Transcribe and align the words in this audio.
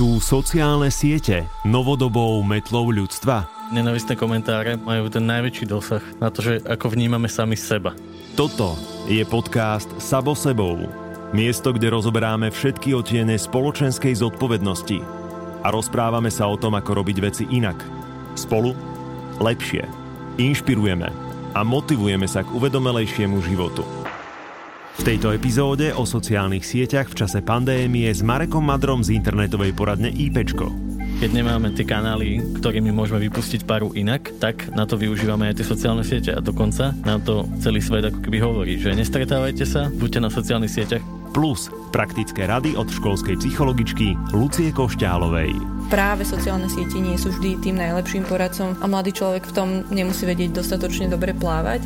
Sú 0.00 0.16
sociálne 0.16 0.88
siete 0.88 1.44
novodobou 1.60 2.40
metlou 2.40 2.88
ľudstva? 2.88 3.44
Nenavistné 3.68 4.16
komentáre 4.16 4.80
majú 4.80 5.12
ten 5.12 5.28
najväčší 5.28 5.68
dosah 5.68 6.00
na 6.16 6.32
to, 6.32 6.40
že 6.40 6.64
ako 6.64 6.96
vnímame 6.96 7.28
sami 7.28 7.52
seba. 7.52 7.92
Toto 8.32 8.80
je 9.04 9.20
podcast 9.28 9.92
Sabo 10.00 10.32
sebou. 10.32 10.88
Miesto, 11.36 11.76
kde 11.76 11.92
rozoberáme 11.92 12.48
všetky 12.48 12.96
otiene 12.96 13.36
spoločenskej 13.36 14.24
zodpovednosti 14.24 15.04
a 15.60 15.68
rozprávame 15.68 16.32
sa 16.32 16.48
o 16.48 16.56
tom, 16.56 16.80
ako 16.80 17.04
robiť 17.04 17.16
veci 17.20 17.44
inak. 17.52 17.76
Spolu 18.40 18.72
lepšie. 19.36 19.84
Inšpirujeme 20.40 21.12
a 21.52 21.60
motivujeme 21.60 22.24
sa 22.24 22.40
k 22.40 22.48
uvedomelejšiemu 22.56 23.36
životu. 23.44 23.84
V 24.98 25.06
tejto 25.06 25.30
epizóde 25.30 25.94
o 25.94 26.02
sociálnych 26.02 26.66
sieťach 26.66 27.06
v 27.14 27.22
čase 27.22 27.38
pandémie 27.46 28.10
s 28.10 28.26
Marekom 28.26 28.66
Madrom 28.66 29.06
z 29.06 29.14
internetovej 29.14 29.70
poradne 29.78 30.10
IPčko. 30.10 30.90
Keď 31.20 31.30
nemáme 31.36 31.70
tie 31.76 31.84
kanály, 31.84 32.40
ktorými 32.58 32.90
môžeme 32.96 33.20
vypustiť 33.28 33.68
paru 33.68 33.92
inak, 33.92 34.32
tak 34.40 34.72
na 34.72 34.88
to 34.88 34.96
využívame 34.96 35.52
aj 35.52 35.60
tie 35.60 35.68
sociálne 35.68 36.00
siete 36.00 36.32
a 36.32 36.40
dokonca 36.40 36.96
na 37.04 37.20
to 37.20 37.44
celý 37.60 37.84
svet 37.84 38.08
ako 38.08 38.24
keby 38.24 38.40
hovorí, 38.40 38.80
že 38.80 38.96
nestretávajte 38.96 39.68
sa, 39.68 39.92
buďte 39.92 40.20
na 40.24 40.30
sociálnych 40.32 40.72
sieťach. 40.72 41.04
Plus 41.30 41.68
praktické 41.94 42.48
rady 42.48 42.74
od 42.74 42.88
školskej 42.90 43.38
psychologičky 43.38 44.18
Lucie 44.34 44.72
Košťálovej. 44.74 45.54
Práve 45.92 46.26
sociálne 46.26 46.66
siete 46.66 46.98
nie 46.98 47.20
sú 47.20 47.30
vždy 47.36 47.60
tým 47.62 47.78
najlepším 47.78 48.24
poradcom 48.24 48.74
a 48.80 48.84
mladý 48.88 49.14
človek 49.14 49.44
v 49.44 49.54
tom 49.54 49.68
nemusí 49.92 50.24
vedieť 50.24 50.56
dostatočne 50.56 51.12
dobre 51.12 51.36
plávať. 51.36 51.84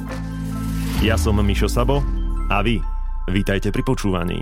Ja 1.03 1.19
som 1.19 1.43
Mišo 1.43 1.67
Sabo 1.67 2.07
a 2.49 2.63
vy 2.63 2.94
Vítajte 3.25 3.73
pri 3.73 3.81
počúvaní. 3.81 4.37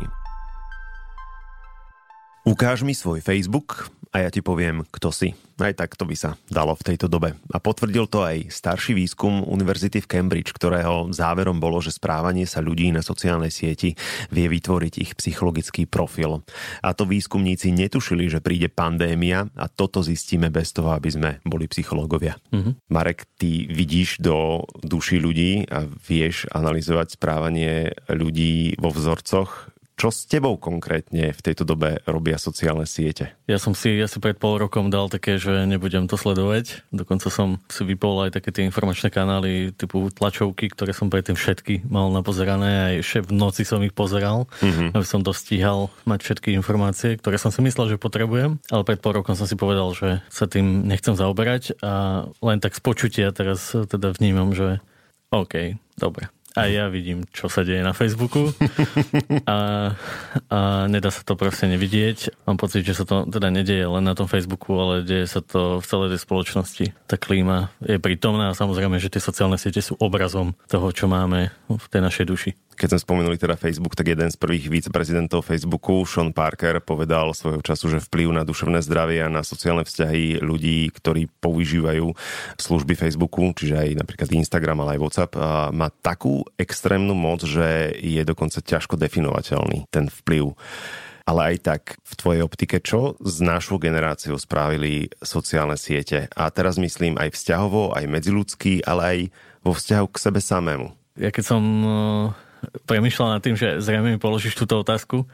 Ukáž 2.42 2.82
mi 2.82 2.98
svoj 2.98 3.23
Facebook 3.23 3.95
a 4.12 4.21
ja 4.21 4.29
ti 4.29 4.45
poviem, 4.45 4.84
kto 4.93 5.09
si. 5.09 5.32
Aj 5.57 5.73
tak 5.73 5.96
to 5.96 6.05
by 6.05 6.13
sa 6.13 6.37
dalo 6.52 6.77
v 6.77 6.85
tejto 6.85 7.09
dobe. 7.09 7.32
A 7.49 7.57
potvrdil 7.57 8.05
to 8.10 8.21
aj 8.21 8.52
starší 8.52 8.93
výskum 8.93 9.41
Univerzity 9.46 10.04
v 10.04 10.10
Cambridge, 10.10 10.52
ktorého 10.52 11.09
záverom 11.15 11.57
bolo, 11.57 11.80
že 11.80 11.96
správanie 11.96 12.45
sa 12.45 12.60
ľudí 12.60 12.93
na 12.93 13.01
sociálnej 13.01 13.49
sieti 13.49 13.96
vie 14.29 14.46
vytvoriť 14.52 14.95
ich 15.01 15.13
psychologický 15.16 15.88
profil. 15.88 16.45
A 16.85 16.93
to 16.93 17.09
výskumníci 17.09 17.73
netušili, 17.73 18.29
že 18.29 18.45
príde 18.45 18.69
pandémia 18.69 19.49
a 19.57 19.71
toto 19.71 20.04
zistíme 20.04 20.52
bez 20.52 20.76
toho, 20.76 20.93
aby 20.93 21.09
sme 21.09 21.30
boli 21.47 21.65
psychológovia. 21.71 22.37
Mm-hmm. 22.52 22.93
Marek, 22.93 23.24
ty 23.41 23.65
vidíš 23.71 24.21
do 24.21 24.66
duší 24.85 25.23
ľudí 25.23 25.73
a 25.73 25.88
vieš 25.88 26.45
analyzovať 26.52 27.16
správanie 27.16 27.97
ľudí 28.13 28.76
vo 28.76 28.93
vzorcoch 28.93 29.71
čo 30.02 30.10
s 30.10 30.26
tebou 30.26 30.58
konkrétne 30.58 31.30
v 31.30 31.45
tejto 31.46 31.62
dobe 31.62 32.02
robia 32.10 32.34
sociálne 32.34 32.90
siete? 32.90 33.38
Ja 33.46 33.62
som 33.62 33.70
si 33.70 33.95
asi 34.02 34.18
pred 34.18 34.34
pol 34.34 34.58
rokom 34.58 34.90
dal 34.90 35.06
také, 35.06 35.38
že 35.38 35.62
nebudem 35.62 36.10
to 36.10 36.18
sledovať. 36.18 36.82
Dokonca 36.90 37.30
som 37.30 37.62
si 37.70 37.86
vypol 37.86 38.26
aj 38.26 38.34
také 38.34 38.50
tie 38.50 38.66
informačné 38.66 39.14
kanály 39.14 39.70
typu 39.70 40.10
tlačovky, 40.10 40.74
ktoré 40.74 40.90
som 40.90 41.06
predtým 41.06 41.38
všetky 41.38 41.86
mal 41.86 42.10
napozerané. 42.10 42.98
Aj 42.98 43.23
v 43.23 43.30
noci 43.30 43.62
som 43.62 43.78
ich 43.86 43.95
pozeral, 43.95 44.50
mm-hmm. 44.58 44.90
aby 44.90 45.06
som 45.06 45.23
dostíhal 45.23 45.86
mať 46.02 46.18
všetky 46.26 46.50
informácie, 46.58 47.14
ktoré 47.23 47.38
som 47.38 47.54
si 47.54 47.62
myslel, 47.62 47.95
že 47.95 48.02
potrebujem. 48.02 48.58
Ale 48.74 48.82
pred 48.82 48.98
pol 48.98 49.23
rokom 49.23 49.38
som 49.38 49.46
si 49.46 49.54
povedal, 49.54 49.95
že 49.95 50.18
sa 50.34 50.50
tým 50.50 50.82
nechcem 50.82 51.14
zaoberať 51.14 51.78
a 51.78 52.26
len 52.42 52.58
tak 52.58 52.74
z 52.74 52.82
počutia 52.82 53.30
teraz 53.30 53.70
teda 53.70 54.18
vnímam, 54.18 54.50
že 54.50 54.82
OK, 55.30 55.78
dobre 55.95 56.26
a 56.52 56.68
ja 56.68 56.92
vidím, 56.92 57.24
čo 57.32 57.48
sa 57.48 57.64
deje 57.64 57.80
na 57.80 57.96
Facebooku 57.96 58.52
a, 59.48 59.92
a 60.52 60.58
nedá 60.84 61.08
sa 61.08 61.24
to 61.24 61.32
proste 61.32 61.64
nevidieť. 61.68 62.45
Mám 62.45 62.60
pocit, 62.60 62.84
že 62.84 62.92
sa 62.92 63.04
to 63.08 63.24
teda 63.24 63.48
nedieje 63.48 63.88
len 63.88 64.04
na 64.04 64.12
tom 64.12 64.28
Facebooku, 64.28 64.76
ale 64.76 65.00
deje 65.00 65.25
sa 65.28 65.41
to 65.41 65.80
v 65.80 65.86
celej 65.88 66.08
tej 66.16 66.20
spoločnosti. 66.20 66.84
Tá 67.08 67.16
klíma 67.16 67.72
je 67.80 67.97
prítomná 67.97 68.53
a 68.53 68.58
samozrejme, 68.58 69.00
že 69.00 69.08
tie 69.08 69.22
sociálne 69.24 69.56
siete 69.56 69.80
sú 69.80 69.96
obrazom 69.96 70.52
toho, 70.68 70.92
čo 70.92 71.08
máme 71.08 71.52
v 71.72 71.86
tej 71.88 72.00
našej 72.04 72.24
duši. 72.28 72.50
Keď 72.72 72.88
sme 72.97 73.05
spomenuli 73.05 73.37
teda 73.38 73.55
Facebook, 73.55 73.94
tak 73.94 74.10
jeden 74.10 74.27
z 74.33 74.37
prvých 74.41 74.66
viceprezidentov 74.72 75.47
Facebooku, 75.47 76.03
Sean 76.09 76.34
Parker, 76.34 76.83
povedal 76.83 77.31
svojho 77.37 77.62
času, 77.62 77.93
že 77.93 78.05
vplyv 78.05 78.34
na 78.34 78.43
duševné 78.43 78.83
zdravie 78.83 79.22
a 79.22 79.31
na 79.31 79.47
sociálne 79.47 79.87
vzťahy 79.87 80.43
ľudí, 80.43 80.91
ktorí 80.91 81.31
používajú 81.38 82.10
služby 82.59 82.99
Facebooku, 82.99 83.55
čiže 83.55 83.77
aj 83.78 83.88
napríklad 84.03 84.33
Instagram, 84.34 84.83
ale 84.83 84.97
aj 84.97 85.03
WhatsApp, 85.05 85.33
má 85.71 85.88
takú 86.03 86.43
extrémnu 86.59 87.15
moc, 87.15 87.47
že 87.47 87.94
je 88.00 88.22
dokonca 88.27 88.59
ťažko 88.59 88.99
definovateľný 88.99 89.87
ten 89.93 90.10
vplyv. 90.10 90.56
Ale 91.22 91.54
aj 91.54 91.56
tak 91.62 91.83
v 92.03 92.12
tvojej 92.19 92.43
optike, 92.43 92.83
čo 92.83 93.15
s 93.22 93.39
našou 93.39 93.78
generáciou 93.78 94.34
spravili 94.43 95.06
sociálne 95.22 95.78
siete? 95.78 96.27
A 96.34 96.50
teraz 96.50 96.83
myslím 96.83 97.15
aj 97.15 97.39
vzťahovo, 97.39 97.94
aj 97.94 98.10
medziludský, 98.10 98.83
ale 98.83 99.03
aj 99.06 99.19
vo 99.62 99.71
vzťahu 99.71 100.06
k 100.10 100.19
sebe 100.19 100.43
samému. 100.43 100.91
Ja 101.15 101.31
keď 101.31 101.44
som 101.47 101.62
premyšľal 102.86 103.38
nad 103.38 103.42
tým, 103.42 103.56
že 103.58 103.82
zrejme 103.82 104.16
mi 104.16 104.18
položíš 104.18 104.58
túto 104.58 104.78
otázku, 104.80 105.26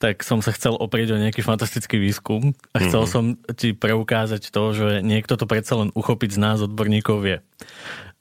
tak 0.00 0.24
som 0.24 0.40
sa 0.40 0.56
chcel 0.56 0.80
oprieť 0.80 1.12
o 1.12 1.20
nejaký 1.20 1.44
fantastický 1.44 2.00
výskum 2.00 2.56
a 2.72 2.78
chcel 2.80 3.04
mm-hmm. 3.04 3.12
som 3.12 3.24
ti 3.52 3.76
preukázať 3.76 4.48
to, 4.48 4.62
že 4.72 4.88
niekto 5.04 5.36
to 5.36 5.44
predsa 5.44 5.76
len 5.76 5.92
uchopiť 5.92 6.30
z 6.36 6.38
nás 6.40 6.58
odborníkov 6.64 7.20
vie. 7.20 7.38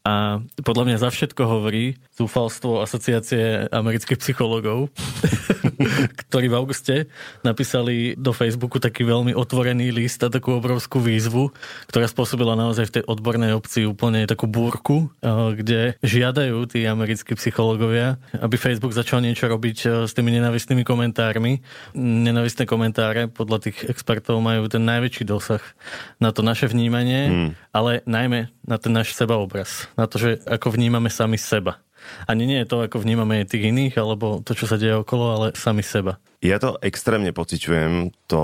A 0.10 0.42
podľa 0.66 0.84
mňa 0.90 0.98
za 1.06 1.10
všetko 1.14 1.42
hovorí 1.46 2.02
zúfalstvo 2.18 2.82
asociácie 2.82 3.70
amerických 3.70 4.18
psychológov, 4.18 4.90
ktorí 6.26 6.50
v 6.50 6.58
auguste 6.58 6.96
napísali 7.46 8.18
do 8.18 8.34
Facebooku 8.34 8.82
taký 8.82 9.06
veľmi 9.06 9.38
otvorený 9.38 9.94
list 9.94 10.26
a 10.26 10.34
takú 10.34 10.58
obrovskú 10.58 10.98
výzvu, 10.98 11.54
ktorá 11.94 12.10
spôsobila 12.10 12.58
naozaj 12.58 12.90
v 12.90 12.94
tej 13.00 13.04
odbornej 13.06 13.54
obci 13.54 13.86
úplne 13.86 14.26
takú 14.26 14.50
búrku, 14.50 15.14
kde 15.54 15.94
žiadajú 16.02 16.58
tí 16.66 16.90
americkí 16.90 17.38
psychológovia, 17.38 18.18
aby 18.34 18.58
Facebook 18.58 18.98
začal 18.98 19.22
niečo 19.22 19.46
robiť 19.46 20.10
s 20.10 20.12
tými 20.18 20.34
nenavistnými 20.34 20.82
komentármi. 20.82 21.62
Nenavistné 21.94 22.66
komentáre 22.66 23.30
podľa 23.30 23.70
tých 23.70 23.86
expertov 23.86 24.42
majú 24.42 24.66
ten 24.66 24.82
najväčší 24.82 25.24
dosah 25.30 25.62
na 26.18 26.34
to 26.34 26.42
naše 26.42 26.66
vnímanie, 26.66 27.22
hmm. 27.30 27.50
ale 27.70 28.02
najmä 28.10 28.50
na 28.66 28.78
ten 28.82 28.94
náš 28.94 29.14
sebaobraz 29.14 29.90
na 30.00 30.08
to, 30.08 30.16
že 30.16 30.40
ako 30.48 30.80
vnímame 30.80 31.12
sami 31.12 31.36
seba. 31.36 31.84
Ani 32.26 32.48
nie 32.48 32.64
je 32.64 32.70
to, 32.72 32.78
ako 32.88 33.04
vnímame 33.04 33.44
tých 33.44 33.70
iných, 33.70 34.00
alebo 34.00 34.40
to, 34.40 34.56
čo 34.56 34.66
sa 34.66 34.80
deje 34.80 34.96
okolo, 35.04 35.26
ale 35.36 35.48
sami 35.60 35.84
seba. 35.84 36.18
Ja 36.40 36.56
to 36.56 36.80
extrémne 36.80 37.36
pociťujem, 37.36 38.16
to, 38.32 38.44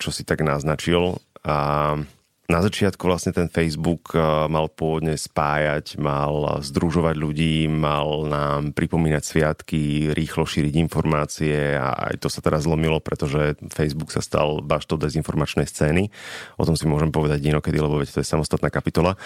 čo 0.00 0.08
si 0.08 0.24
tak 0.24 0.40
naznačil. 0.40 1.20
A 1.44 2.00
na 2.48 2.64
začiatku 2.64 3.04
vlastne 3.04 3.36
ten 3.36 3.52
Facebook 3.52 4.16
eh, 4.16 4.24
mal 4.48 4.72
pôvodne 4.72 5.20
spájať, 5.20 6.00
mal 6.00 6.64
združovať 6.64 7.14
ľudí, 7.20 7.68
mal 7.68 8.24
nám 8.24 8.72
pripomínať 8.72 9.20
sviatky, 9.20 10.08
rýchlo 10.16 10.48
šíriť 10.48 10.80
informácie 10.80 11.76
a 11.76 12.08
aj 12.08 12.24
to 12.24 12.32
sa 12.32 12.40
teraz 12.40 12.64
zlomilo, 12.64 13.04
pretože 13.04 13.60
Facebook 13.68 14.08
sa 14.08 14.24
stal 14.24 14.64
baštou 14.64 14.96
dezinformačnej 14.96 15.68
scény. 15.68 16.08
O 16.56 16.64
tom 16.64 16.72
si 16.72 16.88
môžem 16.88 17.12
povedať 17.12 17.44
inokedy, 17.44 17.84
lebo 17.84 18.00
veď 18.00 18.16
to 18.16 18.20
je 18.24 18.32
samostatná 18.32 18.72
kapitola. 18.72 19.20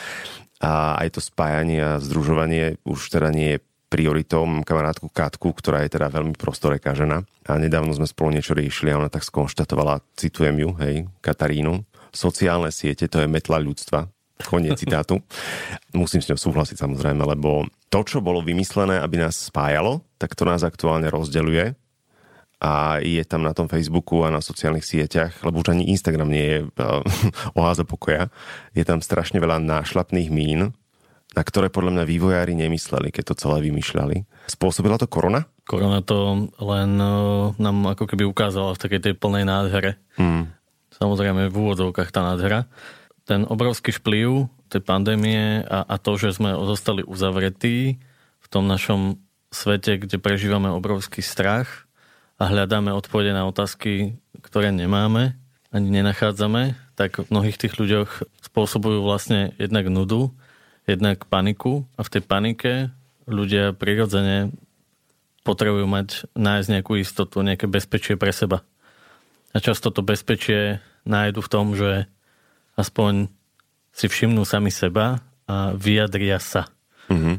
A 0.62 0.96
aj 1.02 1.18
to 1.18 1.20
spájanie 1.20 1.82
a 1.82 1.98
združovanie 1.98 2.78
už 2.86 3.10
teda 3.10 3.34
nie 3.34 3.58
je 3.58 3.62
prioritou. 3.92 4.48
Mám 4.48 4.64
kamarátku 4.64 5.12
Katku, 5.12 5.52
ktorá 5.52 5.84
je 5.84 5.92
teda 5.92 6.08
veľmi 6.08 6.32
prostoreká 6.40 6.96
žena 6.96 7.28
a 7.44 7.60
nedávno 7.60 7.92
sme 7.92 8.08
spolu 8.08 8.32
niečo 8.32 8.56
riešili 8.56 8.88
a 8.88 8.98
ona 9.02 9.12
tak 9.12 9.26
skonštatovala, 9.26 10.00
citujem 10.16 10.56
ju, 10.56 10.70
hej, 10.80 11.04
Katarínu, 11.20 11.84
sociálne 12.08 12.72
siete, 12.72 13.04
to 13.04 13.20
je 13.20 13.28
metla 13.28 13.60
ľudstva. 13.60 14.08
Koniec 14.42 14.80
citátu. 14.80 15.20
Musím 15.94 16.24
s 16.24 16.32
ňou 16.32 16.40
súhlasiť 16.40 16.80
samozrejme, 16.80 17.20
lebo 17.20 17.68
to, 17.92 18.00
čo 18.02 18.24
bolo 18.24 18.40
vymyslené, 18.40 18.98
aby 18.98 19.20
nás 19.20 19.52
spájalo, 19.52 20.00
tak 20.16 20.32
to 20.32 20.48
nás 20.48 20.64
aktuálne 20.64 21.12
rozdeľuje 21.12 21.81
a 22.62 23.02
je 23.02 23.18
tam 23.26 23.42
na 23.42 23.50
tom 23.50 23.66
Facebooku 23.66 24.22
a 24.22 24.30
na 24.30 24.38
sociálnych 24.38 24.86
sieťach, 24.86 25.42
lebo 25.42 25.58
už 25.58 25.74
ani 25.74 25.90
Instagram 25.90 26.30
nie 26.30 26.46
je 26.46 26.58
uh, 26.62 27.02
oáza 27.58 27.82
pokoja. 27.82 28.30
Je 28.70 28.86
tam 28.86 29.02
strašne 29.02 29.42
veľa 29.42 29.58
nášlapných 29.58 30.30
mín, 30.30 30.70
na 31.34 31.42
ktoré 31.42 31.74
podľa 31.74 31.98
mňa 31.98 32.04
vývojári 32.06 32.54
nemysleli, 32.54 33.10
keď 33.10 33.34
to 33.34 33.40
celé 33.42 33.66
vymýšľali. 33.66 34.46
Spôsobila 34.46 34.94
to 34.94 35.10
korona? 35.10 35.50
Korona 35.66 36.06
to 36.06 36.46
len 36.62 36.90
uh, 37.02 37.50
nám 37.58 37.98
ako 37.98 38.06
keby 38.06 38.22
ukázala 38.22 38.78
v 38.78 38.82
takej 38.86 39.00
tej 39.10 39.14
plnej 39.18 39.42
nádhere. 39.42 39.98
Hmm 40.14 40.62
samozrejme 41.02 41.50
v 41.50 41.56
úvodzovkách 41.58 42.14
tá 42.14 42.22
nádhera. 42.22 42.70
Ten 43.26 43.42
obrovský 43.50 43.90
vplyv 43.90 44.46
tej 44.70 44.82
pandémie 44.86 45.66
a, 45.66 45.82
a 45.82 45.96
to, 45.98 46.14
že 46.14 46.38
sme 46.38 46.54
zostali 46.54 47.02
uzavretí 47.02 47.98
v 48.38 48.46
tom 48.46 48.70
našom 48.70 49.18
svete, 49.50 49.98
kde 49.98 50.16
prežívame 50.22 50.70
obrovský 50.70 51.20
strach 51.20 51.90
a 52.42 52.50
hľadáme 52.50 52.90
odpovede 52.90 53.30
na 53.30 53.46
otázky, 53.46 54.18
ktoré 54.42 54.74
nemáme, 54.74 55.38
ani 55.70 55.94
nenachádzame, 55.94 56.74
tak 56.98 57.22
v 57.22 57.30
mnohých 57.30 57.54
tých 57.54 57.78
ľuďoch 57.78 58.26
spôsobujú 58.50 58.98
vlastne 58.98 59.54
jednak 59.62 59.86
nudu, 59.86 60.34
jednak 60.90 61.22
paniku 61.30 61.86
a 61.94 62.02
v 62.02 62.12
tej 62.18 62.22
panike 62.26 62.72
ľudia 63.30 63.70
prirodzene 63.78 64.50
potrebujú 65.46 65.86
mať, 65.86 66.26
nájsť 66.34 66.68
nejakú 66.74 66.98
istotu, 66.98 67.46
nejaké 67.46 67.70
bezpečie 67.70 68.18
pre 68.18 68.34
seba. 68.34 68.66
A 69.54 69.62
často 69.62 69.94
to 69.94 70.02
bezpečie 70.02 70.82
nájdu 71.06 71.46
v 71.46 71.50
tom, 71.50 71.78
že 71.78 72.10
aspoň 72.74 73.30
si 73.94 74.10
všimnú 74.10 74.42
sami 74.42 74.74
seba 74.74 75.22
a 75.46 75.78
vyjadria 75.78 76.42
sa. 76.42 76.66
Mm-hmm. 77.10 77.36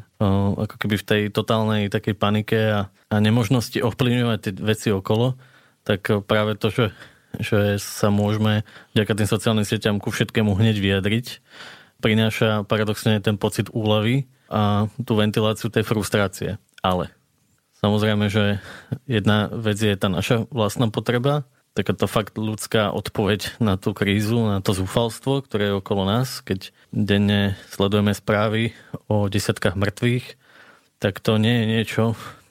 Ako 0.60 0.76
keby 0.76 0.96
v 1.00 1.08
tej 1.08 1.22
totálnej 1.32 1.88
takej 1.88 2.16
panike 2.20 2.60
a, 2.60 2.82
a 2.90 3.16
nemožnosti 3.20 3.80
ovplyvňovať 3.80 4.40
tie 4.40 4.54
veci 4.60 4.88
okolo, 4.92 5.40
tak 5.84 6.08
práve 6.28 6.56
to, 6.56 6.72
že, 6.72 6.86
že 7.40 7.60
sa 7.80 8.12
môžeme 8.12 8.68
vďaka 8.96 9.14
tým 9.20 9.30
sociálnym 9.30 9.68
sieťam 9.68 10.00
ku 10.00 10.12
všetkému 10.12 10.56
hneď 10.56 10.80
vyjadriť, 10.80 11.44
prináša 12.04 12.68
paradoxne 12.68 13.20
ten 13.24 13.40
pocit 13.40 13.72
úlavy 13.72 14.28
a 14.52 14.92
tú 15.08 15.16
ventiláciu 15.16 15.72
tej 15.72 15.88
frustrácie. 15.88 16.60
Ale 16.84 17.12
samozrejme, 17.80 18.28
že 18.28 18.60
jedna 19.08 19.48
vec 19.48 19.80
je 19.80 19.96
tá 19.96 20.12
naša 20.12 20.46
vlastná 20.52 20.92
potreba, 20.92 21.48
takáto 21.74 22.06
fakt 22.06 22.38
ľudská 22.38 22.94
odpoveď 22.94 23.58
na 23.58 23.82
tú 23.82 23.98
krízu, 23.98 24.46
na 24.46 24.62
to 24.62 24.78
zúfalstvo, 24.78 25.42
ktoré 25.42 25.74
je 25.74 25.78
okolo 25.82 26.06
nás, 26.06 26.46
keď 26.46 26.70
denne 26.94 27.58
sledujeme 27.74 28.14
správy 28.14 28.78
o 29.10 29.26
desiatkách 29.26 29.74
mŕtvych, 29.74 30.38
tak 31.02 31.20
to 31.20 31.42
nie 31.42 31.52
je 31.52 31.66
niečo, 31.66 32.04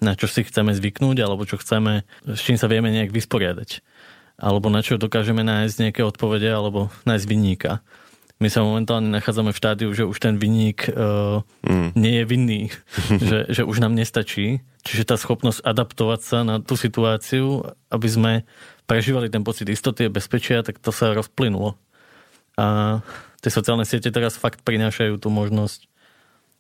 na 0.03 0.19
čo 0.19 0.27
si 0.27 0.43
chceme 0.43 0.75
zvyknúť, 0.75 1.23
alebo 1.23 1.47
čo 1.47 1.57
chceme, 1.57 2.03
s 2.27 2.41
čím 2.43 2.59
sa 2.59 2.67
vieme 2.67 2.91
nejak 2.91 3.15
vysporiadať. 3.15 3.81
Alebo 4.43 4.67
na 4.69 4.83
čo 4.83 4.99
dokážeme 4.99 5.47
nájsť 5.47 5.77
nejaké 5.89 6.03
odpovede, 6.03 6.51
alebo 6.51 6.91
nájsť 7.07 7.27
vinníka. 7.31 7.81
My 8.43 8.51
sa 8.51 8.67
momentálne 8.67 9.07
nachádzame 9.15 9.55
v 9.55 9.61
štádiu, 9.63 9.89
že 9.95 10.03
už 10.03 10.19
ten 10.19 10.35
vinník 10.35 10.91
uh, 10.91 11.47
mm. 11.63 11.95
nie 11.95 12.19
je 12.19 12.25
vinný, 12.27 12.61
že, 13.31 13.47
že 13.47 13.63
už 13.63 13.79
nám 13.79 13.95
nestačí. 13.95 14.67
Čiže 14.83 15.07
tá 15.07 15.15
schopnosť 15.15 15.63
adaptovať 15.63 16.21
sa 16.27 16.43
na 16.43 16.59
tú 16.59 16.75
situáciu, 16.75 17.63
aby 17.87 18.09
sme 18.11 18.33
prežívali 18.93 19.33
ten 19.33 19.41
pocit 19.41 19.65
istoty 19.73 20.05
a 20.05 20.13
bezpečia, 20.13 20.61
tak 20.61 20.77
to 20.77 20.93
sa 20.93 21.17
rozplynulo. 21.17 21.81
A 22.61 23.01
tie 23.41 23.49
sociálne 23.49 23.89
siete 23.89 24.13
teraz 24.13 24.37
fakt 24.37 24.61
prinášajú 24.61 25.17
tú 25.17 25.33
možnosť 25.33 25.89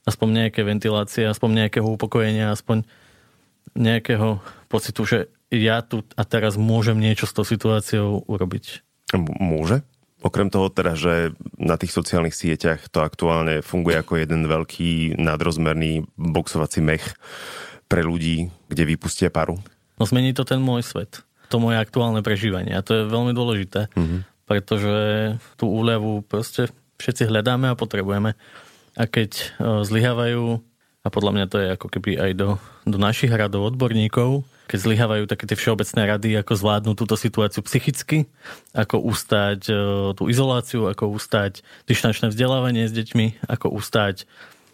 aspoň 0.08 0.49
nejaké 0.49 0.64
ventilácie, 0.64 1.29
aspoň 1.29 1.69
nejakého 1.69 1.84
upokojenia, 1.84 2.56
aspoň 2.56 2.88
nejakého 3.76 4.40
pocitu, 4.73 5.05
že 5.05 5.19
ja 5.52 5.84
tu 5.84 6.00
a 6.17 6.25
teraz 6.25 6.56
môžem 6.56 6.96
niečo 6.96 7.29
s 7.29 7.37
tou 7.37 7.44
situáciou 7.44 8.25
urobiť. 8.25 8.81
Môže? 9.37 9.85
Okrem 10.25 10.49
toho 10.49 10.73
teda, 10.73 10.96
že 10.96 11.37
na 11.61 11.76
tých 11.76 11.93
sociálnych 11.93 12.32
sieťach 12.32 12.88
to 12.88 13.05
aktuálne 13.05 13.61
funguje 13.61 14.00
ako 14.00 14.17
jeden 14.17 14.49
veľký 14.49 15.20
nadrozmerný 15.20 16.08
boxovací 16.17 16.81
mech 16.81 17.12
pre 17.93 18.00
ľudí, 18.00 18.49
kde 18.73 18.88
vypustia 18.88 19.28
paru? 19.28 19.61
No 20.00 20.08
zmení 20.08 20.32
to 20.32 20.49
ten 20.49 20.64
môj 20.64 20.81
svet 20.81 21.20
to 21.52 21.60
moje 21.60 21.76
aktuálne 21.76 22.25
prežívanie. 22.25 22.72
A 22.72 22.81
to 22.81 22.96
je 22.96 23.12
veľmi 23.12 23.37
dôležité, 23.37 23.93
mm-hmm. 23.93 24.49
pretože 24.49 24.96
tú 25.60 25.69
úľavu 25.69 26.25
proste 26.25 26.72
všetci 26.96 27.28
hľadáme 27.28 27.69
a 27.69 27.76
potrebujeme. 27.76 28.32
A 28.96 29.04
keď 29.04 29.31
e, 29.37 29.44
zlyhávajú, 29.84 30.64
a 31.02 31.08
podľa 31.12 31.32
mňa 31.37 31.46
to 31.52 31.56
je 31.60 31.69
ako 31.76 31.87
keby 31.93 32.16
aj 32.16 32.31
do, 32.38 32.49
do 32.88 32.96
našich 32.96 33.28
radov 33.28 33.75
odborníkov, 33.75 34.49
keď 34.70 34.78
zlyhávajú 34.78 35.25
také 35.28 35.44
tie 35.44 35.58
všeobecné 35.58 36.00
rady, 36.08 36.31
ako 36.40 36.52
zvládnuť 36.56 36.96
túto 36.96 37.16
situáciu 37.20 37.60
psychicky, 37.66 38.25
ako 38.72 39.04
ustať 39.04 39.60
e, 39.69 39.75
tú 40.16 40.32
izoláciu, 40.32 40.88
ako 40.88 41.12
ustať 41.12 41.60
dištančné 41.84 42.32
vzdelávanie 42.32 42.88
s 42.88 42.96
deťmi, 42.96 43.44
ako 43.52 43.69
ustať 43.76 44.25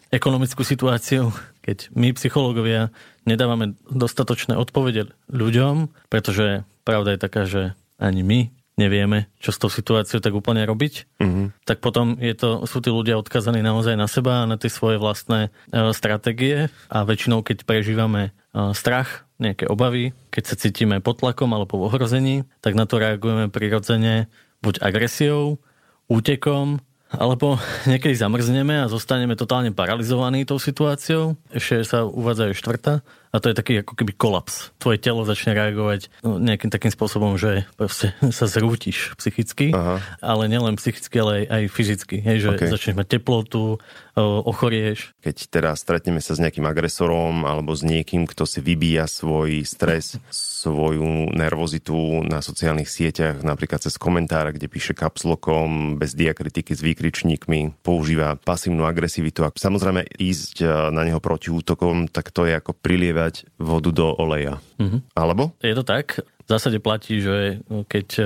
ekonomickú 0.09 0.65
situáciu, 0.65 1.33
keď 1.61 1.93
my 1.93 2.13
psychológovia 2.17 2.89
nedávame 3.29 3.77
dostatočné 3.89 4.57
odpovede 4.57 5.13
ľuďom, 5.29 5.93
pretože 6.09 6.65
pravda 6.81 7.13
je 7.13 7.19
taká, 7.21 7.43
že 7.45 7.77
ani 8.01 8.25
my 8.25 8.39
nevieme, 8.79 9.27
čo 9.43 9.51
s 9.51 9.59
tou 9.59 9.67
situáciou 9.67 10.23
tak 10.23 10.31
úplne 10.31 10.63
robiť, 10.63 11.19
mm-hmm. 11.19 11.67
tak 11.67 11.83
potom 11.83 12.15
je 12.15 12.31
to, 12.31 12.63
sú 12.63 12.79
tí 12.79 12.87
ľudia 12.87 13.19
odkazaní 13.19 13.59
naozaj 13.59 13.99
na 13.99 14.07
seba 14.07 14.47
a 14.47 14.49
na 14.49 14.55
tie 14.55 14.71
svoje 14.71 14.95
vlastné 14.95 15.51
e, 15.51 15.91
stratégie 15.91 16.71
a 16.87 17.03
väčšinou, 17.03 17.43
keď 17.43 17.67
prežívame 17.67 18.31
e, 18.55 18.71
strach, 18.71 19.27
nejaké 19.35 19.67
obavy, 19.67 20.15
keď 20.31 20.43
sa 20.47 20.55
cítime 20.55 21.03
pod 21.03 21.19
tlakom 21.19 21.51
alebo 21.51 21.75
v 21.75 21.91
ohrození, 21.91 22.35
tak 22.63 22.75
na 22.79 22.87
to 22.87 23.03
reagujeme 23.03 23.51
prirodzene 23.51 24.31
buď 24.63 24.83
agresiou, 24.83 25.59
útekom, 26.07 26.83
alebo 27.09 27.57
niekedy 27.89 28.13
zamrzneme 28.13 28.85
a 28.85 28.91
zostaneme 28.91 29.33
totálne 29.33 29.73
paralizovaní 29.73 30.45
tou 30.45 30.61
situáciou. 30.61 31.37
Ešte 31.49 31.85
sa 31.85 32.05
uvádza 32.05 32.53
aj 32.53 32.57
štvrtá 32.57 32.93
a 33.29 33.37
to 33.37 33.53
je 33.53 33.55
taký 33.57 33.73
ako 33.85 33.93
keby 33.93 34.11
kolaps. 34.17 34.73
Tvoje 34.81 34.97
telo 34.97 35.21
začne 35.21 35.53
reagovať 35.53 36.09
no, 36.25 36.41
nejakým 36.41 36.73
takým 36.73 36.89
spôsobom, 36.89 37.37
že 37.37 37.69
proste 37.77 38.17
sa 38.37 38.49
zrútiš 38.49 39.13
psychicky, 39.21 39.71
Aha. 39.73 40.01
ale 40.21 40.49
nielen 40.49 40.77
psychicky, 40.81 41.15
ale 41.21 41.31
aj, 41.31 41.45
aj 41.49 41.63
fyzicky. 41.69 42.17
Hej, 42.25 42.37
že 42.43 42.47
okay. 42.55 42.69
začneš 42.69 42.95
mať 42.97 43.07
teplotu, 43.19 43.77
ochorieš. 44.19 45.15
Keď 45.23 45.37
teraz 45.47 45.83
stretneme 45.83 46.19
sa 46.19 46.35
s 46.35 46.41
nejakým 46.41 46.67
agresorom 46.67 47.47
alebo 47.47 47.71
s 47.71 47.85
niekým, 47.85 48.27
kto 48.27 48.43
si 48.43 48.59
vybíja 48.59 49.07
svoj 49.07 49.63
stres, 49.63 50.19
svoju 50.31 51.31
nervozitu 51.31 52.25
na 52.27 52.43
sociálnych 52.43 52.89
sieťach, 52.91 53.41
napríklad 53.45 53.83
cez 53.83 53.95
komentár, 53.95 54.51
kde 54.51 54.67
píše 54.67 54.91
kapslokom, 54.91 55.95
bez 55.95 56.15
diakritiky 56.15 56.75
s 56.75 56.83
výkričníkmi, 56.83 57.79
používa 57.79 58.35
pasívnu 58.35 58.83
agresivitu 58.83 59.47
a 59.47 59.53
samozrejme 59.53 60.03
ísť 60.19 60.55
e, 60.63 60.67
na 60.91 61.07
neho 61.07 61.23
proti 61.23 61.53
útokom, 61.53 62.11
tak 62.11 62.35
to 62.35 62.43
je 62.43 62.59
ako 62.59 62.75
prilievať 63.19 63.35
vodu 63.59 63.91
do 63.91 64.07
oleja. 64.15 64.63
Mm-hmm. 64.79 65.01
Alebo? 65.19 65.51
Je 65.59 65.75
to 65.75 65.83
tak. 65.83 66.23
V 66.23 66.49
zásade 66.49 66.79
platí, 66.79 67.19
že 67.19 67.59
keď 67.91 68.07
e, 68.17 68.23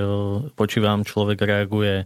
počívam, 0.53 1.01
človek 1.01 1.41
reaguje 1.41 2.05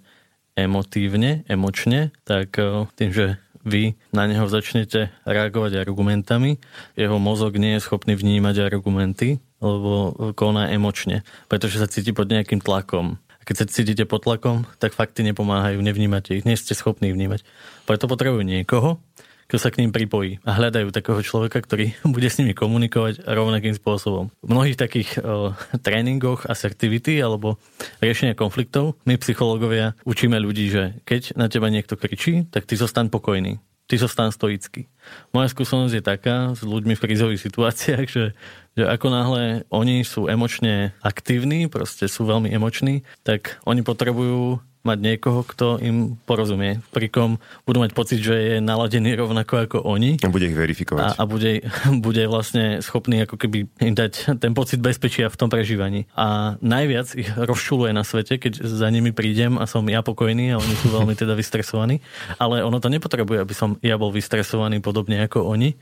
emotívne, 0.55 1.43
emočne, 1.51 2.15
tak 2.23 2.55
e, 2.57 2.87
tým, 2.95 3.11
že 3.11 3.25
vy 3.67 3.99
na 4.15 4.23
neho 4.31 4.47
začnete 4.47 5.11
reagovať 5.27 5.83
argumentami, 5.83 6.55
jeho 6.95 7.19
mozog 7.19 7.59
nie 7.59 7.75
je 7.75 7.83
schopný 7.83 8.15
vnímať 8.15 8.71
argumenty, 8.71 9.43
lebo 9.59 10.15
koná 10.39 10.71
emočne, 10.71 11.27
pretože 11.51 11.83
sa 11.83 11.91
cíti 11.91 12.15
pod 12.15 12.31
nejakým 12.31 12.63
tlakom. 12.63 13.19
A 13.37 13.43
keď 13.43 13.55
sa 13.59 13.65
cítite 13.67 14.07
pod 14.07 14.23
tlakom, 14.23 14.63
tak 14.79 14.95
fakty 14.95 15.27
nepomáhajú, 15.27 15.83
nevnímate 15.83 16.39
ich, 16.39 16.47
nie 16.47 16.55
ste 16.55 16.71
schopní 16.71 17.11
vnímať. 17.11 17.43
Preto 17.83 18.07
potrebujú 18.07 18.47
niekoho, 18.47 19.03
kto 19.47 19.57
sa 19.57 19.71
k 19.71 19.79
ním 19.79 19.95
pripojí 19.95 20.43
a 20.43 20.59
hľadajú 20.59 20.91
takého 20.91 21.23
človeka, 21.23 21.63
ktorý 21.63 21.95
bude 22.15 22.27
s 22.27 22.37
nimi 22.37 22.51
komunikovať 22.51 23.23
rovnakým 23.23 23.73
spôsobom. 23.73 24.29
V 24.43 24.47
mnohých 24.47 24.75
takých 24.77 25.23
uh, 25.23 25.55
tréningoch 25.79 26.45
asertivity 26.45 27.17
alebo 27.23 27.55
riešenia 28.03 28.35
konfliktov 28.35 28.99
my 29.07 29.15
psychológovia 29.17 29.95
učíme 30.03 30.35
ľudí, 30.37 30.67
že 30.67 30.99
keď 31.07 31.39
na 31.39 31.47
teba 31.47 31.71
niekto 31.71 31.95
kričí, 31.95 32.45
tak 32.51 32.67
ty 32.67 32.75
zostan 32.75 33.07
pokojný. 33.07 33.63
Ty 33.87 34.03
zostan 34.03 34.35
stoický. 34.35 34.91
Moja 35.31 35.47
skúsenosť 35.47 35.95
je 35.95 36.03
taká 36.03 36.51
s 36.51 36.59
ľuďmi 36.59 36.99
v 36.99 37.03
krízových 37.07 37.39
situáciách, 37.39 38.05
že, 38.11 38.35
že 38.75 38.83
ako 38.83 39.07
náhle 39.07 39.63
oni 39.71 40.03
sú 40.03 40.27
emočne 40.27 40.91
aktívni, 40.99 41.71
proste 41.71 42.11
sú 42.11 42.27
veľmi 42.27 42.51
emoční, 42.51 43.07
tak 43.23 43.63
oni 43.63 43.87
potrebujú 43.87 44.59
mať 44.87 44.99
niekoho, 45.03 45.43
kto 45.43 45.83
im 45.83 46.15
porozumie, 46.23 46.79
pri 46.95 47.11
kom 47.11 47.43
budú 47.67 47.83
mať 47.83 47.91
pocit, 47.91 48.19
že 48.23 48.35
je 48.35 48.55
naladený 48.63 49.19
rovnako 49.19 49.67
ako 49.67 49.77
oni. 49.83 50.23
A 50.23 50.31
bude 50.31 50.47
ich 50.47 50.55
verifikovať. 50.55 51.03
A, 51.03 51.09
a 51.19 51.23
bude, 51.27 51.67
bude 52.05 52.23
vlastne 52.31 52.79
schopný 52.79 53.27
ako 53.27 53.35
keby 53.35 53.67
im 53.83 53.95
dať 53.95 54.39
ten 54.39 54.55
pocit 54.55 54.79
bezpečia 54.79 55.27
v 55.27 55.35
tom 55.35 55.51
prežívaní. 55.51 56.07
A 56.15 56.55
najviac 56.63 57.11
ich 57.19 57.27
rozšuluje 57.35 57.91
na 57.91 58.07
svete, 58.07 58.39
keď 58.39 58.63
za 58.63 58.87
nimi 58.87 59.11
prídem 59.11 59.59
a 59.59 59.67
som 59.67 59.83
ja 59.91 59.99
pokojný 59.99 60.55
a 60.55 60.61
oni 60.63 60.75
sú 60.79 60.87
veľmi 60.95 61.11
teda 61.19 61.35
vystresovaní. 61.35 61.99
Ale 62.39 62.63
ono 62.63 62.79
to 62.79 62.87
nepotrebuje, 62.87 63.43
aby 63.43 63.53
som 63.53 63.75
ja 63.83 63.99
bol 63.99 64.15
vystresovaný 64.15 64.79
podobne 64.79 65.19
ako 65.27 65.43
oni 65.43 65.75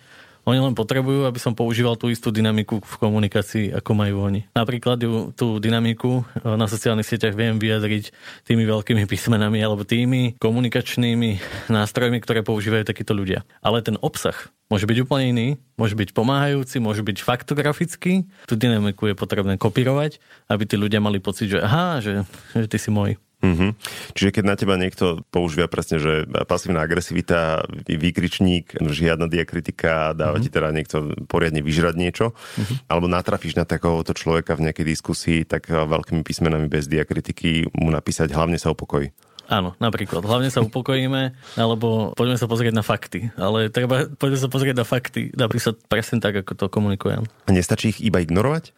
oni 0.46 0.60
len 0.62 0.78
potrebujú, 0.78 1.26
aby 1.26 1.42
som 1.42 1.58
používal 1.58 1.98
tú 1.98 2.14
istú 2.14 2.30
dynamiku 2.30 2.78
v 2.80 2.96
komunikácii, 3.02 3.74
ako 3.74 3.92
majú 3.98 4.30
oni. 4.30 4.46
Napríklad 4.54 5.02
tú 5.34 5.48
dynamiku 5.58 6.22
eh, 6.22 6.54
na 6.54 6.70
sociálnych 6.70 7.10
sieťach 7.10 7.34
viem 7.34 7.58
vyjadriť 7.58 8.14
tými 8.46 8.64
veľkými 8.70 9.04
písmenami 9.10 9.58
alebo 9.60 9.82
tými 9.82 10.38
komunikačnými 10.38 11.42
nástrojmi, 11.74 12.22
ktoré 12.22 12.46
používajú 12.46 12.86
takíto 12.86 13.18
ľudia. 13.18 13.42
Ale 13.66 13.82
ten 13.82 13.98
obsah 14.00 14.38
môže 14.70 14.86
byť 14.86 14.98
úplne 15.06 15.26
iný, 15.34 15.48
môže 15.78 15.98
byť 15.98 16.14
pomáhajúci, 16.14 16.78
môže 16.82 17.06
byť 17.06 17.18
faktografický. 17.22 18.26
Tú 18.50 18.54
dynamiku 18.58 19.10
je 19.10 19.16
potrebné 19.18 19.58
kopírovať, 19.58 20.22
aby 20.50 20.64
tí 20.66 20.76
ľudia 20.78 21.02
mali 21.02 21.22
pocit, 21.22 21.54
že 21.54 21.60
aha, 21.62 22.02
že, 22.02 22.26
že 22.54 22.70
ty 22.70 22.78
si 22.78 22.90
môj. 22.94 23.18
Mm-hmm. 23.46 23.72
Čiže 24.18 24.30
keď 24.34 24.44
na 24.44 24.56
teba 24.58 24.74
niekto 24.74 25.22
používa 25.30 25.70
presne, 25.70 26.02
že 26.02 26.26
pasívna 26.50 26.82
agresivita, 26.82 27.70
výkričník, 27.86 28.82
žiadna 28.82 29.30
diakritika, 29.30 30.18
dáva 30.18 30.42
mm-hmm. 30.42 30.50
ti 30.50 30.50
teda 30.50 30.70
niekto 30.74 30.98
poriadne 31.30 31.62
vyžrať 31.62 31.94
niečo, 31.94 32.26
mm-hmm. 32.34 32.90
alebo 32.90 33.06
natrafíš 33.06 33.54
na 33.54 33.70
takéhoto 33.70 34.18
človeka 34.18 34.58
v 34.58 34.66
nejakej 34.70 34.86
diskusii, 34.90 35.40
tak 35.46 35.70
veľkými 35.70 36.26
písmenami 36.26 36.66
bez 36.66 36.90
diakritiky 36.90 37.70
mu 37.78 37.94
napísať 37.94 38.34
hlavne 38.34 38.58
sa 38.58 38.74
upokojí. 38.74 39.14
Áno, 39.46 39.78
napríklad. 39.78 40.26
Hlavne 40.26 40.50
sa 40.50 40.66
upokojíme, 40.66 41.38
alebo 41.54 42.18
poďme 42.18 42.34
sa 42.34 42.50
pozrieť 42.50 42.74
na 42.74 42.82
fakty. 42.82 43.30
Ale 43.38 43.70
treba, 43.70 44.10
poďme 44.10 44.42
sa 44.42 44.50
pozrieť 44.50 44.74
na 44.82 44.86
fakty, 44.90 45.30
napríklad 45.38 45.78
presne 45.86 46.18
tak, 46.18 46.42
ako 46.42 46.58
to 46.58 46.66
komunikujem. 46.66 47.30
A 47.46 47.50
nestačí 47.54 47.94
ich 47.94 48.02
iba 48.02 48.26
ignorovať? 48.26 48.74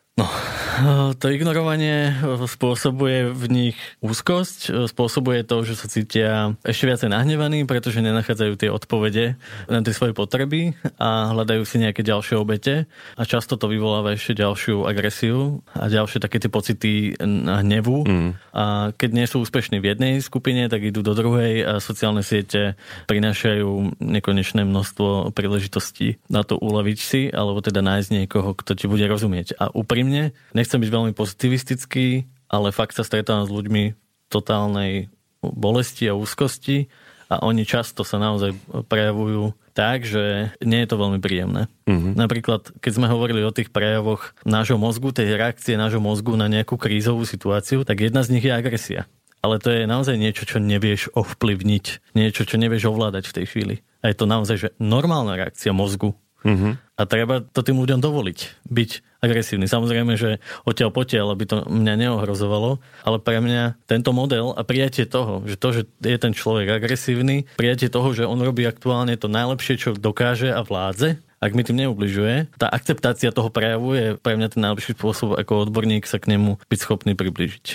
No, 0.78 1.14
to 1.18 1.34
ignorovanie 1.34 2.14
spôsobuje 2.46 3.34
v 3.34 3.46
nich 3.50 3.78
úzkosť, 4.02 4.90
spôsobuje 4.90 5.42
to, 5.42 5.66
že 5.66 5.74
sa 5.74 5.90
cítia 5.90 6.54
ešte 6.62 6.86
viacej 6.86 7.10
nahnevaní, 7.10 7.66
pretože 7.66 8.02
nenachádzajú 8.06 8.54
tie 8.58 8.70
odpovede 8.70 9.42
na 9.66 9.82
tie 9.82 9.94
svoje 9.94 10.14
potreby 10.14 10.78
a 11.02 11.34
hľadajú 11.34 11.66
si 11.66 11.82
nejaké 11.82 12.06
ďalšie 12.06 12.38
obete 12.38 12.86
a 13.18 13.22
často 13.26 13.58
to 13.58 13.66
vyvoláva 13.70 14.14
ešte 14.14 14.38
ďalšiu 14.38 14.86
agresiu 14.86 15.66
a 15.74 15.90
ďalšie 15.90 16.22
také 16.22 16.38
tie 16.38 16.50
pocity 16.54 17.18
hnevu 17.18 18.06
mm. 18.06 18.30
a 18.54 18.94
keď 18.94 19.10
nie 19.18 19.26
sú 19.26 19.42
úspešní 19.42 19.82
v 19.82 19.98
jednej 19.98 20.14
skupine, 20.22 20.70
tak 20.70 20.86
idú 20.86 21.02
do 21.02 21.18
druhej 21.18 21.66
a 21.66 21.74
sociálne 21.82 22.22
siete 22.22 22.78
prinášajú 23.10 23.98
nekonečné 23.98 24.62
množstvo 24.62 25.34
príležitostí 25.34 26.22
na 26.30 26.46
to 26.46 26.58
uľaviť 26.62 26.98
si 27.02 27.22
alebo 27.34 27.66
teda 27.66 27.82
nájsť 27.82 28.10
niekoho, 28.14 28.54
kto 28.54 28.78
ti 28.78 28.86
bude 28.86 29.06
rozumieť. 29.10 29.58
A 29.58 29.74
úprimne 29.74 30.07
úprimne, 30.08 30.32
nechcem 30.56 30.80
byť 30.80 30.92
veľmi 30.92 31.12
pozitivistický, 31.12 32.24
ale 32.48 32.72
fakt 32.72 32.96
sa 32.96 33.04
stretávam 33.04 33.44
s 33.44 33.52
ľuďmi 33.52 33.84
totálnej 34.32 35.12
bolesti 35.44 36.08
a 36.08 36.16
úzkosti 36.16 36.88
a 37.28 37.44
oni 37.44 37.68
často 37.68 38.08
sa 38.08 38.16
naozaj 38.16 38.56
prejavujú 38.88 39.52
tak, 39.76 40.08
že 40.08 40.56
nie 40.64 40.80
je 40.80 40.90
to 40.90 40.96
veľmi 40.96 41.20
príjemné. 41.20 41.68
Mm-hmm. 41.86 42.16
Napríklad, 42.16 42.72
keď 42.80 42.92
sme 42.96 43.12
hovorili 43.12 43.44
o 43.44 43.52
tých 43.52 43.70
prejavoch 43.70 44.32
nášho 44.48 44.80
mozgu, 44.80 45.12
tej 45.12 45.36
reakcie 45.36 45.76
nášho 45.76 46.00
mozgu 46.00 46.40
na 46.40 46.48
nejakú 46.48 46.80
krízovú 46.80 47.28
situáciu, 47.28 47.84
tak 47.84 48.00
jedna 48.00 48.24
z 48.24 48.32
nich 48.40 48.48
je 48.48 48.56
agresia. 48.56 49.12
Ale 49.44 49.60
to 49.62 49.70
je 49.70 49.86
naozaj 49.86 50.18
niečo, 50.18 50.50
čo 50.50 50.58
nevieš 50.58 51.14
ovplyvniť, 51.14 52.16
niečo, 52.18 52.48
čo 52.48 52.58
nevieš 52.58 52.90
ovládať 52.90 53.30
v 53.30 53.36
tej 53.38 53.46
chvíli. 53.52 53.76
A 54.02 54.10
je 54.10 54.18
to 54.18 54.26
naozaj 54.26 54.56
že 54.58 54.70
normálna 54.80 55.36
reakcia 55.36 55.76
mozgu. 55.76 56.16
Mm-hmm. 56.46 56.74
A 56.98 57.02
treba 57.06 57.42
to 57.42 57.62
tým 57.62 57.78
ľuďom 57.78 58.02
dovoliť, 58.02 58.68
byť 58.70 58.92
agresívny. 59.22 59.66
Samozrejme, 59.66 60.14
že 60.18 60.38
odtiaľ 60.66 60.94
potiaľ, 60.94 61.34
aby 61.34 61.44
to 61.50 61.66
mňa 61.66 61.94
neohrozovalo, 62.08 62.78
ale 63.02 63.18
pre 63.18 63.42
mňa 63.42 63.78
tento 63.90 64.14
model 64.14 64.54
a 64.54 64.62
prijatie 64.62 65.10
toho, 65.10 65.42
že 65.46 65.58
to, 65.58 65.68
že 65.74 65.82
je 66.02 66.18
ten 66.18 66.34
človek 66.34 66.78
agresívny, 66.78 67.50
prijatie 67.58 67.90
toho, 67.90 68.14
že 68.14 68.30
on 68.30 68.38
robí 68.42 68.66
aktuálne 68.66 69.18
to 69.18 69.30
najlepšie, 69.30 69.82
čo 69.82 69.98
dokáže 69.98 70.54
a 70.54 70.62
vládze, 70.62 71.22
ak 71.38 71.54
mi 71.54 71.62
tým 71.62 71.78
neubližuje, 71.86 72.50
tá 72.58 72.66
akceptácia 72.70 73.30
toho 73.30 73.54
prejavu 73.54 73.94
je 73.94 74.08
pre 74.18 74.34
mňa 74.34 74.58
ten 74.58 74.62
najlepší 74.66 74.98
spôsob, 74.98 75.38
ako 75.38 75.70
odborník 75.70 76.10
sa 76.10 76.18
k 76.18 76.34
nemu 76.34 76.58
byť 76.66 76.80
schopný 76.82 77.14
približiť. 77.14 77.66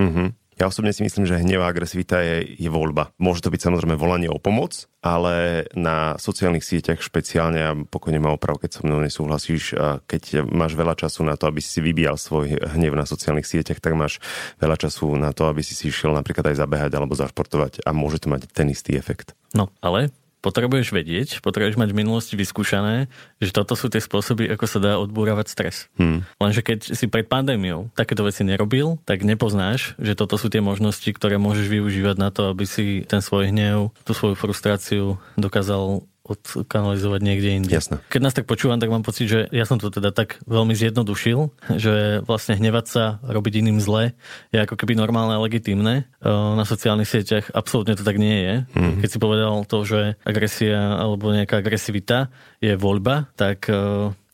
Mm-hmm. 0.00 0.28
Ja 0.60 0.68
osobne 0.68 0.92
si 0.92 1.00
myslím, 1.00 1.24
že 1.24 1.40
hnev 1.40 1.64
a 1.64 1.72
agresivita 1.72 2.20
je, 2.20 2.44
je 2.60 2.68
voľba. 2.68 3.16
Môže 3.16 3.40
to 3.40 3.48
byť 3.48 3.64
samozrejme 3.64 3.96
volanie 3.96 4.28
o 4.28 4.36
pomoc, 4.36 4.92
ale 5.00 5.64
na 5.72 6.20
sociálnych 6.20 6.60
sieťach 6.60 7.00
špeciálne, 7.00 7.60
a 7.64 7.72
pokojne 7.72 8.20
ma 8.20 8.36
oprav, 8.36 8.60
keď 8.60 8.76
so 8.76 8.80
mnou 8.84 9.00
nesúhlasíš, 9.00 9.72
keď 10.04 10.44
máš 10.44 10.76
veľa 10.76 11.00
času 11.00 11.24
na 11.24 11.40
to, 11.40 11.48
aby 11.48 11.64
si 11.64 11.80
vybíjal 11.80 12.20
svoj 12.20 12.60
hnev 12.76 12.92
na 12.92 13.08
sociálnych 13.08 13.48
sieťach, 13.48 13.80
tak 13.80 13.96
máš 13.96 14.20
veľa 14.60 14.76
času 14.76 15.08
na 15.16 15.32
to, 15.32 15.48
aby 15.48 15.64
si 15.64 15.72
si 15.72 15.88
išiel 15.88 16.12
napríklad 16.12 16.52
aj 16.52 16.60
zabehať 16.60 16.92
alebo 16.92 17.16
zašportovať 17.16 17.80
a 17.80 17.96
môže 17.96 18.20
to 18.20 18.28
mať 18.28 18.52
ten 18.52 18.68
istý 18.68 19.00
efekt. 19.00 19.32
No, 19.56 19.72
ale 19.80 20.12
potrebuješ 20.40 20.92
vedieť, 20.92 21.28
potrebuješ 21.44 21.76
mať 21.76 21.88
v 21.92 21.98
minulosti 22.00 22.34
vyskúšané, 22.34 23.12
že 23.38 23.52
toto 23.52 23.76
sú 23.76 23.92
tie 23.92 24.00
spôsoby, 24.00 24.48
ako 24.52 24.64
sa 24.66 24.78
dá 24.80 24.92
odbúravať 24.96 25.46
stres. 25.48 25.88
Hmm. 26.00 26.24
Lenže 26.40 26.64
keď 26.64 26.96
si 26.96 27.06
pred 27.06 27.28
pandémiou 27.28 27.92
takéto 27.94 28.24
veci 28.24 28.42
nerobil, 28.42 28.98
tak 29.04 29.22
nepoznáš, 29.22 29.94
že 30.00 30.16
toto 30.16 30.40
sú 30.40 30.48
tie 30.48 30.64
možnosti, 30.64 31.08
ktoré 31.12 31.36
môžeš 31.36 31.68
využívať 31.68 32.16
na 32.18 32.28
to, 32.32 32.50
aby 32.50 32.64
si 32.64 33.04
ten 33.06 33.20
svoj 33.20 33.52
hnev, 33.52 33.92
tú 34.04 34.12
svoju 34.16 34.34
frustráciu 34.34 35.20
dokázal 35.36 36.02
odkanalizovať 36.30 37.20
niekde 37.26 37.50
inde. 37.58 37.74
Jasne. 37.74 37.98
Keď 38.06 38.20
nás 38.22 38.30
tak 38.30 38.46
počúvam, 38.46 38.78
tak 38.78 38.86
mám 38.86 39.02
pocit, 39.02 39.26
že 39.26 39.40
ja 39.50 39.66
som 39.66 39.82
to 39.82 39.90
teda 39.90 40.14
tak 40.14 40.38
veľmi 40.46 40.78
zjednodušil, 40.78 41.50
že 41.74 42.22
vlastne 42.22 42.54
hnevať 42.54 42.86
sa, 42.86 43.04
robiť 43.26 43.66
iným 43.66 43.82
zle 43.82 44.14
je 44.54 44.62
ako 44.62 44.78
keby 44.78 44.94
normálne 44.94 45.34
a 45.34 45.42
legitimné. 45.42 46.06
Na 46.22 46.62
sociálnych 46.62 47.10
sieťach 47.10 47.50
absolútne 47.50 47.98
to 47.98 48.06
tak 48.06 48.22
nie 48.22 48.38
je. 48.38 48.54
Mm-hmm. 48.70 48.98
Keď 49.02 49.08
si 49.10 49.18
povedal 49.18 49.52
to, 49.66 49.78
že 49.82 50.00
agresia 50.22 51.02
alebo 51.02 51.34
nejaká 51.34 51.58
agresivita 51.58 52.30
je 52.62 52.78
voľba, 52.78 53.26
tak 53.34 53.66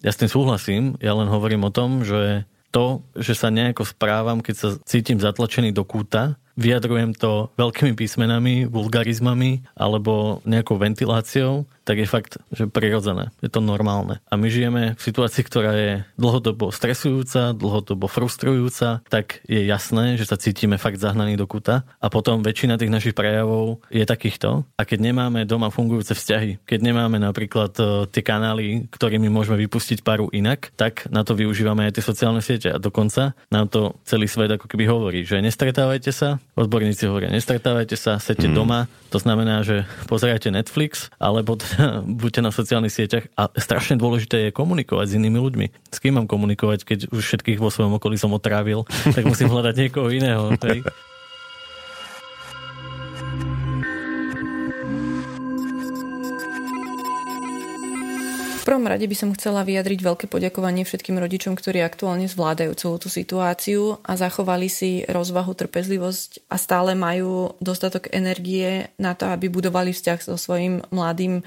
ja 0.04 0.10
s 0.12 0.20
tým 0.20 0.28
súhlasím. 0.28 1.00
Ja 1.00 1.16
len 1.16 1.32
hovorím 1.32 1.64
o 1.64 1.72
tom, 1.72 2.04
že 2.04 2.44
to, 2.74 3.08
že 3.16 3.32
sa 3.32 3.48
nejako 3.48 3.88
správam, 3.88 4.44
keď 4.44 4.54
sa 4.54 4.68
cítim 4.84 5.16
zatlačený 5.16 5.72
do 5.72 5.80
kúta, 5.80 6.36
vyjadrujem 6.56 7.12
to 7.12 7.52
veľkými 7.60 7.94
písmenami, 7.94 8.66
vulgarizmami 8.66 9.62
alebo 9.76 10.40
nejakou 10.48 10.80
ventiláciou, 10.80 11.68
tak 11.86 12.02
je 12.02 12.08
fakt, 12.10 12.42
že 12.50 12.66
prirodzené. 12.66 13.30
Je 13.38 13.46
to 13.46 13.62
normálne. 13.62 14.18
A 14.26 14.34
my 14.34 14.50
žijeme 14.50 14.98
v 14.98 15.04
situácii, 15.06 15.46
ktorá 15.46 15.72
je 15.78 15.92
dlhodobo 16.18 16.74
stresujúca, 16.74 17.54
dlhodobo 17.54 18.10
frustrujúca, 18.10 19.06
tak 19.06 19.38
je 19.46 19.62
jasné, 19.62 20.18
že 20.18 20.26
sa 20.26 20.34
cítime 20.34 20.82
fakt 20.82 20.98
zahnaní 20.98 21.38
do 21.38 21.46
kuta. 21.46 21.86
A 22.02 22.10
potom 22.10 22.42
väčšina 22.42 22.74
tých 22.74 22.90
našich 22.90 23.14
prejavov 23.14 23.86
je 23.86 24.02
takýchto. 24.02 24.66
A 24.74 24.82
keď 24.82 25.14
nemáme 25.14 25.46
doma 25.46 25.70
fungujúce 25.70 26.18
vzťahy, 26.18 26.66
keď 26.66 26.80
nemáme 26.82 27.22
napríklad 27.22 27.70
e, 27.78 28.10
tie 28.10 28.26
kanály, 28.26 28.90
ktorými 28.90 29.30
môžeme 29.30 29.54
vypustiť 29.62 30.02
paru 30.02 30.26
inak, 30.34 30.74
tak 30.74 31.06
na 31.14 31.22
to 31.22 31.38
využívame 31.38 31.86
aj 31.86 32.02
tie 32.02 32.04
sociálne 32.04 32.42
siete. 32.42 32.74
A 32.74 32.82
dokonca 32.82 33.38
nám 33.54 33.70
to 33.70 33.94
celý 34.02 34.26
svet 34.26 34.50
ako 34.50 34.66
keby 34.66 34.90
hovorí, 34.90 35.22
že 35.22 35.38
nestretávajte 35.38 36.10
sa, 36.10 36.42
odborníci 36.56 37.04
hovoria, 37.04 37.28
nestretávajte 37.28 37.94
sa, 38.00 38.16
sedte 38.16 38.48
mm. 38.48 38.54
doma, 38.56 38.88
to 39.12 39.20
znamená, 39.20 39.60
že 39.60 39.84
pozerajte 40.08 40.48
Netflix, 40.48 41.12
alebo 41.20 41.60
buďte 42.20 42.40
na 42.40 42.50
sociálnych 42.50 42.96
sieťach 42.96 43.28
a 43.36 43.52
strašne 43.60 44.00
dôležité 44.00 44.48
je 44.48 44.56
komunikovať 44.56 45.12
s 45.12 45.16
inými 45.20 45.36
ľuďmi. 45.36 45.66
S 45.92 45.98
kým 46.00 46.16
mám 46.16 46.26
komunikovať, 46.26 46.88
keď 46.88 46.98
už 47.12 47.22
všetkých 47.22 47.60
vo 47.60 47.68
svojom 47.68 48.00
okolí 48.00 48.16
som 48.16 48.32
otrávil, 48.32 48.88
tak 49.12 49.28
musím 49.28 49.52
hľadať 49.52 49.74
niekoho 49.76 50.08
iného. 50.08 50.56
Hej? 50.64 50.80
Prvom 58.66 58.82
rade 58.90 59.06
by 59.06 59.14
som 59.14 59.30
chcela 59.30 59.62
vyjadriť 59.62 60.02
veľké 60.02 60.26
poďakovanie 60.26 60.82
všetkým 60.82 61.14
rodičom, 61.22 61.54
ktorí 61.54 61.86
aktuálne 61.86 62.26
zvládajú 62.26 62.74
celú 62.74 62.98
tú 62.98 63.06
situáciu 63.06 64.02
a 64.02 64.18
zachovali 64.18 64.66
si 64.66 65.06
rozvahu, 65.06 65.54
trpezlivosť 65.54 66.50
a 66.50 66.58
stále 66.58 66.98
majú 66.98 67.54
dostatok 67.62 68.10
energie 68.10 68.90
na 68.98 69.14
to, 69.14 69.30
aby 69.30 69.46
budovali 69.46 69.94
vzťah 69.94 70.18
so 70.18 70.34
svojím 70.34 70.82
mladým 70.90 71.46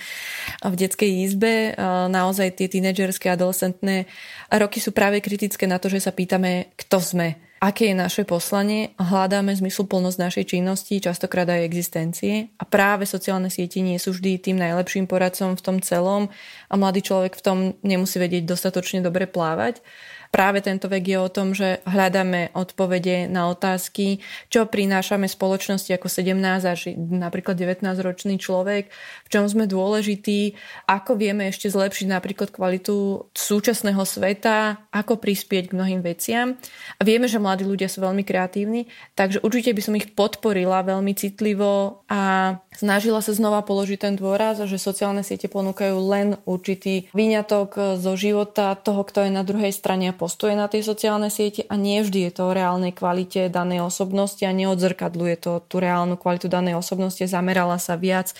v 0.63 0.73
detskej 0.79 1.11
izbe. 1.27 1.75
Naozaj 2.07 2.55
tie 2.55 2.71
tínedžerské 2.71 3.27
adolescentné 3.35 4.07
roky 4.55 4.79
sú 4.79 4.95
práve 4.95 5.19
kritické 5.19 5.67
na 5.67 5.75
to, 5.75 5.91
že 5.91 5.99
sa 5.99 6.15
pýtame, 6.15 6.71
kto 6.79 7.03
sme 7.03 7.49
aké 7.60 7.92
je 7.92 7.96
naše 7.96 8.24
poslanie, 8.24 8.96
hľadáme 8.96 9.51
zmysluplnosť 9.51 10.18
našej 10.18 10.46
činnosti, 10.56 11.04
častokrát 11.04 11.48
aj 11.51 11.68
existencie 11.68 12.56
a 12.56 12.63
práve 12.63 13.04
sociálne 13.04 13.51
siete 13.51 13.84
nie 13.84 14.00
sú 14.00 14.16
vždy 14.16 14.39
tým 14.39 14.58
najlepším 14.58 15.06
poradcom 15.12 15.60
v 15.60 15.63
tom 15.63 15.78
celom 15.84 16.32
a 16.72 16.74
mladý 16.80 17.04
človek 17.04 17.36
v 17.36 17.44
tom 17.44 17.58
nemusí 17.84 18.18
vedieť 18.18 18.48
dostatočne 18.48 19.04
dobre 19.04 19.28
plávať. 19.28 19.84
Práve 20.29 20.62
tento 20.62 20.86
vek 20.86 21.03
je 21.09 21.17
o 21.17 21.25
tom, 21.25 21.57
že 21.57 21.81
hľadáme 21.89 22.53
odpovede 22.53 23.25
na 23.25 23.50
otázky, 23.50 24.21
čo 24.53 24.69
prinášame 24.69 25.25
spoločnosti 25.25 25.89
ako 25.89 26.05
17 26.05 26.38
až 26.69 26.93
napríklad 26.95 27.57
19-ročný 27.57 28.38
človek, 28.38 28.93
v 29.25 29.29
čom 29.33 29.50
sme 29.50 29.65
dôležití, 29.65 30.53
ako 30.86 31.17
vieme 31.17 31.50
ešte 31.50 31.74
zlepšiť 31.74 32.07
napríklad 32.13 32.53
kvalitu 32.53 33.25
súčasného 33.33 34.05
sveta, 34.05 34.86
ako 34.93 35.17
prispieť 35.17 35.74
k 35.74 35.75
mnohým 35.75 36.05
veciam. 36.05 36.53
A 36.98 37.01
vieme, 37.01 37.25
že 37.25 37.41
mladí 37.41 37.65
ľudia 37.65 37.89
sú 37.89 38.05
veľmi 38.05 38.21
kreatívni, 38.21 38.86
takže 39.17 39.41
určite 39.41 39.74
by 39.74 39.81
som 39.81 39.98
ich 39.98 40.13
podporila 40.13 40.86
veľmi 40.86 41.17
citlivo 41.17 42.05
a 42.05 42.53
snažila 42.77 43.25
sa 43.25 43.33
znova 43.33 43.65
položiť 43.65 43.98
ten 43.98 44.13
dôraz, 44.13 44.62
že 44.62 44.77
sociálne 44.77 45.25
siete 45.25 45.50
ponúkajú 45.50 45.98
len 46.05 46.38
určitý 46.45 47.09
výňatok 47.17 47.98
zo 47.98 48.13
života 48.13 48.77
toho, 48.77 49.01
kto 49.01 49.25
je 49.25 49.31
na 49.33 49.41
druhej 49.41 49.74
strane 49.74 50.18
postuje 50.19 50.51
na 50.51 50.67
tej 50.67 50.83
sociálne 50.83 51.31
siete 51.31 51.63
a 51.71 51.79
nie 51.79 52.03
vždy 52.03 52.27
je 52.27 52.31
to 52.35 52.51
o 52.51 52.55
reálnej 52.55 52.91
kvalite 52.91 53.47
danej 53.47 53.88
osobnosti 53.88 54.43
a 54.43 54.51
neodzrkadluje 54.51 55.39
to 55.39 55.63
tú 55.63 55.79
reálnu 55.79 56.19
kvalitu 56.19 56.51
danej 56.51 56.75
osobnosti. 56.75 57.23
Zamerala 57.23 57.79
sa 57.79 57.95
viac 57.95 58.35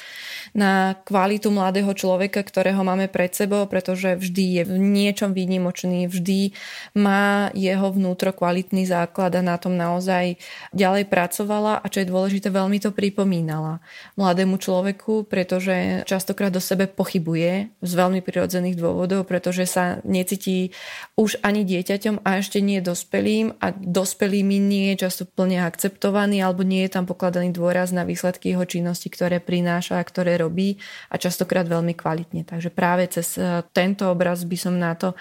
na 0.52 1.00
kvalitu 1.08 1.48
mladého 1.48 1.96
človeka, 1.96 2.44
ktorého 2.44 2.84
máme 2.84 3.08
pred 3.08 3.32
sebou, 3.32 3.64
pretože 3.72 4.20
vždy 4.20 4.44
je 4.60 4.64
v 4.68 4.76
niečom 4.76 5.32
výnimočný, 5.32 6.12
vždy 6.12 6.52
má 7.00 7.48
jeho 7.56 7.88
vnútro 7.96 8.36
kvalitný 8.36 8.84
základ 8.84 9.32
a 9.40 9.42
na 9.46 9.56
tom 9.56 9.80
naozaj 9.80 10.36
ďalej 10.76 11.08
pracovala 11.08 11.80
a 11.80 11.86
čo 11.88 12.04
je 12.04 12.12
dôležité, 12.12 12.52
veľmi 12.52 12.84
to 12.84 12.92
pripomínala 12.92 13.80
mladému 14.20 14.60
človeku, 14.60 15.30
pretože 15.30 16.04
častokrát 16.04 16.52
do 16.52 16.60
sebe 16.60 16.90
pochybuje 16.90 17.72
z 17.80 17.92
veľmi 17.94 18.20
prirodzených 18.26 18.76
dôvodov, 18.76 19.30
pretože 19.30 19.70
sa 19.70 20.02
necíti 20.02 20.74
už 21.14 21.40
ani 21.46 21.69
dieťaťom 21.70 22.26
a 22.26 22.42
ešte 22.42 22.58
nie 22.58 22.82
dospelým 22.82 23.54
a 23.62 23.70
dospelými 23.70 24.58
nie 24.58 24.94
je 24.94 25.06
často 25.06 25.30
plne 25.30 25.62
akceptovaný 25.62 26.42
alebo 26.42 26.66
nie 26.66 26.82
je 26.90 26.98
tam 26.98 27.06
pokladaný 27.06 27.54
dôraz 27.54 27.94
na 27.94 28.02
výsledky 28.02 28.58
jeho 28.58 28.66
činnosti, 28.66 29.14
ktoré 29.14 29.38
prináša 29.38 30.02
a 30.02 30.08
ktoré 30.08 30.42
robí 30.42 30.82
a 31.14 31.22
častokrát 31.22 31.70
veľmi 31.70 31.94
kvalitne. 31.94 32.50
Takže 32.50 32.74
práve 32.74 33.06
cez 33.14 33.38
e, 33.38 33.62
tento 33.70 34.10
obraz 34.10 34.42
by 34.42 34.58
som 34.58 34.82
na 34.82 34.98
to 34.98 35.14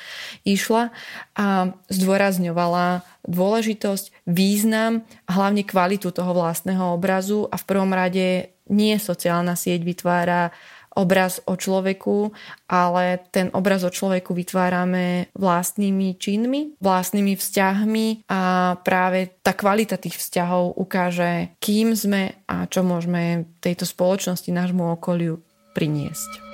išla 0.48 0.88
a 1.36 1.76
zdôrazňovala 1.92 3.04
dôležitosť, 3.28 4.24
význam 4.24 5.04
a 5.28 5.30
hlavne 5.36 5.68
kvalitu 5.68 6.08
toho 6.08 6.32
vlastného 6.32 6.96
obrazu 6.96 7.44
a 7.52 7.60
v 7.60 7.64
prvom 7.68 7.92
rade 7.92 8.56
nie 8.68 8.96
sociálna 8.96 9.56
sieť 9.56 9.84
vytvára 9.84 10.52
obraz 10.98 11.38
o 11.46 11.54
človeku, 11.54 12.34
ale 12.66 13.22
ten 13.30 13.54
obraz 13.54 13.86
o 13.86 13.90
človeku 13.94 14.34
vytvárame 14.34 15.30
vlastnými 15.38 16.18
činmi, 16.18 16.74
vlastnými 16.82 17.38
vzťahmi 17.38 18.26
a 18.26 18.74
práve 18.82 19.38
tá 19.38 19.54
kvalita 19.54 19.94
tých 19.94 20.18
vzťahov 20.18 20.74
ukáže, 20.74 21.54
kým 21.62 21.94
sme 21.94 22.42
a 22.50 22.66
čo 22.66 22.82
môžeme 22.82 23.46
tejto 23.62 23.86
spoločnosti, 23.86 24.50
nášmu 24.50 24.98
okoliu 24.98 25.38
priniesť. 25.78 26.47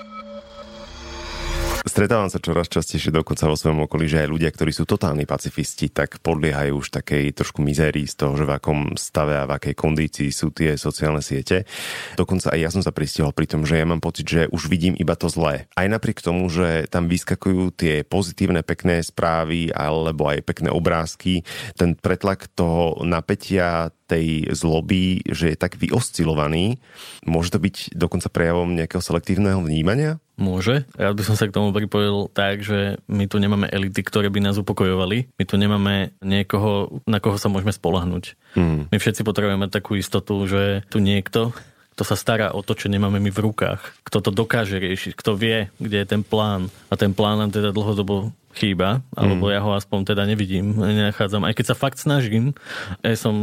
Stretávam 1.84 2.32
sa 2.32 2.40
čoraz 2.40 2.72
častejšie 2.72 3.12
dokonca 3.12 3.44
vo 3.44 3.60
svojom 3.60 3.84
okolí, 3.84 4.08
že 4.08 4.24
aj 4.24 4.32
ľudia, 4.32 4.48
ktorí 4.48 4.72
sú 4.72 4.88
totálni 4.88 5.28
pacifisti, 5.28 5.92
tak 5.92 6.16
podliehajú 6.24 6.80
už 6.80 6.88
takej 6.88 7.36
trošku 7.36 7.60
mizérii 7.60 8.08
z 8.08 8.16
toho, 8.16 8.40
že 8.40 8.48
v 8.48 8.56
akom 8.56 8.96
stave 8.96 9.36
a 9.36 9.44
v 9.44 9.52
akej 9.60 9.76
kondícii 9.76 10.32
sú 10.32 10.48
tie 10.48 10.80
sociálne 10.80 11.20
siete. 11.20 11.68
Dokonca 12.16 12.56
aj 12.56 12.60
ja 12.64 12.72
som 12.72 12.80
sa 12.80 12.88
pristihol 12.88 13.36
pri 13.36 13.44
tom, 13.52 13.68
že 13.68 13.76
ja 13.76 13.84
mám 13.84 14.00
pocit, 14.00 14.24
že 14.24 14.48
už 14.48 14.72
vidím 14.72 14.96
iba 14.96 15.12
to 15.12 15.28
zlé. 15.28 15.68
Aj 15.76 15.84
napriek 15.84 16.24
tomu, 16.24 16.48
že 16.48 16.88
tam 16.88 17.04
vyskakujú 17.04 17.76
tie 17.76 18.00
pozitívne, 18.00 18.64
pekné 18.64 19.04
správy 19.04 19.68
alebo 19.68 20.24
aj 20.32 20.40
pekné 20.40 20.72
obrázky, 20.72 21.44
ten 21.76 22.00
pretlak 22.00 22.48
toho 22.48 23.04
napätia, 23.04 23.92
tej 24.08 24.48
zloby, 24.56 25.20
že 25.28 25.52
je 25.52 25.56
tak 25.60 25.76
vyoscilovaný, 25.76 26.80
môže 27.28 27.52
to 27.52 27.60
byť 27.60 27.92
dokonca 27.92 28.32
prejavom 28.32 28.72
nejakého 28.72 29.04
selektívneho 29.04 29.60
vnímania? 29.60 30.23
Môže. 30.34 30.82
Ja 30.98 31.14
by 31.14 31.22
som 31.22 31.38
sa 31.38 31.46
k 31.46 31.54
tomu 31.54 31.70
pripojil 31.70 32.26
tak, 32.34 32.66
že 32.66 32.98
my 33.06 33.30
tu 33.30 33.38
nemáme 33.38 33.70
elity, 33.70 34.02
ktoré 34.02 34.34
by 34.34 34.42
nás 34.42 34.58
upokojovali. 34.58 35.30
My 35.38 35.44
tu 35.46 35.54
nemáme 35.54 36.10
niekoho, 36.18 37.02
na 37.06 37.22
koho 37.22 37.38
sa 37.38 37.46
môžeme 37.46 37.70
spolahnuť. 37.70 38.34
Hmm. 38.58 38.90
My 38.90 38.96
všetci 38.98 39.22
potrebujeme 39.22 39.70
takú 39.70 39.94
istotu, 39.94 40.34
že 40.50 40.82
tu 40.90 40.98
niekto, 40.98 41.54
kto 41.94 42.02
sa 42.02 42.18
stará 42.18 42.50
o 42.50 42.66
to, 42.66 42.74
čo 42.74 42.90
nemáme 42.90 43.22
my 43.22 43.30
v 43.30 43.42
rukách, 43.46 43.78
kto 44.02 44.18
to 44.18 44.30
dokáže 44.34 44.82
riešiť, 44.82 45.14
kto 45.14 45.38
vie, 45.38 45.70
kde 45.78 46.02
je 46.02 46.06
ten 46.10 46.22
plán. 46.26 46.66
A 46.90 46.98
ten 46.98 47.14
plán 47.14 47.38
nám 47.38 47.54
teda 47.54 47.70
dlhodobo 47.70 48.34
chýba, 48.54 49.02
alebo 49.18 49.50
mm. 49.50 49.52
ja 49.52 49.60
ho 49.60 49.70
aspoň 49.74 50.14
teda 50.14 50.22
nevidím, 50.24 50.78
nenachádzam. 50.78 51.42
Aj 51.44 51.54
keď 51.54 51.74
sa 51.74 51.76
fakt 51.76 51.98
snažím, 51.98 52.54
ja 53.02 53.18
som 53.18 53.34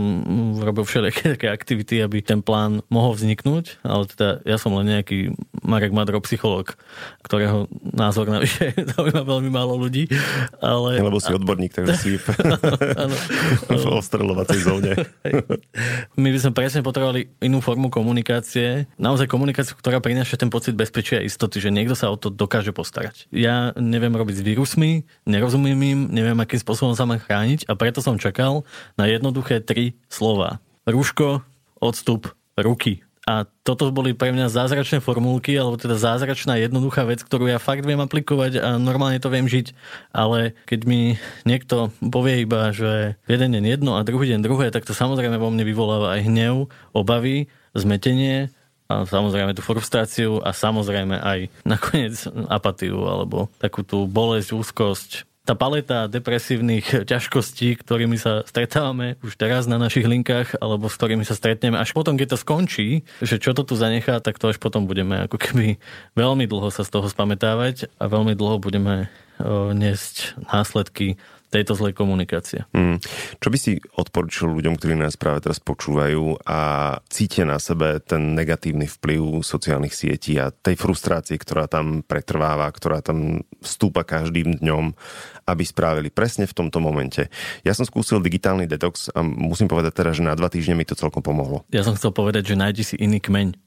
robil 0.57 0.87
všelijaké 0.87 1.35
také 1.35 1.47
aktivity, 1.51 1.99
aby 1.99 2.23
ten 2.23 2.39
plán 2.39 2.81
mohol 2.87 3.13
vzniknúť, 3.19 3.83
ale 3.83 4.07
teda 4.07 4.41
ja 4.47 4.55
som 4.55 4.71
len 4.79 4.87
nejaký 4.87 5.35
Marek 5.61 5.93
Madro 5.93 6.23
psycholog, 6.23 6.73
ktorého 7.21 7.67
názor 7.83 8.31
navyše 8.31 8.73
zaujíma 8.95 9.23
veľmi 9.27 9.49
málo 9.51 9.77
ľudí. 9.77 10.07
Ale... 10.63 11.03
Lebo 11.03 11.19
si 11.19 11.35
odborník, 11.35 11.75
takže 11.75 11.95
si 11.99 12.09
v, 12.21 12.25
v 13.67 13.85
ostreľovacej 13.91 14.59
zóne. 14.63 14.91
My 16.21 16.29
by 16.31 16.39
sme 16.39 16.51
presne 16.55 16.81
potrebovali 16.81 17.29
inú 17.43 17.59
formu 17.59 17.91
komunikácie, 17.91 18.87
naozaj 18.95 19.27
komunikáciu, 19.27 19.75
ktorá 19.77 19.99
prináša 19.99 20.39
ten 20.39 20.49
pocit 20.49 20.73
bezpečia 20.73 21.19
a 21.19 21.25
istoty, 21.25 21.59
že 21.59 21.69
niekto 21.73 21.93
sa 21.93 22.09
o 22.09 22.17
to 22.17 22.31
dokáže 22.31 22.71
postarať. 22.71 23.27
Ja 23.33 23.75
neviem 23.77 24.13
robiť 24.15 24.41
s 24.41 24.45
vírusmi, 24.45 25.00
nerozumiem 25.25 25.79
im, 25.81 25.99
neviem, 26.09 26.37
akým 26.39 26.59
spôsobom 26.61 26.93
sa 26.97 27.05
mám 27.07 27.21
chrániť 27.21 27.69
a 27.69 27.77
preto 27.77 27.99
som 28.03 28.21
čakal 28.21 28.63
na 28.95 29.05
jednoduché 29.07 29.61
tri 29.61 29.97
slova. 30.07 30.63
Rúško, 30.87 31.45
odstup, 31.77 32.33
ruky. 32.57 33.05
A 33.29 33.45
toto 33.61 33.93
boli 33.93 34.17
pre 34.17 34.33
mňa 34.33 34.49
zázračné 34.49 34.97
formulky, 34.97 35.53
alebo 35.53 35.77
teda 35.77 35.93
zázračná 35.93 36.57
jednoduchá 36.57 37.05
vec, 37.05 37.21
ktorú 37.21 37.53
ja 37.53 37.61
fakt 37.61 37.85
viem 37.85 38.01
aplikovať 38.01 38.57
a 38.57 38.81
normálne 38.81 39.21
to 39.21 39.29
viem 39.29 39.45
žiť. 39.45 39.77
Ale 40.09 40.57
keď 40.65 40.79
mi 40.89 41.21
niekto 41.45 41.93
povie 42.01 42.41
iba, 42.41 42.73
že 42.73 43.21
jeden 43.29 43.53
deň 43.53 43.63
jedno 43.77 43.93
a 43.93 44.01
druhý 44.01 44.33
deň 44.33 44.41
druhé, 44.41 44.73
tak 44.73 44.89
to 44.89 44.97
samozrejme 44.97 45.37
vo 45.37 45.53
mne 45.53 45.61
vyvoláva 45.61 46.17
aj 46.17 46.21
hnev, 46.25 46.73
obavy, 46.97 47.45
zmetenie 47.77 48.49
a 48.91 49.07
samozrejme 49.07 49.55
tú 49.55 49.63
frustráciu 49.63 50.43
a 50.43 50.51
samozrejme 50.51 51.15
aj 51.15 51.39
nakoniec 51.63 52.19
apatiu 52.51 53.07
alebo 53.07 53.47
takú 53.63 53.87
tú 53.87 54.03
bolesť, 54.03 54.51
úzkosť, 54.51 55.31
tá 55.41 55.57
paleta 55.57 56.05
depresívnych 56.05 57.09
ťažkostí, 57.09 57.81
ktorými 57.81 58.13
sa 58.15 58.45
stretávame 58.45 59.17
už 59.25 59.41
teraz 59.41 59.65
na 59.65 59.81
našich 59.81 60.05
linkách, 60.05 60.61
alebo 60.61 60.85
s 60.85 60.97
ktorými 60.97 61.25
sa 61.25 61.33
stretneme, 61.33 61.81
až 61.81 61.97
potom, 61.97 62.13
keď 62.13 62.37
to 62.37 62.41
skončí, 62.41 62.89
že 63.25 63.41
čo 63.41 63.57
to 63.57 63.65
tu 63.65 63.73
zanechá, 63.73 64.21
tak 64.21 64.37
to 64.37 64.53
až 64.53 64.61
potom 64.61 64.85
budeme 64.85 65.25
ako 65.25 65.41
keby 65.41 65.81
veľmi 66.13 66.45
dlho 66.45 66.69
sa 66.69 66.85
z 66.85 66.93
toho 66.93 67.09
spametávať 67.09 67.89
a 67.97 68.05
veľmi 68.05 68.37
dlho 68.37 68.61
budeme 68.61 69.09
o, 69.41 69.73
niesť 69.73 70.37
následky 70.45 71.17
tejto 71.51 71.75
zlej 71.75 71.91
komunikácie. 71.91 72.63
Mm. 72.71 73.03
Čo 73.43 73.47
by 73.51 73.57
si 73.59 73.83
odporučil 73.99 74.55
ľuďom, 74.55 74.79
ktorí 74.79 74.95
nás 74.95 75.19
práve 75.19 75.43
teraz 75.43 75.59
počúvajú 75.59 76.47
a 76.47 76.59
cítia 77.11 77.43
na 77.43 77.59
sebe 77.59 77.99
ten 77.99 78.31
negatívny 78.33 78.87
vplyv 78.87 79.43
sociálnych 79.43 79.91
sietí 79.91 80.39
a 80.39 80.55
tej 80.55 80.79
frustrácie, 80.79 81.35
ktorá 81.35 81.67
tam 81.67 82.07
pretrváva, 82.07 82.71
ktorá 82.71 83.03
tam 83.03 83.43
vstúpa 83.59 84.07
každým 84.07 84.63
dňom, 84.63 84.95
aby 85.51 85.63
spravili 85.67 86.07
presne 86.07 86.47
v 86.47 86.55
tomto 86.55 86.79
momente. 86.79 87.27
Ja 87.67 87.75
som 87.75 87.83
skúsil 87.83 88.23
digitálny 88.23 88.71
detox 88.71 89.11
a 89.11 89.19
musím 89.19 89.67
povedať 89.67 89.99
teda, 89.99 90.15
že 90.15 90.23
na 90.23 90.39
dva 90.39 90.47
týždne 90.47 90.79
mi 90.79 90.87
to 90.87 90.95
celkom 90.95 91.19
pomohlo. 91.19 91.67
Ja 91.75 91.83
som 91.83 91.99
chcel 91.99 92.15
povedať, 92.15 92.55
že 92.55 92.55
nájdi 92.55 92.83
si 92.87 92.95
iný 92.95 93.19
kmeň. 93.19 93.59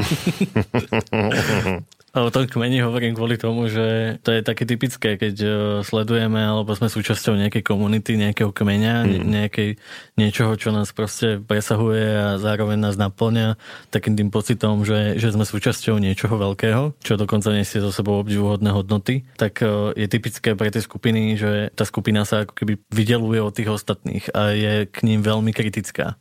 O 2.10 2.26
tom 2.34 2.50
kmeni 2.50 2.82
hovorím 2.82 3.14
kvôli 3.14 3.38
tomu, 3.38 3.70
že 3.70 4.18
to 4.26 4.34
je 4.34 4.42
také 4.42 4.66
typické, 4.66 5.14
keď 5.14 5.34
e, 5.38 5.48
sledujeme 5.86 6.42
alebo 6.42 6.74
sme 6.74 6.90
súčasťou 6.90 7.38
nejakej 7.38 7.62
komunity, 7.62 8.18
nejakého 8.18 8.50
kmeňa, 8.50 9.06
mm. 9.06 9.30
nejakej, 9.30 9.78
niečoho, 10.18 10.58
čo 10.58 10.74
nás 10.74 10.90
proste 10.90 11.38
presahuje 11.38 12.02
a 12.10 12.28
zároveň 12.42 12.82
nás 12.82 12.98
naplňa 12.98 13.54
takým 13.94 14.18
tým 14.18 14.34
pocitom, 14.34 14.82
že, 14.82 15.22
že 15.22 15.30
sme 15.30 15.46
súčasťou 15.46 16.02
niečoho 16.02 16.34
veľkého, 16.34 16.98
čo 16.98 17.14
dokonca 17.14 17.54
nesie 17.54 17.78
zo 17.78 17.94
sebou 17.94 18.18
obdivuhodné 18.18 18.74
hodnoty, 18.74 19.22
tak 19.38 19.62
e, 19.62 19.94
je 19.94 20.10
typické 20.10 20.58
pre 20.58 20.74
tie 20.74 20.82
skupiny, 20.82 21.38
že 21.38 21.70
tá 21.78 21.86
skupina 21.86 22.26
sa 22.26 22.42
ako 22.42 22.58
keby 22.58 22.74
vydeluje 22.90 23.38
od 23.38 23.54
tých 23.54 23.70
ostatných 23.70 24.34
a 24.34 24.50
je 24.50 24.74
k 24.90 24.98
ním 25.06 25.22
veľmi 25.22 25.54
kritická 25.54 26.18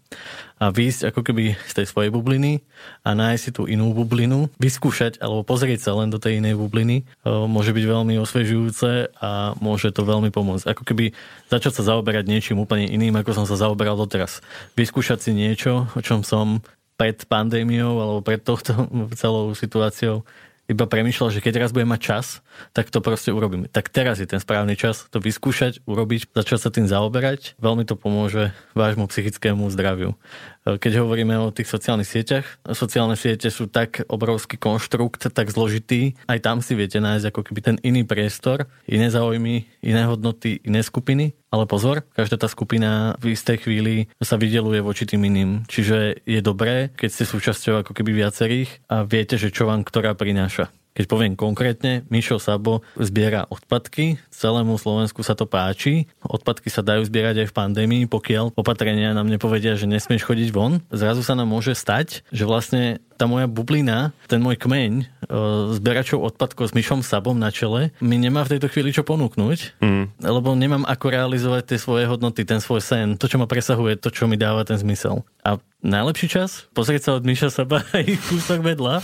a 0.60 0.70
výjsť 0.70 1.16
ako 1.16 1.22
keby 1.24 1.56
z 1.56 1.74
tej 1.74 1.86
svojej 1.88 2.12
bubliny 2.12 2.60
a 3.08 3.16
nájsť 3.16 3.42
si 3.42 3.52
tú 3.56 3.64
inú 3.64 3.96
bublinu, 3.96 4.52
vyskúšať 4.60 5.24
alebo 5.24 5.48
pozrieť 5.48 5.88
sa 5.88 5.96
len 5.96 6.12
do 6.12 6.20
tej 6.20 6.44
inej 6.44 6.60
bubliny 6.60 7.08
môže 7.26 7.72
byť 7.72 7.86
veľmi 7.88 8.20
osvežujúce 8.20 9.16
a 9.16 9.56
môže 9.64 9.96
to 9.96 10.04
veľmi 10.04 10.30
pomôcť. 10.36 10.68
Ako 10.68 10.84
keby 10.84 11.16
začať 11.48 11.80
sa 11.80 11.96
zaoberať 11.96 12.28
niečím 12.28 12.60
úplne 12.60 12.92
iným, 12.92 13.16
ako 13.24 13.32
som 13.32 13.46
sa 13.48 13.56
zaoberal 13.56 13.96
doteraz. 13.96 14.44
Vyskúšať 14.76 15.24
si 15.24 15.32
niečo, 15.32 15.88
o 15.96 16.02
čom 16.04 16.28
som 16.28 16.60
pred 17.00 17.16
pandémiou 17.24 17.96
alebo 18.04 18.20
pred 18.20 18.44
touto 18.44 18.76
celou 19.22 19.56
situáciou 19.56 20.28
iba 20.70 20.86
premyšľal, 20.86 21.34
že 21.34 21.42
keď 21.42 21.66
raz 21.66 21.74
budem 21.74 21.90
mať 21.90 22.02
čas, 22.02 22.26
tak 22.78 22.94
to 22.94 23.02
proste 23.02 23.34
urobím. 23.34 23.66
Tak 23.66 23.90
teraz 23.90 24.22
je 24.22 24.30
ten 24.30 24.38
správny 24.38 24.78
čas 24.78 25.10
to 25.10 25.18
vyskúšať, 25.18 25.82
urobiť, 25.90 26.30
začať 26.38 26.60
sa 26.62 26.70
tým 26.70 26.86
zaoberať. 26.86 27.58
Veľmi 27.58 27.90
to 27.90 27.98
pomôže 27.98 28.54
vášmu 28.78 29.10
psychickému 29.10 29.66
zdraviu. 29.74 30.14
Keď 30.68 31.02
hovoríme 31.02 31.40
o 31.40 31.56
tých 31.56 31.72
sociálnych 31.72 32.10
sieťach, 32.10 32.46
sociálne 32.76 33.16
siete 33.16 33.48
sú 33.48 33.72
tak 33.72 34.04
obrovský 34.12 34.60
konštrukt, 34.60 35.32
tak 35.32 35.50
zložitý, 35.50 36.20
aj 36.28 36.40
tam 36.44 36.58
si 36.60 36.76
viete 36.76 37.00
nájsť 37.00 37.26
ako 37.32 37.42
keby 37.48 37.60
ten 37.64 37.78
iný 37.82 38.04
priestor, 38.04 38.68
iné 38.86 39.08
záujmy, 39.08 39.66
iné 39.80 40.02
hodnoty, 40.04 40.60
iné 40.68 40.84
skupiny. 40.84 41.34
Ale 41.50 41.66
pozor, 41.66 42.06
každá 42.14 42.38
tá 42.38 42.46
skupina 42.46 43.18
v 43.18 43.34
istej 43.34 43.66
chvíli 43.66 44.06
sa 44.22 44.38
vydeluje 44.38 44.86
voči 44.86 45.10
tým 45.10 45.26
iným. 45.26 45.66
Čiže 45.66 46.22
je 46.22 46.40
dobré, 46.46 46.94
keď 46.94 47.10
ste 47.10 47.26
súčasťou 47.26 47.82
ako 47.82 47.98
keby 47.98 48.22
viacerých 48.22 48.86
a 48.86 49.02
viete, 49.02 49.34
že 49.34 49.50
čo 49.50 49.66
vám 49.66 49.82
ktorá 49.82 50.14
prináša. 50.14 50.70
Keď 51.00 51.08
poviem 51.08 51.40
konkrétne, 51.40 52.04
Mišo 52.12 52.44
Sabo 52.44 52.84
zbiera 53.00 53.48
odpadky, 53.48 54.20
celému 54.36 54.76
Slovensku 54.76 55.24
sa 55.24 55.32
to 55.32 55.48
páči. 55.48 56.12
Odpadky 56.20 56.68
sa 56.68 56.84
dajú 56.84 57.08
zbierať 57.08 57.48
aj 57.48 57.48
v 57.48 57.56
pandémii, 57.56 58.04
pokiaľ 58.12 58.60
opatrenia 58.60 59.16
nám 59.16 59.32
nepovedia, 59.32 59.80
že 59.80 59.88
nesmieš 59.88 60.28
chodiť 60.28 60.52
von. 60.52 60.84
Zrazu 60.92 61.24
sa 61.24 61.40
nám 61.40 61.56
môže 61.56 61.72
stať, 61.72 62.28
že 62.36 62.44
vlastne 62.44 63.00
tá 63.16 63.28
moja 63.28 63.48
bublina, 63.52 64.16
ten 64.32 64.40
môj 64.40 64.56
kmeň 64.56 64.92
e, 64.96 65.06
zberačov 65.76 66.24
odpadkov 66.24 66.72
s 66.72 66.76
Myšom 66.76 67.04
Sabom 67.04 67.36
na 67.36 67.52
čele 67.52 67.92
mi 68.00 68.16
nemá 68.16 68.48
v 68.48 68.56
tejto 68.56 68.72
chvíli 68.72 68.96
čo 68.96 69.04
ponúknuť, 69.04 69.84
mm. 69.84 70.24
lebo 70.24 70.56
nemám 70.56 70.88
ako 70.88 71.12
realizovať 71.12 71.76
tie 71.76 71.80
svoje 71.84 72.08
hodnoty, 72.08 72.48
ten 72.48 72.64
svoj 72.64 72.80
sen, 72.80 73.20
to, 73.20 73.28
čo 73.28 73.36
ma 73.36 73.44
presahuje, 73.44 74.00
to, 74.00 74.08
čo 74.08 74.24
mi 74.28 74.40
dáva 74.40 74.64
ten 74.64 74.80
zmysel. 74.80 75.28
A 75.44 75.60
Najlepší 75.80 76.28
čas? 76.28 76.68
Pozrieť 76.76 77.08
sa 77.08 77.12
od 77.16 77.24
Miša 77.24 77.56
Saba 77.56 77.80
aj 77.96 78.04
kúsok 78.28 78.60
vedľa. 78.60 79.00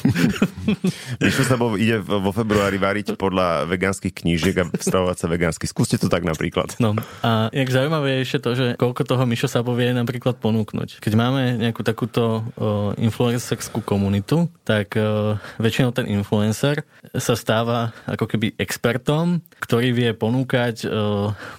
Miša 1.24 1.48
Saba 1.48 1.72
ide 1.80 2.04
vo 2.04 2.36
februári 2.36 2.76
variť 2.76 3.16
podľa 3.16 3.64
vegánskych 3.64 4.12
knížiek 4.12 4.56
a 4.60 4.68
stravovať 4.68 5.18
sa 5.24 5.32
vegánsky. 5.32 5.72
Skúste 5.72 5.96
to 5.96 6.12
tak 6.12 6.28
napríklad. 6.28 6.76
No 6.84 6.92
a 7.24 7.48
jak 7.56 7.72
zaujímavé 7.72 8.20
je 8.20 8.24
ešte 8.28 8.40
to, 8.44 8.50
že 8.60 8.66
koľko 8.76 9.08
toho 9.08 9.24
Mišo 9.24 9.48
Sabo 9.48 9.72
vie 9.72 9.96
napríklad 9.96 10.36
ponúknuť. 10.36 11.00
Keď 11.00 11.14
máme 11.16 11.56
nejakú 11.64 11.80
takúto 11.80 12.44
o, 12.60 12.92
influencerskú 13.00 13.80
komunitu, 13.80 14.52
tak 14.68 15.00
o, 15.00 15.40
väčšinou 15.64 15.96
ten 15.96 16.12
influencer 16.12 16.84
sa 17.16 17.40
stáva 17.40 17.96
ako 18.04 18.28
keby 18.28 18.52
expertom, 18.60 19.40
ktorý 19.60 19.96
vie 19.96 20.10
ponúkať 20.12 20.86
o, 20.86 20.90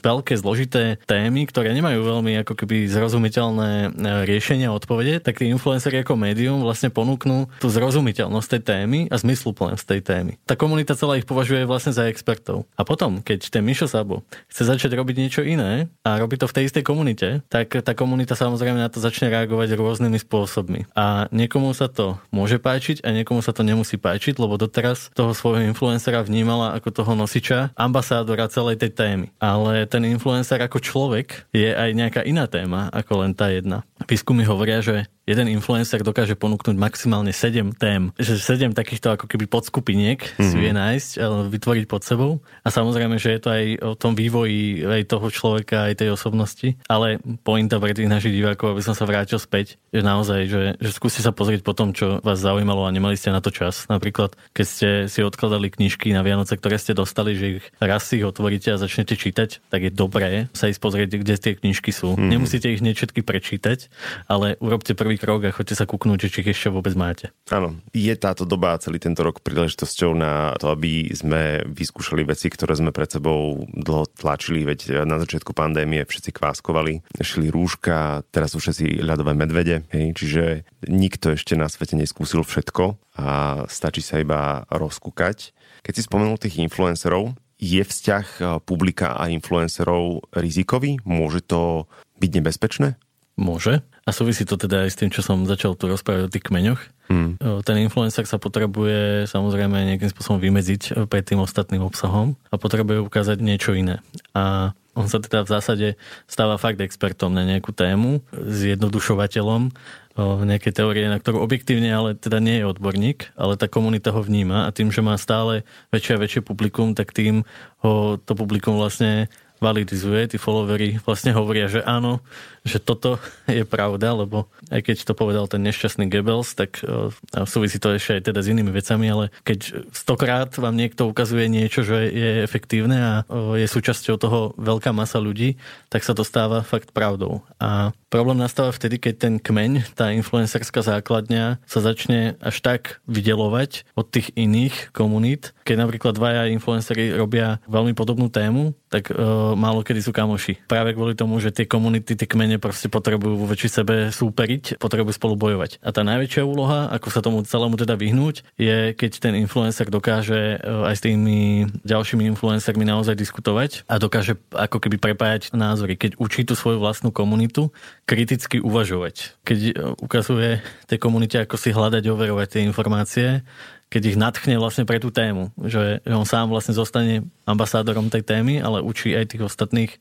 veľké 0.05 0.35
zložité 0.39 1.01
témy, 1.05 1.49
ktoré 1.49 1.73
nemajú 1.73 2.03
veľmi 2.05 2.43
ako 2.45 2.55
keby 2.55 2.87
zrozumiteľné 2.91 3.71
e, 3.71 3.89
riešenia 4.29 4.71
a 4.71 4.77
odpovede 4.77 5.19
tak 5.23 5.41
tí 5.41 5.49
influenceri 5.51 6.05
ako 6.05 6.15
médium 6.15 6.63
vlastne 6.63 6.93
ponúknú 6.93 7.51
tú 7.59 7.69
zrozumiteľnosť 7.73 8.49
tej 8.57 8.63
témy 8.63 8.99
a 9.09 9.17
zmysluplnosť 9.17 9.85
tej 9.85 10.01
témy. 10.05 10.33
Tá 10.45 10.55
komunita 10.55 10.95
celá 10.95 11.19
ich 11.19 11.29
považuje 11.29 11.65
vlastne 11.65 11.93
za 11.93 12.07
expertov. 12.07 12.69
A 12.79 12.83
potom, 12.87 13.21
keď 13.21 13.51
ten 13.51 13.65
Mišo 13.65 13.91
Sabo 13.91 14.23
chce 14.51 14.69
začať 14.69 14.95
robiť 14.95 15.17
niečo 15.17 15.43
iné 15.43 15.91
a 16.07 16.21
robí 16.21 16.39
to 16.39 16.47
v 16.47 16.55
tej 16.57 16.65
istej 16.71 16.85
komunite, 16.87 17.43
tak 17.51 17.73
tá 17.73 17.93
komunita 17.93 18.39
samozrejme 18.39 18.79
na 18.79 18.93
to 18.93 19.03
začne 19.03 19.29
reagovať 19.33 19.75
rôznymi 19.75 20.19
spôsobmi. 20.23 20.91
A 20.95 21.27
niekomu 21.35 21.75
sa 21.75 21.91
to 21.91 22.21
môže 22.31 22.63
páčiť 22.63 23.03
a 23.03 23.13
niekomu 23.13 23.43
sa 23.43 23.51
to 23.51 23.67
nemusí 23.67 23.99
páčiť, 23.99 24.39
lebo 24.39 24.61
doteraz 24.61 25.11
toho 25.13 25.33
svojho 25.33 25.67
influencera 25.67 26.23
vnímala 26.23 26.77
ako 26.79 26.89
toho 26.93 27.13
nosiča, 27.19 27.77
ambasádora 27.87 28.51
celej 28.51 28.83
tej 28.83 28.93
témy. 28.93 29.27
Ale 29.39 29.87
ten 29.87 30.03
influencer 30.05 30.59
ako 30.61 30.83
človek 30.83 31.47
je 31.55 31.71
aj 31.71 31.91
nejaká 31.95 32.21
iná 32.27 32.51
téma 32.51 32.91
ako 32.91 33.25
len 33.25 33.33
tá 33.33 33.49
jedna. 33.49 33.87
Výskumy 34.05 34.43
hovoria, 34.45 34.83
že 34.83 35.07
jeden 35.27 35.51
influencer 35.51 36.07
dokáže 36.07 36.39
ponúknuť 36.39 36.79
maximálne 36.79 37.35
7 37.35 37.75
tém. 37.75 38.15
Že 38.17 38.73
7 38.73 38.79
takýchto 38.79 39.19
ako 39.19 39.27
keby 39.27 39.51
podskupiniek 39.51 40.23
mm-hmm. 40.23 40.47
si 40.47 40.57
mhm. 40.57 40.63
vie 40.63 40.73
nájsť, 40.73 41.11
vytvoriť 41.51 41.85
pod 41.91 42.03
sebou. 42.07 42.33
A 42.63 42.71
samozrejme, 42.71 43.19
že 43.19 43.37
je 43.37 43.41
to 43.43 43.51
aj 43.51 43.65
o 43.83 43.93
tom 43.99 44.15
vývoji 44.15 44.87
aj 44.87 45.11
toho 45.11 45.27
človeka, 45.29 45.91
aj 45.91 45.99
tej 45.99 46.15
osobnosti. 46.15 46.79
Ale 46.87 47.19
pointa 47.43 47.83
pre 47.83 47.93
tých 47.93 48.09
našich 48.09 48.33
divákov, 48.33 48.79
aby 48.79 48.83
som 48.87 48.95
sa 48.95 49.05
vrátil 49.05 49.43
späť, 49.43 49.77
je 49.91 50.01
naozaj, 50.01 50.41
že, 50.47 50.63
že 50.79 50.91
skúste 50.95 51.21
sa 51.21 51.35
pozrieť 51.35 51.67
po 51.67 51.75
tom, 51.75 51.91
čo 51.91 52.23
vás 52.23 52.39
zaujímalo 52.39 52.87
a 52.87 52.95
nemali 52.95 53.19
ste 53.19 53.35
na 53.35 53.43
to 53.43 53.51
čas. 53.51 53.91
Napríklad, 53.91 54.39
keď 54.55 54.67
ste 54.67 54.89
si 55.11 55.21
odkladali 55.27 55.75
knižky 55.75 56.15
na 56.15 56.23
Vianoce, 56.23 56.55
ktoré 56.55 56.79
ste 56.79 56.95
dostali, 56.95 57.35
že 57.35 57.47
ich 57.59 57.65
raz 57.83 58.07
si 58.07 58.23
ich 58.23 58.27
otvoríte 58.27 58.71
a 58.71 58.81
začnete 58.81 59.19
čítať, 59.19 59.67
tak 59.67 59.81
je 59.83 59.91
dobré 59.91 60.47
sa 60.55 60.71
ísť 60.71 60.81
pozrieť, 60.81 61.09
kde 61.19 61.35
tie 61.37 61.53
knižky 61.59 61.91
sú. 61.91 62.15
Mm-hmm. 62.15 62.31
Nemusíte 62.31 62.69
ich 62.71 62.85
nie 62.85 62.95
všetky 62.95 63.25
prečítať, 63.25 63.89
ale 64.31 64.55
urobte 64.61 64.93
prvý 64.93 65.16
krok 65.17 65.49
a 65.49 65.55
choďte 65.55 65.77
sa 65.77 65.89
kúknúť, 65.89 66.29
či 66.29 66.45
ich 66.45 66.53
ešte 66.53 66.73
vôbec 66.73 66.93
máte. 66.97 67.33
Áno, 67.53 67.77
je 67.93 68.13
táto 68.17 68.45
doba 68.49 68.77
celý 68.81 69.01
tento 69.01 69.25
rok 69.25 69.45
príležitosťou 69.45 70.13
na 70.17 70.55
to, 70.57 70.73
aby 70.73 71.13
sme 71.13 71.65
vyskúšali 71.69 72.25
veci, 72.25 72.49
ktoré 72.49 72.77
sme 72.77 72.95
pred 72.95 73.09
sebou 73.09 73.67
dlho 73.73 74.07
tlačili, 74.13 74.65
veď 74.65 75.05
na 75.09 75.21
začiatku 75.21 75.57
pandémie 75.57 76.05
všetci 76.05 76.31
kváskovali, 76.37 77.05
šli 77.19 77.49
rúška, 77.51 78.25
teraz 78.33 78.55
sú 78.55 78.61
všetci 78.61 79.03
ľadové 79.05 79.33
medvede, 79.33 79.85
hej, 79.93 80.13
čiže 80.17 80.45
nikto 80.87 81.35
ešte 81.35 81.59
na 81.59 81.67
svete 81.67 81.97
neskúsil 81.97 82.45
všetko 82.45 83.17
a 83.17 83.65
stačí 83.67 84.05
sa 84.05 84.21
iba 84.21 84.69
rozkúkať. 84.69 85.57
Keď 85.83 85.93
si 85.97 86.03
spomenul 86.05 86.37
tých 86.37 86.61
influencerov, 86.61 87.33
je 87.57 87.81
vzťah 87.81 88.61
publika 88.69 89.17
a 89.17 89.33
influencerov 89.33 90.29
rizikový? 90.37 91.01
Môže 91.09 91.41
to 91.41 91.89
byť 92.21 92.31
nebezpečné? 92.37 93.01
Môže. 93.37 93.85
A 94.09 94.17
súvisí 94.17 94.49
to 94.49 94.57
teda 94.57 94.89
aj 94.89 94.91
s 94.93 94.99
tým, 94.99 95.13
čo 95.13 95.21
som 95.21 95.45
začal 95.45 95.77
tu 95.77 95.93
rozprávať 95.93 96.23
o 96.25 96.33
tých 96.33 96.47
kmeňoch. 96.49 96.81
Mm. 97.13 97.37
Ten 97.63 97.77
influencer 97.85 98.25
sa 98.25 98.41
potrebuje 98.41 99.29
samozrejme 99.29 99.77
nejakým 99.93 100.09
spôsobom 100.09 100.41
vymedziť 100.41 101.07
pred 101.07 101.23
tým 101.23 101.45
ostatným 101.45 101.85
obsahom 101.85 102.35
a 102.49 102.57
potrebuje 102.57 103.05
ukázať 103.05 103.39
niečo 103.45 103.77
iné. 103.77 104.01
A 104.33 104.73
on 104.97 105.13
sa 105.13 105.21
teda 105.21 105.45
v 105.45 105.53
zásade 105.53 105.89
stáva 106.25 106.57
fakt 106.57 106.81
expertom 106.81 107.29
na 107.37 107.45
nejakú 107.45 107.77
tému, 107.77 108.25
zjednodušovateľom 108.33 109.69
nejaké 110.17 110.73
teórie, 110.73 111.13
na 111.13 111.21
ktorú 111.21 111.45
objektívne 111.45 111.93
ale 111.93 112.17
teda 112.17 112.41
nie 112.41 112.65
je 112.65 112.69
odborník, 112.73 113.37
ale 113.37 113.61
tá 113.61 113.69
komunita 113.69 114.17
ho 114.17 114.25
vníma 114.25 114.65
a 114.65 114.73
tým, 114.73 114.89
že 114.89 115.05
má 115.05 115.13
stále 115.21 115.69
väčšie 115.93 116.17
a 116.17 116.23
väčšie 116.25 116.41
publikum, 116.41 116.97
tak 116.97 117.13
tým 117.13 117.45
ho 117.85 118.17
to 118.17 118.33
publikum 118.33 118.81
vlastne 118.81 119.29
validizuje, 119.61 120.33
tí 120.33 120.37
followery 120.41 121.01
vlastne 121.05 121.37
hovoria, 121.37 121.69
že 121.69 121.85
áno, 121.85 122.25
že 122.67 122.83
toto 122.83 123.23
je 123.47 123.63
pravda, 123.63 124.13
lebo 124.13 124.51
aj 124.75 124.83
keď 124.83 124.97
to 125.07 125.15
povedal 125.15 125.47
ten 125.47 125.63
nešťastný 125.63 126.11
Goebbels, 126.11 126.59
tak 126.59 126.83
uh, 126.83 127.15
súvisí 127.47 127.79
to 127.79 127.95
ešte 127.95 128.19
aj 128.19 128.23
teda 128.35 128.41
s 128.43 128.51
inými 128.51 128.75
vecami, 128.75 129.07
ale 129.07 129.25
keď 129.47 129.87
stokrát 129.95 130.51
vám 130.59 130.75
niekto 130.75 131.07
ukazuje 131.07 131.47
niečo, 131.47 131.87
že 131.87 132.11
je 132.11 132.31
efektívne 132.43 132.99
a 132.99 133.15
uh, 133.25 133.55
je 133.55 133.71
súčasťou 133.71 134.17
toho 134.19 134.41
veľká 134.59 134.91
masa 134.91 135.23
ľudí, 135.23 135.57
tak 135.87 136.03
sa 136.03 136.13
to 136.13 136.27
stáva 136.27 136.67
fakt 136.67 136.91
pravdou. 136.91 137.47
A 137.63 137.95
problém 138.11 138.43
nastáva 138.43 138.75
vtedy, 138.75 138.99
keď 138.99 139.15
ten 139.17 139.35
kmeň, 139.39 139.95
tá 139.95 140.11
influencerská 140.11 140.83
základňa 140.83 141.63
sa 141.63 141.79
začne 141.79 142.35
až 142.43 142.59
tak 142.59 142.99
vydelovať 143.07 143.87
od 143.95 144.11
tých 144.11 144.35
iných 144.35 144.91
komunít. 144.91 145.55
Keď 145.63 145.77
napríklad 145.79 146.19
dvaja 146.19 146.51
influenceri 146.51 147.15
robia 147.15 147.63
veľmi 147.71 147.95
podobnú 147.95 148.27
tému, 148.27 148.75
tak 148.91 149.11
uh, 149.13 149.53
málo 149.55 149.85
kedy 149.85 150.01
sú 150.03 150.11
kamoši. 150.15 150.67
Práve 150.67 150.97
kvôli 150.97 151.13
tomu, 151.13 151.39
že 151.39 151.53
tie 151.53 151.69
komunity, 151.69 152.17
tie 152.17 152.27
kmene 152.27 152.56
proste 152.59 152.91
potrebujú 152.91 153.35
vo 153.39 153.47
väčšej 153.49 153.71
sebe 153.71 153.95
súperiť, 154.13 154.81
potrebujú 154.81 155.15
spolu 155.15 155.35
bojovať. 155.37 155.81
A 155.81 155.91
tá 155.95 156.03
najväčšia 156.03 156.43
úloha, 156.45 156.91
ako 156.93 157.09
sa 157.09 157.21
tomu 157.25 157.43
celému 157.45 157.77
teda 157.79 157.95
vyhnúť, 157.95 158.45
je 158.57 158.93
keď 158.93 159.13
ten 159.21 159.35
influencer 159.39 159.89
dokáže 159.89 160.61
uh, 160.61 160.89
aj 160.91 160.95
s 160.99 161.05
tými 161.05 161.69
ďalšími 161.87 162.25
influencermi 162.37 162.85
naozaj 162.85 163.17
diskutovať 163.17 163.85
a 163.87 164.01
dokáže 164.01 164.37
ako 164.53 164.83
keby 164.83 164.97
prepájať 165.01 165.55
názory. 165.57 165.95
Keď 165.97 166.21
učí 166.21 166.45
tú 166.45 166.59
svoju 166.59 166.81
vlastnú 166.83 167.13
komunitu 167.13 167.73
kriticky 168.09 168.59
uvažovať. 168.61 169.37
Keď 169.45 169.59
uh, 169.59 169.95
ukazuje 169.99 170.61
tej 170.91 170.99
komunite, 171.01 171.37
ako 171.41 171.57
si 171.59 171.73
hľadať, 171.73 172.05
overovať 172.09 172.49
tie 172.59 172.63
informácie, 172.67 173.47
keď 173.87 174.03
ich 174.03 174.19
natchne 174.19 174.59
vlastne 174.59 174.83
pre 174.83 174.99
tú 174.99 175.15
tému, 175.15 175.55
že, 175.63 176.03
že 176.03 176.15
on 176.15 176.27
sám 176.27 176.51
vlastne 176.51 176.75
zostane 176.75 177.23
ambasádorom 177.47 178.11
tej 178.11 178.27
témy, 178.27 178.59
ale 178.59 178.83
učí 178.83 179.15
aj 179.15 179.31
tých 179.35 179.47
ostatných, 179.47 179.93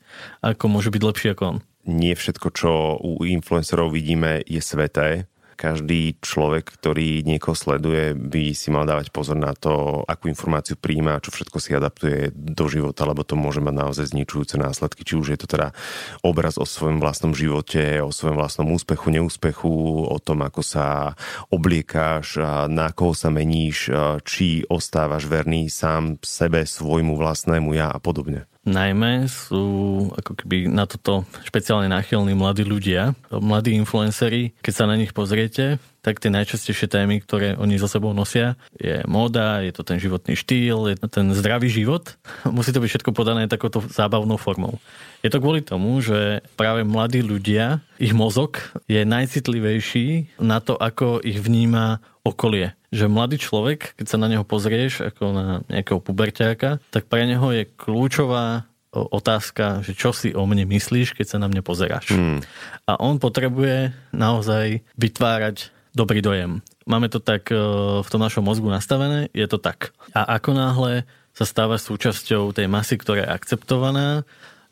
ako 0.42 0.66
môže 0.66 0.90
byť 0.90 1.02
lepší 1.06 1.28
ako 1.34 1.42
on. 1.46 1.58
Nie 1.86 2.18
všetko, 2.18 2.48
čo 2.50 2.70
u 2.98 3.22
influencerov 3.22 3.94
vidíme, 3.94 4.42
je 4.42 4.58
sveté 4.58 5.30
každý 5.56 6.20
človek, 6.20 6.68
ktorý 6.68 7.24
niekoho 7.24 7.56
sleduje, 7.56 8.12
by 8.12 8.52
si 8.52 8.68
mal 8.68 8.84
dávať 8.84 9.08
pozor 9.08 9.40
na 9.40 9.56
to, 9.56 10.04
akú 10.04 10.28
informáciu 10.28 10.76
príjma, 10.76 11.24
čo 11.24 11.32
všetko 11.32 11.56
si 11.58 11.72
adaptuje 11.72 12.30
do 12.36 12.68
života, 12.68 13.08
lebo 13.08 13.24
to 13.24 13.34
môže 13.34 13.64
mať 13.64 13.74
naozaj 13.74 14.12
zničujúce 14.12 14.60
následky. 14.60 15.02
Či 15.02 15.14
už 15.16 15.26
je 15.32 15.38
to 15.40 15.48
teda 15.48 15.72
obraz 16.20 16.60
o 16.60 16.68
svojom 16.68 17.00
vlastnom 17.00 17.32
živote, 17.32 18.04
o 18.04 18.12
svojom 18.12 18.36
vlastnom 18.36 18.68
úspechu, 18.68 19.08
neúspechu, 19.08 19.72
o 20.06 20.18
tom, 20.20 20.44
ako 20.44 20.60
sa 20.60 21.16
obliekáš, 21.48 22.36
na 22.68 22.92
koho 22.92 23.16
sa 23.16 23.32
meníš, 23.32 23.88
či 24.28 24.62
ostávaš 24.68 25.24
verný 25.24 25.72
sám 25.72 26.20
sebe, 26.20 26.68
svojmu 26.68 27.16
vlastnému 27.16 27.72
ja 27.72 27.88
a 27.90 27.98
podobne 27.98 28.44
najmä 28.66 29.30
sú 29.30 29.64
ako 30.12 30.34
keby 30.34 30.66
na 30.66 30.84
toto 30.84 31.22
špeciálne 31.46 31.86
náchylní 31.86 32.34
mladí 32.34 32.66
ľudia, 32.66 33.14
mladí 33.30 33.72
influenceri. 33.78 34.52
Keď 34.60 34.74
sa 34.74 34.90
na 34.90 34.98
nich 34.98 35.14
pozriete, 35.14 35.78
tak 36.02 36.22
tie 36.22 36.30
najčastejšie 36.30 36.86
témy, 36.86 37.18
ktoré 37.22 37.58
oni 37.58 37.82
so 37.82 37.90
sebou 37.90 38.14
nosia, 38.14 38.54
je 38.78 39.02
móda, 39.10 39.62
je 39.66 39.74
to 39.74 39.82
ten 39.82 39.98
životný 39.98 40.38
štýl, 40.38 40.86
je 40.90 40.98
to 41.02 41.10
ten 41.10 41.30
zdravý 41.34 41.66
život. 41.66 42.14
Musí 42.46 42.70
to 42.70 42.82
byť 42.82 42.90
všetko 42.98 43.10
podané 43.10 43.50
takouto 43.50 43.82
zábavnou 43.86 44.38
formou. 44.38 44.78
Je 45.22 45.30
to 45.30 45.42
kvôli 45.42 45.66
tomu, 45.66 45.98
že 45.98 46.46
práve 46.54 46.86
mladí 46.86 47.22
ľudia, 47.26 47.82
ich 47.98 48.14
mozog 48.14 48.62
je 48.86 49.02
najcitlivejší 49.02 50.38
na 50.38 50.62
to, 50.62 50.78
ako 50.78 51.18
ich 51.26 51.42
vníma 51.42 51.98
okolie. 52.22 52.74
Že 52.96 53.12
mladý 53.12 53.36
človek, 53.36 53.92
keď 54.00 54.06
sa 54.08 54.16
na 54.16 54.32
neho 54.32 54.42
pozrieš 54.48 55.04
ako 55.04 55.24
na 55.36 55.46
nejakého 55.68 56.00
puberťáka, 56.00 56.80
tak 56.88 57.04
pre 57.12 57.28
neho 57.28 57.44
je 57.52 57.68
kľúčová 57.68 58.64
otázka, 58.96 59.84
že 59.84 59.92
čo 59.92 60.16
si 60.16 60.32
o 60.32 60.48
mne 60.48 60.64
myslíš, 60.64 61.12
keď 61.12 61.36
sa 61.36 61.38
na 61.42 61.52
mňa 61.52 61.60
pozeráš. 61.60 62.16
Hmm. 62.16 62.40
A 62.88 62.96
on 62.96 63.20
potrebuje 63.20 63.92
naozaj 64.16 64.80
vytvárať 64.96 65.68
dobrý 65.92 66.24
dojem. 66.24 66.64
Máme 66.88 67.12
to 67.12 67.20
tak 67.20 67.52
e, 67.52 67.56
v 68.00 68.08
tom 68.08 68.20
našom 68.20 68.44
mozgu 68.44 68.68
nastavené, 68.72 69.28
je 69.36 69.44
to 69.48 69.60
tak. 69.60 69.92
A 70.16 70.40
ako 70.40 70.56
náhle 70.56 71.04
sa 71.36 71.44
stáva 71.44 71.76
súčasťou 71.76 72.56
tej 72.56 72.68
masy, 72.68 72.96
ktorá 72.96 73.24
je 73.24 73.32
akceptovaná, 73.32 74.24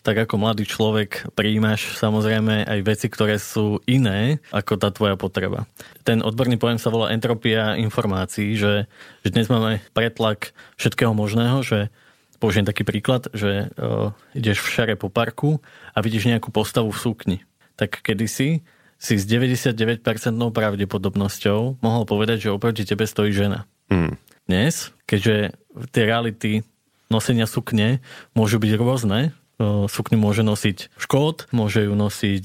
tak 0.05 0.29
ako 0.29 0.37
mladý 0.37 0.69
človek 0.69 1.33
príjmaš 1.33 1.97
samozrejme 1.97 2.69
aj 2.69 2.79
veci, 2.85 3.09
ktoré 3.09 3.41
sú 3.41 3.81
iné 3.89 4.37
ako 4.53 4.77
tá 4.77 4.93
tvoja 4.93 5.17
potreba. 5.17 5.65
Ten 6.05 6.21
odborný 6.21 6.61
pojem 6.61 6.77
sa 6.77 6.93
volá 6.93 7.09
entropia 7.17 7.81
informácií, 7.81 8.53
že, 8.53 8.85
že 9.25 9.29
dnes 9.33 9.49
máme 9.49 9.81
pretlak 9.97 10.53
všetkého 10.77 11.17
možného, 11.17 11.65
že 11.65 11.89
použijem 12.37 12.69
taký 12.69 12.85
príklad, 12.85 13.33
že 13.33 13.73
uh, 13.81 14.13
ideš 14.37 14.61
v 14.61 14.73
šare 14.77 14.95
po 15.01 15.09
parku 15.09 15.65
a 15.97 16.05
vidíš 16.05 16.29
nejakú 16.29 16.53
postavu 16.53 16.93
v 16.93 17.01
sukni. 17.01 17.39
Tak 17.81 18.05
kedysi 18.05 18.61
si 19.01 19.15
s 19.17 19.25
99% 19.25 20.05
pravdepodobnosťou 20.53 21.81
mohol 21.81 22.05
povedať, 22.05 22.45
že 22.45 22.53
oproti 22.53 22.85
tebe 22.85 23.09
stojí 23.09 23.33
žena. 23.33 23.65
Mm. 23.89 24.21
Dnes, 24.45 24.93
keďže 25.09 25.57
tie 25.97 26.03
reality 26.05 26.61
nosenia 27.09 27.49
sukne 27.49 28.05
môžu 28.37 28.61
byť 28.61 28.73
rôzne, 28.77 29.33
sukňu 29.89 30.19
môže 30.21 30.43
nosiť 30.45 30.95
škód, 30.97 31.49
môže 31.53 31.85
ju 31.87 31.95
nosiť 31.97 32.45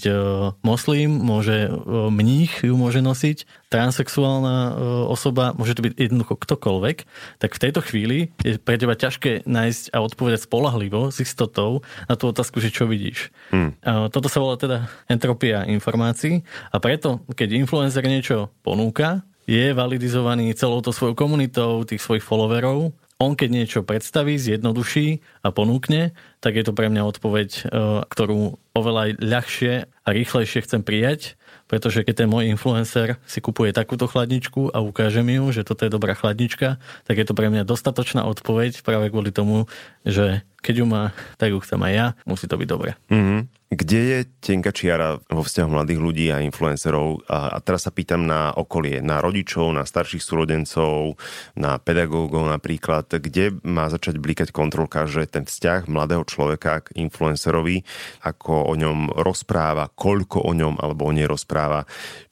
moslim, 0.62 1.12
môže 1.12 1.70
mních 1.88 2.66
ju 2.66 2.76
môže 2.76 3.00
nosiť, 3.04 3.70
transexuálna 3.70 4.76
osoba, 5.08 5.54
môže 5.54 5.78
to 5.78 5.86
byť 5.86 5.94
jednoducho 5.98 6.36
ktokoľvek, 6.40 6.98
tak 7.38 7.52
v 7.54 7.62
tejto 7.62 7.82
chvíli 7.86 8.34
je 8.42 8.58
pre 8.58 8.82
teba 8.82 8.98
ťažké 8.98 9.46
nájsť 9.46 9.94
a 9.94 10.02
odpovedať 10.02 10.50
spolahlivo 10.50 11.14
s 11.14 11.22
istotou 11.22 11.86
na 12.10 12.18
tú 12.18 12.34
otázku, 12.34 12.58
že 12.58 12.74
čo 12.74 12.90
vidíš. 12.90 13.30
Hmm. 13.54 13.78
Toto 14.10 14.28
sa 14.28 14.42
volá 14.42 14.58
teda 14.58 14.90
entropia 15.06 15.66
informácií 15.70 16.42
a 16.74 16.78
preto, 16.82 17.22
keď 17.34 17.60
influencer 17.60 18.06
niečo 18.06 18.50
ponúka, 18.66 19.22
je 19.50 19.74
validizovaný 19.74 20.54
celou 20.54 20.78
to 20.86 20.94
svojou 20.94 21.18
komunitou, 21.18 21.82
tých 21.82 22.06
svojich 22.06 22.22
followerov 22.22 22.94
on 23.20 23.36
keď 23.36 23.50
niečo 23.52 23.80
predstaví, 23.84 24.40
zjednoduší 24.40 25.20
a 25.44 25.52
ponúkne, 25.52 26.16
tak 26.40 26.56
je 26.56 26.64
to 26.64 26.72
pre 26.72 26.88
mňa 26.88 27.04
odpoveď, 27.04 27.50
e, 27.52 27.62
ktorú 28.08 28.56
oveľa 28.72 29.20
ľahšie 29.20 29.92
a 29.92 30.10
rýchlejšie 30.16 30.64
chcem 30.64 30.82
prijať, 30.88 31.36
pretože 31.68 32.08
keď 32.08 32.24
ten 32.24 32.32
môj 32.32 32.48
influencer 32.48 33.20
si 33.28 33.44
kupuje 33.44 33.76
takúto 33.76 34.08
chladničku 34.08 34.72
a 34.72 34.80
ukáže 34.80 35.20
mi 35.20 35.36
ju, 35.36 35.52
že 35.52 35.68
toto 35.68 35.84
je 35.84 35.92
dobrá 35.92 36.16
chladnička, 36.16 36.80
tak 36.80 37.16
je 37.20 37.26
to 37.28 37.36
pre 37.36 37.52
mňa 37.52 37.68
dostatočná 37.68 38.24
odpoveď 38.24 38.80
práve 38.88 39.12
kvôli 39.12 39.36
tomu, 39.36 39.68
že 40.08 40.48
keď 40.60 40.84
ju 40.84 40.86
má, 40.86 41.12
tak 41.40 41.56
ju 41.56 41.60
chcem 41.64 41.80
aj 41.80 41.94
ja, 41.94 42.08
musí 42.28 42.46
to 42.48 42.60
byť 42.60 42.68
dobré. 42.68 43.00
Mm-hmm. 43.08 43.60
Kde 43.70 44.00
je 44.02 44.20
tenka 44.42 44.74
čiara 44.74 45.22
vo 45.30 45.46
vzťahu 45.46 45.70
mladých 45.70 46.02
ľudí 46.02 46.26
a 46.34 46.42
influencerov? 46.42 47.22
A, 47.30 47.54
a 47.54 47.58
teraz 47.62 47.86
sa 47.86 47.94
pýtam 47.94 48.26
na 48.26 48.50
okolie, 48.50 48.98
na 48.98 49.22
rodičov, 49.22 49.70
na 49.70 49.86
starších 49.86 50.26
súrodencov, 50.26 51.22
na 51.54 51.78
pedagógov 51.78 52.50
napríklad. 52.50 53.06
Kde 53.06 53.62
má 53.62 53.86
začať 53.94 54.18
blikať 54.18 54.50
kontrolka, 54.50 55.06
že 55.06 55.30
ten 55.30 55.46
vzťah 55.46 55.86
mladého 55.86 56.26
človeka 56.26 56.82
k 56.82 56.98
influencerovi, 56.98 57.86
ako 58.26 58.74
o 58.74 58.74
ňom 58.74 59.14
rozpráva, 59.22 59.94
koľko 59.94 60.50
o 60.50 60.52
ňom 60.58 60.82
alebo 60.82 61.06
o 61.06 61.14
nej 61.14 61.30
rozpráva, 61.30 61.86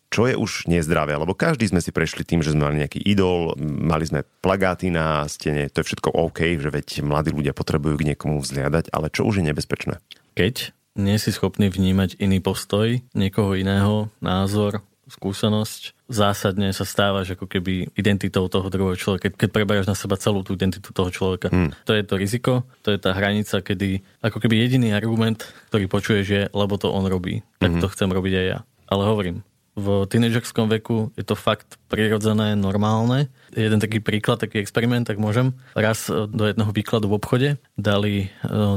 čo 0.07 0.23
je 0.27 0.39
už 0.39 0.71
nezdravé, 0.71 1.19
lebo 1.19 1.35
každý 1.35 1.67
sme 1.67 1.83
si 1.83 1.91
prešli 1.91 2.23
tým, 2.23 2.39
že 2.39 2.55
sme 2.55 2.71
mali 2.71 2.83
nejaký 2.83 3.03
idol, 3.03 3.55
mali 3.59 4.07
sme 4.07 4.23
plagáty 4.39 4.87
na 4.87 5.27
stene, 5.27 5.67
to 5.67 5.83
je 5.83 5.87
všetko 5.93 6.15
OK, 6.15 6.59
že 6.59 6.71
veď 6.71 7.03
mladí 7.03 7.35
ľudia 7.35 7.51
potrebujú 7.51 7.99
k 7.99 8.07
niekomu 8.13 8.39
vzliadať, 8.39 8.91
ale 8.95 9.11
čo 9.11 9.27
už 9.27 9.43
je 9.43 9.47
nebezpečné? 9.51 9.99
Keď 10.39 10.71
nie 10.97 11.17
si 11.21 11.29
schopný 11.29 11.69
vnímať 11.69 12.17
iný 12.17 12.41
postoj, 12.41 12.97
niekoho 13.13 13.53
iného, 13.53 14.09
názor, 14.23 14.81
skúsenosť, 15.07 15.95
zásadne 16.11 16.71
sa 16.75 16.83
stávaš 16.83 17.35
ako 17.35 17.47
keby 17.47 17.95
identitou 17.95 18.47
toho 18.51 18.67
druhého 18.67 18.99
človeka, 18.99 19.31
keď, 19.31 19.49
preberáš 19.51 19.87
na 19.87 19.95
seba 19.95 20.19
celú 20.19 20.43
tú 20.43 20.55
identitu 20.55 20.91
toho 20.91 21.07
človeka. 21.07 21.47
Hmm. 21.47 21.71
To 21.87 21.95
je 21.95 22.03
to 22.03 22.15
riziko, 22.19 22.67
to 22.83 22.91
je 22.91 22.99
tá 22.99 23.15
hranica, 23.15 23.63
kedy 23.63 24.03
ako 24.19 24.43
keby 24.43 24.67
jediný 24.67 24.91
argument, 24.91 25.47
ktorý 25.71 25.87
počuješ 25.87 26.25
je, 26.27 26.43
lebo 26.51 26.75
to 26.75 26.91
on 26.91 27.07
robí, 27.07 27.43
tak 27.59 27.79
hmm. 27.79 27.81
to 27.83 27.87
chcem 27.91 28.11
robiť 28.11 28.33
aj 28.35 28.45
ja. 28.45 28.59
Ale 28.87 29.03
hovorím, 29.07 29.43
v 29.77 30.09
tínedžerskom 30.09 30.65
veku 30.73 31.13
je 31.13 31.21
to 31.21 31.37
fakt 31.37 31.77
prirodzené, 31.85 32.57
normálne. 32.57 33.29
Jeden 33.53 33.77
taký 33.77 34.01
príklad, 34.01 34.41
taký 34.41 34.57
experiment, 34.57 35.05
tak 35.05 35.21
môžem. 35.21 35.53
Raz 35.77 36.09
e, 36.09 36.25
do 36.25 36.49
jedného 36.49 36.73
výkladu 36.73 37.05
v 37.05 37.17
obchode 37.21 37.49
dali 37.77 38.13
e, 38.25 38.27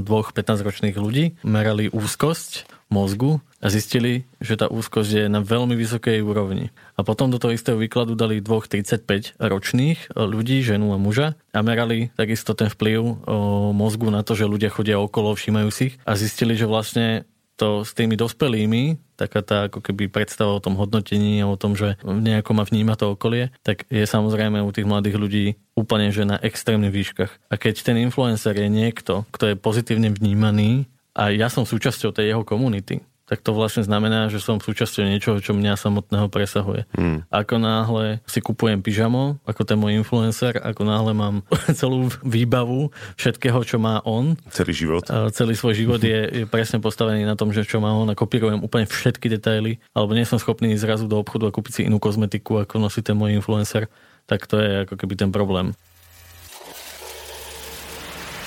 dvoch 0.05 0.37
15-ročných 0.37 1.01
ľudí, 1.01 1.41
merali 1.41 1.89
úzkosť 1.89 2.69
mozgu 2.93 3.41
a 3.65 3.73
zistili, 3.73 4.29
že 4.43 4.61
tá 4.61 4.69
úzkosť 4.69 5.11
je 5.11 5.25
na 5.33 5.41
veľmi 5.41 5.73
vysokej 5.73 6.21
úrovni. 6.21 6.69
A 6.99 7.07
potom 7.07 7.33
do 7.33 7.41
toho 7.41 7.57
istého 7.57 7.81
výkladu 7.81 8.13
dali 8.13 8.45
dvoch 8.45 8.69
35-ročných 8.69 10.13
ľudí, 10.13 10.61
ženu 10.61 10.93
a 10.93 10.99
muža 11.01 11.39
a 11.55 11.59
merali 11.65 12.11
takisto 12.19 12.53
ten 12.53 12.69
vplyv 12.69 13.25
mozgu 13.73 14.11
na 14.11 14.27
to, 14.27 14.35
že 14.35 14.51
ľudia 14.51 14.75
chodia 14.75 14.99
okolo, 14.99 15.39
všímajú 15.39 15.71
si 15.71 15.97
a 16.03 16.19
zistili, 16.19 16.59
že 16.59 16.67
vlastne 16.67 17.25
to 17.61 17.85
s 17.85 17.93
tými 17.93 18.17
dospelými, 18.17 18.97
taká 19.21 19.45
tá 19.45 19.69
ako 19.69 19.85
keby 19.85 20.09
predstava 20.09 20.57
o 20.57 20.65
tom 20.65 20.81
hodnotení 20.81 21.45
a 21.45 21.53
o 21.53 21.61
tom, 21.61 21.77
že 21.77 22.01
nejako 22.01 22.57
ma 22.57 22.65
vníma 22.65 22.97
to 22.97 23.13
okolie, 23.13 23.53
tak 23.61 23.85
je 23.93 24.09
samozrejme 24.09 24.65
u 24.65 24.73
tých 24.73 24.89
mladých 24.89 25.21
ľudí 25.21 25.47
úplne 25.77 26.09
že 26.09 26.25
na 26.25 26.41
extrémnych 26.41 26.89
výškach. 26.89 27.33
A 27.53 27.61
keď 27.61 27.85
ten 27.85 28.01
influencer 28.01 28.57
je 28.57 28.73
niekto, 28.73 29.29
kto 29.29 29.53
je 29.53 29.61
pozitívne 29.61 30.09
vnímaný 30.09 30.89
a 31.13 31.29
ja 31.29 31.53
som 31.53 31.69
súčasťou 31.69 32.17
tej 32.17 32.33
jeho 32.33 32.49
komunity, 32.49 33.05
tak 33.31 33.47
to 33.47 33.55
vlastne 33.55 33.87
znamená, 33.87 34.27
že 34.27 34.43
som 34.43 34.59
súčasťou 34.59 35.07
niečoho, 35.07 35.39
čo 35.39 35.55
mňa 35.55 35.79
samotného 35.79 36.27
presahuje. 36.27 36.91
Hmm. 36.99 37.23
Ako 37.31 37.63
náhle 37.63 38.19
si 38.27 38.43
kupujem 38.43 38.83
pyžamo, 38.83 39.39
ako 39.47 39.63
ten 39.63 39.79
môj 39.79 40.03
influencer, 40.03 40.59
ako 40.59 40.83
náhle 40.83 41.15
mám 41.15 41.47
celú 41.79 42.11
výbavu 42.27 42.91
všetkého, 43.15 43.63
čo 43.63 43.79
má 43.79 44.03
on. 44.03 44.35
Celý 44.51 44.75
život. 44.75 45.07
Celý 45.31 45.55
svoj 45.55 45.79
život 45.79 46.03
je, 46.03 46.43
je 46.43 46.45
presne 46.51 46.83
postavený 46.83 47.23
na 47.23 47.39
tom, 47.39 47.55
že 47.55 47.63
čo 47.63 47.79
má 47.79 47.95
on 47.95 48.11
a 48.11 48.19
kopírujem 48.19 48.67
úplne 48.67 48.91
všetky 48.91 49.31
detaily, 49.31 49.79
alebo 49.95 50.11
nie 50.19 50.27
som 50.27 50.43
schopný 50.43 50.75
zrazu 50.75 51.07
do 51.07 51.23
obchodu 51.23 51.47
a 51.47 51.55
kúpiť 51.55 51.73
si 51.73 51.81
inú 51.87 52.03
kozmetiku, 52.03 52.67
ako 52.67 52.83
nosí 52.83 52.99
ten 52.99 53.15
môj 53.15 53.39
influencer, 53.39 53.87
tak 54.27 54.51
to 54.51 54.59
je 54.59 54.91
ako 54.91 54.99
keby 54.99 55.15
ten 55.15 55.31
problém. 55.31 55.71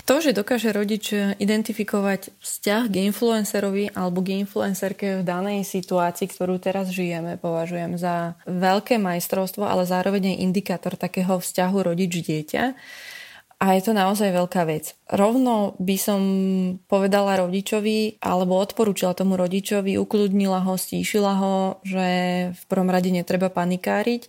To, 0.03 0.19
že 0.19 0.35
dokáže 0.35 0.75
rodič 0.75 1.15
identifikovať 1.15 2.35
vzťah 2.43 2.91
k 2.91 2.95
influencerovi 3.07 3.95
alebo 3.95 4.19
k 4.19 4.43
influencerke 4.43 5.19
v 5.19 5.23
danej 5.23 5.63
situácii, 5.63 6.27
ktorú 6.27 6.59
teraz 6.59 6.91
žijeme, 6.91 7.39
považujem 7.39 7.95
za 7.95 8.35
veľké 8.43 8.99
majstrovstvo, 8.99 9.63
ale 9.63 9.87
zároveň 9.87 10.35
aj 10.35 10.43
indikátor 10.43 10.99
takého 10.99 11.39
vzťahu 11.39 11.77
rodič-dieťa. 11.87 12.63
A 13.63 13.79
je 13.79 13.81
to 13.87 13.95
naozaj 13.95 14.27
veľká 14.27 14.67
vec. 14.67 14.91
Rovno 15.07 15.79
by 15.79 15.95
som 15.95 16.21
povedala 16.91 17.39
rodičovi, 17.39 18.19
alebo 18.19 18.59
odporúčila 18.59 19.15
tomu 19.15 19.39
rodičovi, 19.39 19.95
ukludnila 19.95 20.67
ho, 20.67 20.75
stíšila 20.75 21.33
ho, 21.39 21.55
že 21.87 22.07
v 22.51 22.63
prvom 22.67 22.91
rade 22.91 23.07
netreba 23.07 23.47
panikáriť 23.47 24.27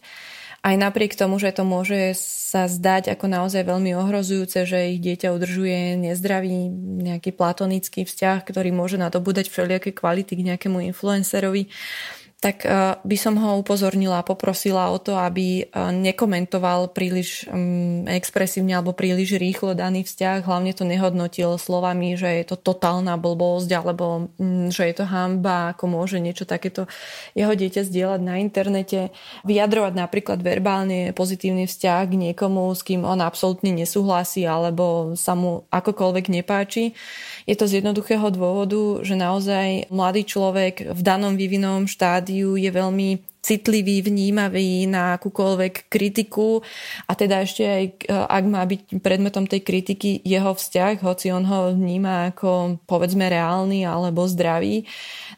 aj 0.64 0.74
napriek 0.80 1.12
tomu, 1.12 1.36
že 1.36 1.52
to 1.52 1.68
môže 1.68 2.16
sa 2.16 2.64
zdať 2.64 3.12
ako 3.12 3.28
naozaj 3.28 3.68
veľmi 3.68 3.92
ohrozujúce, 4.00 4.64
že 4.64 4.96
ich 4.96 4.98
dieťa 5.04 5.28
udržuje 5.36 6.00
nezdravý 6.00 6.72
nejaký 7.04 7.36
platonický 7.36 8.08
vzťah, 8.08 8.48
ktorý 8.48 8.72
môže 8.72 8.96
nadobúdať 8.96 9.52
všelijaké 9.52 9.92
kvality 9.92 10.32
k 10.40 10.46
nejakému 10.48 10.80
influencerovi, 10.88 11.68
tak 12.44 12.68
e, 12.68 13.00
by 13.00 13.16
som 13.16 13.40
ho 13.40 13.56
upozornila 13.56 14.20
a 14.20 14.28
poprosila 14.28 14.92
o 14.92 15.00
to, 15.00 15.16
aby 15.16 15.64
e, 15.64 15.80
nekomentoval 15.96 16.92
príliš 16.92 17.48
mm, 17.48 18.04
expresívne 18.12 18.76
alebo 18.76 18.92
príliš 18.92 19.40
rýchlo 19.40 19.72
daný 19.72 20.04
vzťah, 20.04 20.44
hlavne 20.44 20.76
to 20.76 20.84
nehodnotil 20.84 21.56
slovami, 21.56 22.20
že 22.20 22.28
je 22.28 22.52
to 22.52 22.60
totálna 22.60 23.16
blbosť 23.16 23.70
alebo 23.72 24.28
mm, 24.36 24.68
že 24.68 24.92
je 24.92 24.94
to 25.00 25.08
hamba, 25.08 25.72
ako 25.72 25.88
môže 25.88 26.20
niečo 26.20 26.44
takéto 26.44 26.84
jeho 27.32 27.56
dieťa 27.56 27.80
zdieľať 27.80 28.20
na 28.20 28.36
internete. 28.36 29.08
Vyjadrovať 29.48 29.96
napríklad 29.96 30.44
verbálne 30.44 31.16
pozitívny 31.16 31.64
vzťah 31.64 32.12
k 32.12 32.14
niekomu, 32.28 32.68
s 32.76 32.84
kým 32.84 33.08
on 33.08 33.24
absolútne 33.24 33.72
nesúhlasí 33.72 34.44
alebo 34.44 35.16
sa 35.16 35.32
mu 35.32 35.64
akokoľvek 35.72 36.28
nepáči. 36.28 36.92
Je 37.44 37.56
to 37.56 37.68
z 37.68 37.84
jednoduchého 37.84 38.24
dôvodu, 38.32 39.04
že 39.04 39.20
naozaj 39.20 39.92
mladý 39.92 40.24
človek 40.24 40.96
v 40.96 41.00
danom 41.04 41.36
vývinom 41.36 41.84
štádiu 41.84 42.56
je 42.56 42.70
veľmi 42.72 43.33
citlivý, 43.44 44.00
vnímavý 44.00 44.88
na 44.88 45.20
akúkoľvek 45.20 45.92
kritiku 45.92 46.64
a 47.04 47.12
teda 47.12 47.44
ešte 47.44 47.62
aj 47.68 47.84
ak 48.08 48.44
má 48.48 48.64
byť 48.64 49.04
predmetom 49.04 49.44
tej 49.44 49.60
kritiky 49.60 50.24
jeho 50.24 50.56
vzťah, 50.56 51.04
hoci 51.04 51.28
on 51.28 51.44
ho 51.44 51.76
vníma 51.76 52.32
ako 52.32 52.80
povedzme 52.88 53.28
reálny 53.28 53.84
alebo 53.84 54.24
zdravý, 54.24 54.88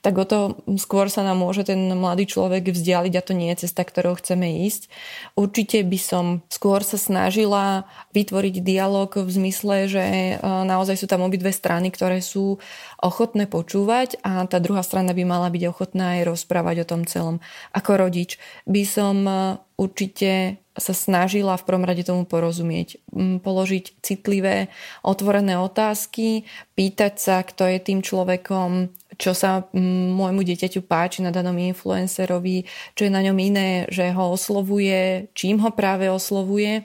tak 0.07 0.15
o 0.15 0.25
to 0.25 0.55
skôr 0.79 1.11
sa 1.11 1.27
nám 1.27 1.43
môže 1.43 1.67
ten 1.67 1.79
mladý 1.99 2.31
človek 2.31 2.71
vzdialiť 2.71 3.15
a 3.19 3.27
to 3.27 3.33
nie 3.35 3.51
je 3.55 3.67
cesta, 3.67 3.83
ktorou 3.83 4.15
chceme 4.23 4.63
ísť. 4.71 4.87
Určite 5.35 5.83
by 5.83 5.99
som 5.99 6.25
skôr 6.47 6.87
sa 6.87 7.01
snažila 7.01 7.91
vytvoriť 8.15 8.63
dialog 8.63 9.11
v 9.11 9.27
zmysle, 9.27 9.91
že 9.91 10.05
e, 10.05 10.33
naozaj 10.45 11.01
sú 11.01 11.07
tam 11.11 11.27
obidve 11.27 11.51
strany, 11.51 11.91
ktoré 11.91 12.23
sú 12.23 12.63
ochotné 13.03 13.51
počúvať 13.51 14.23
a 14.23 14.47
tá 14.47 14.63
druhá 14.63 14.85
strana 14.87 15.11
by 15.11 15.25
mala 15.27 15.49
byť 15.51 15.63
ochotná 15.67 16.21
aj 16.21 16.33
rozprávať 16.33 16.77
o 16.85 16.89
tom 16.89 17.03
celom. 17.09 17.37
Ako 17.75 17.96
rodič 17.97 18.37
by 18.69 18.83
som 18.85 19.17
e, 19.27 19.33
určite 19.81 20.61
sa 20.77 20.93
snažila 20.93 21.57
v 21.57 21.67
prvom 21.67 21.89
rade 21.89 22.05
tomu 22.05 22.29
porozumieť, 22.29 23.01
položiť 23.41 23.97
citlivé, 24.05 24.69
otvorené 25.01 25.57
otázky, 25.57 26.45
pýtať 26.77 27.17
sa, 27.17 27.41
kto 27.41 27.65
je 27.65 27.79
tým 27.81 28.01
človekom, 28.05 28.93
čo 29.17 29.33
sa 29.33 29.69
môjmu 29.73 30.45
dieťaťu 30.45 30.85
páči 30.85 31.25
na 31.25 31.33
danom 31.33 31.57
influencerovi, 31.57 32.69
čo 32.93 33.03
je 33.09 33.13
na 33.13 33.25
ňom 33.25 33.37
iné, 33.41 33.89
že 33.89 34.13
ho 34.13 34.33
oslovuje, 34.33 35.33
čím 35.33 35.61
ho 35.65 35.73
práve 35.73 36.09
oslovuje. 36.13 36.85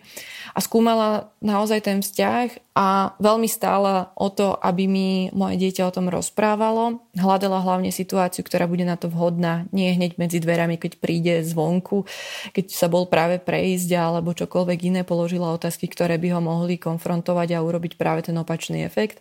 A 0.51 0.59
skúmala 0.59 1.31
naozaj 1.39 1.87
ten 1.87 1.99
vzťah 2.03 2.71
a 2.71 3.15
veľmi 3.19 3.51
stála 3.51 4.15
o 4.15 4.31
to, 4.31 4.55
aby 4.63 4.87
mi 4.87 5.09
moje 5.35 5.59
dieťa 5.59 5.91
o 5.91 5.95
tom 5.95 6.07
rozprávalo. 6.07 7.03
Hľadala 7.15 7.59
hlavne 7.59 7.91
situáciu, 7.91 8.47
ktorá 8.47 8.67
bude 8.67 8.87
na 8.87 8.95
to 8.95 9.11
vhodná, 9.11 9.67
nie 9.75 9.91
hneď 9.91 10.15
medzi 10.15 10.39
dverami, 10.39 10.79
keď 10.79 10.91
príde 10.99 11.33
zvonku, 11.43 12.07
keď 12.55 12.71
sa 12.71 12.87
bol 12.87 13.11
práve 13.11 13.43
prejsť 13.43 13.91
alebo 13.95 14.31
čokoľvek 14.31 14.79
iné, 14.87 15.01
položila 15.03 15.51
otázky, 15.51 15.91
ktoré 15.91 16.15
by 16.15 16.35
ho 16.35 16.41
mohli 16.43 16.79
konfrontovať 16.79 17.59
a 17.59 17.63
urobiť 17.63 17.99
práve 17.99 18.23
ten 18.23 18.35
opačný 18.39 18.87
efekt 18.87 19.19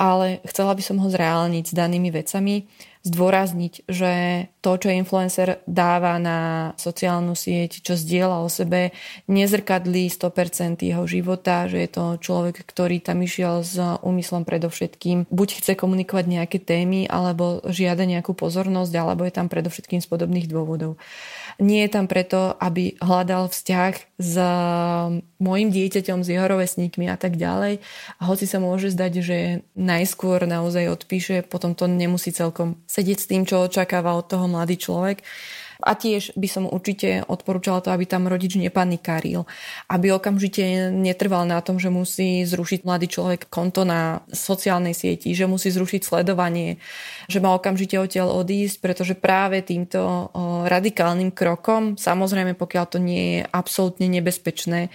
ale 0.00 0.40
chcela 0.48 0.72
by 0.72 0.80
som 0.80 0.96
ho 0.96 1.12
zreálniť 1.12 1.68
s 1.68 1.76
danými 1.76 2.08
vecami, 2.08 2.64
zdôrazniť, 3.00 3.88
že 3.88 4.12
to, 4.60 4.76
čo 4.76 4.92
influencer 4.92 5.64
dáva 5.64 6.20
na 6.20 6.72
sociálnu 6.76 7.32
sieť, 7.32 7.80
čo 7.80 7.96
zdieľa 7.96 8.44
o 8.44 8.48
sebe, 8.48 8.92
nezrkadlí 9.28 10.08
100% 10.08 10.84
jeho 10.84 11.04
života, 11.08 11.64
že 11.68 11.84
je 11.84 11.90
to 11.92 12.04
človek, 12.20 12.60
ktorý 12.64 13.00
tam 13.00 13.24
išiel 13.24 13.64
s 13.64 13.76
úmyslom 14.00 14.44
predovšetkým. 14.44 15.28
Buď 15.32 15.48
chce 15.60 15.72
komunikovať 15.76 16.24
nejaké 16.28 16.58
témy, 16.60 17.08
alebo 17.08 17.64
žiada 17.68 18.04
nejakú 18.04 18.36
pozornosť, 18.36 18.92
alebo 18.96 19.24
je 19.24 19.32
tam 19.32 19.48
predovšetkým 19.48 20.00
z 20.04 20.08
podobných 20.08 20.48
dôvodov 20.48 21.00
nie 21.60 21.84
je 21.86 21.90
tam 21.92 22.08
preto, 22.08 22.56
aby 22.56 22.96
hľadal 22.98 23.52
vzťah 23.52 23.94
s 24.16 24.34
môjim 25.36 25.68
dieťaťom, 25.68 26.24
s 26.24 26.28
jeho 26.32 26.46
rovesníkmi 26.48 27.06
a 27.12 27.20
tak 27.20 27.36
ďalej. 27.36 27.84
A 28.18 28.22
hoci 28.24 28.48
sa 28.48 28.58
môže 28.58 28.88
zdať, 28.90 29.12
že 29.20 29.38
najskôr 29.76 30.44
naozaj 30.48 30.88
odpíše, 30.88 31.44
potom 31.44 31.76
to 31.76 31.84
nemusí 31.84 32.32
celkom 32.32 32.80
sedieť 32.88 33.18
s 33.20 33.28
tým, 33.28 33.42
čo 33.44 33.64
očakáva 33.64 34.16
od 34.16 34.26
toho 34.26 34.48
mladý 34.48 34.80
človek. 34.80 35.20
A 35.82 35.96
tiež 35.96 36.36
by 36.36 36.48
som 36.48 36.64
určite 36.68 37.24
odporúčala 37.26 37.80
to, 37.80 37.90
aby 37.90 38.06
tam 38.06 38.28
rodič 38.30 38.56
nepanikaril. 38.60 39.48
Aby 39.88 40.14
okamžite 40.14 40.92
netrval 40.92 41.48
na 41.48 41.58
tom, 41.64 41.80
že 41.80 41.90
musí 41.90 42.44
zrušiť 42.44 42.86
mladý 42.86 43.06
človek 43.08 43.50
konto 43.50 43.82
na 43.88 44.22
sociálnej 44.30 44.92
sieti, 44.92 45.32
že 45.34 45.50
musí 45.50 45.72
zrušiť 45.72 46.00
sledovanie, 46.04 46.78
že 47.26 47.42
má 47.42 47.52
okamžite 47.56 47.98
odtiaľ 47.98 48.40
odísť, 48.40 48.76
pretože 48.84 49.14
práve 49.16 49.60
týmto 49.64 50.30
radikálnym 50.68 51.32
krokom, 51.32 51.96
samozrejme 51.98 52.54
pokiaľ 52.54 52.84
to 52.86 52.98
nie 53.00 53.40
je 53.40 53.40
absolútne 53.50 54.06
nebezpečné, 54.06 54.92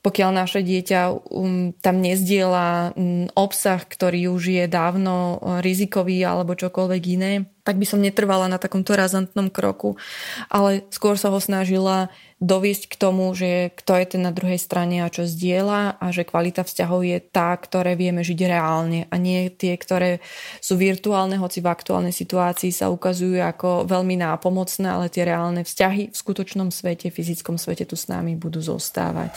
pokiaľ 0.00 0.30
naše 0.32 0.64
dieťa 0.64 1.00
um, 1.12 1.76
tam 1.76 2.00
nezdiela 2.00 2.96
um, 2.96 3.28
obsah, 3.36 3.84
ktorý 3.84 4.32
už 4.32 4.42
je 4.48 4.64
dávno 4.64 5.36
uh, 5.36 5.60
rizikový 5.60 6.24
alebo 6.24 6.56
čokoľvek 6.56 7.02
iné, 7.20 7.32
tak 7.64 7.76
by 7.76 7.84
som 7.84 8.00
netrvala 8.00 8.48
na 8.48 8.56
takomto 8.56 8.96
razantnom 8.96 9.52
kroku, 9.52 10.00
ale 10.48 10.88
skôr 10.88 11.20
sa 11.20 11.28
ho 11.28 11.36
snažila 11.36 12.08
doviesť 12.40 12.88
k 12.88 12.94
tomu, 12.96 13.28
že 13.36 13.68
kto 13.76 14.00
je 14.00 14.06
ten 14.16 14.22
na 14.24 14.32
druhej 14.32 14.56
strane 14.56 15.04
a 15.04 15.12
čo 15.12 15.28
zdieľa 15.28 16.00
a 16.00 16.06
že 16.08 16.24
kvalita 16.24 16.64
vzťahov 16.64 17.04
je 17.04 17.20
tá, 17.20 17.52
ktoré 17.52 18.00
vieme 18.00 18.24
žiť 18.24 18.40
reálne 18.48 19.04
a 19.12 19.14
nie 19.20 19.52
tie, 19.52 19.76
ktoré 19.76 20.24
sú 20.64 20.80
virtuálne, 20.80 21.36
hoci 21.36 21.60
v 21.60 21.68
aktuálnej 21.68 22.16
situácii 22.16 22.72
sa 22.72 22.88
ukazujú 22.88 23.44
ako 23.44 23.84
veľmi 23.84 24.16
nápomocné, 24.24 24.88
ale 24.88 25.12
tie 25.12 25.28
reálne 25.28 25.68
vzťahy 25.68 26.10
v 26.10 26.16
skutočnom 26.16 26.72
svete, 26.72 27.12
fyzickom 27.12 27.60
svete 27.60 27.84
tu 27.84 27.94
s 27.94 28.08
nami 28.08 28.40
budú 28.40 28.64
zostávať. 28.64 29.36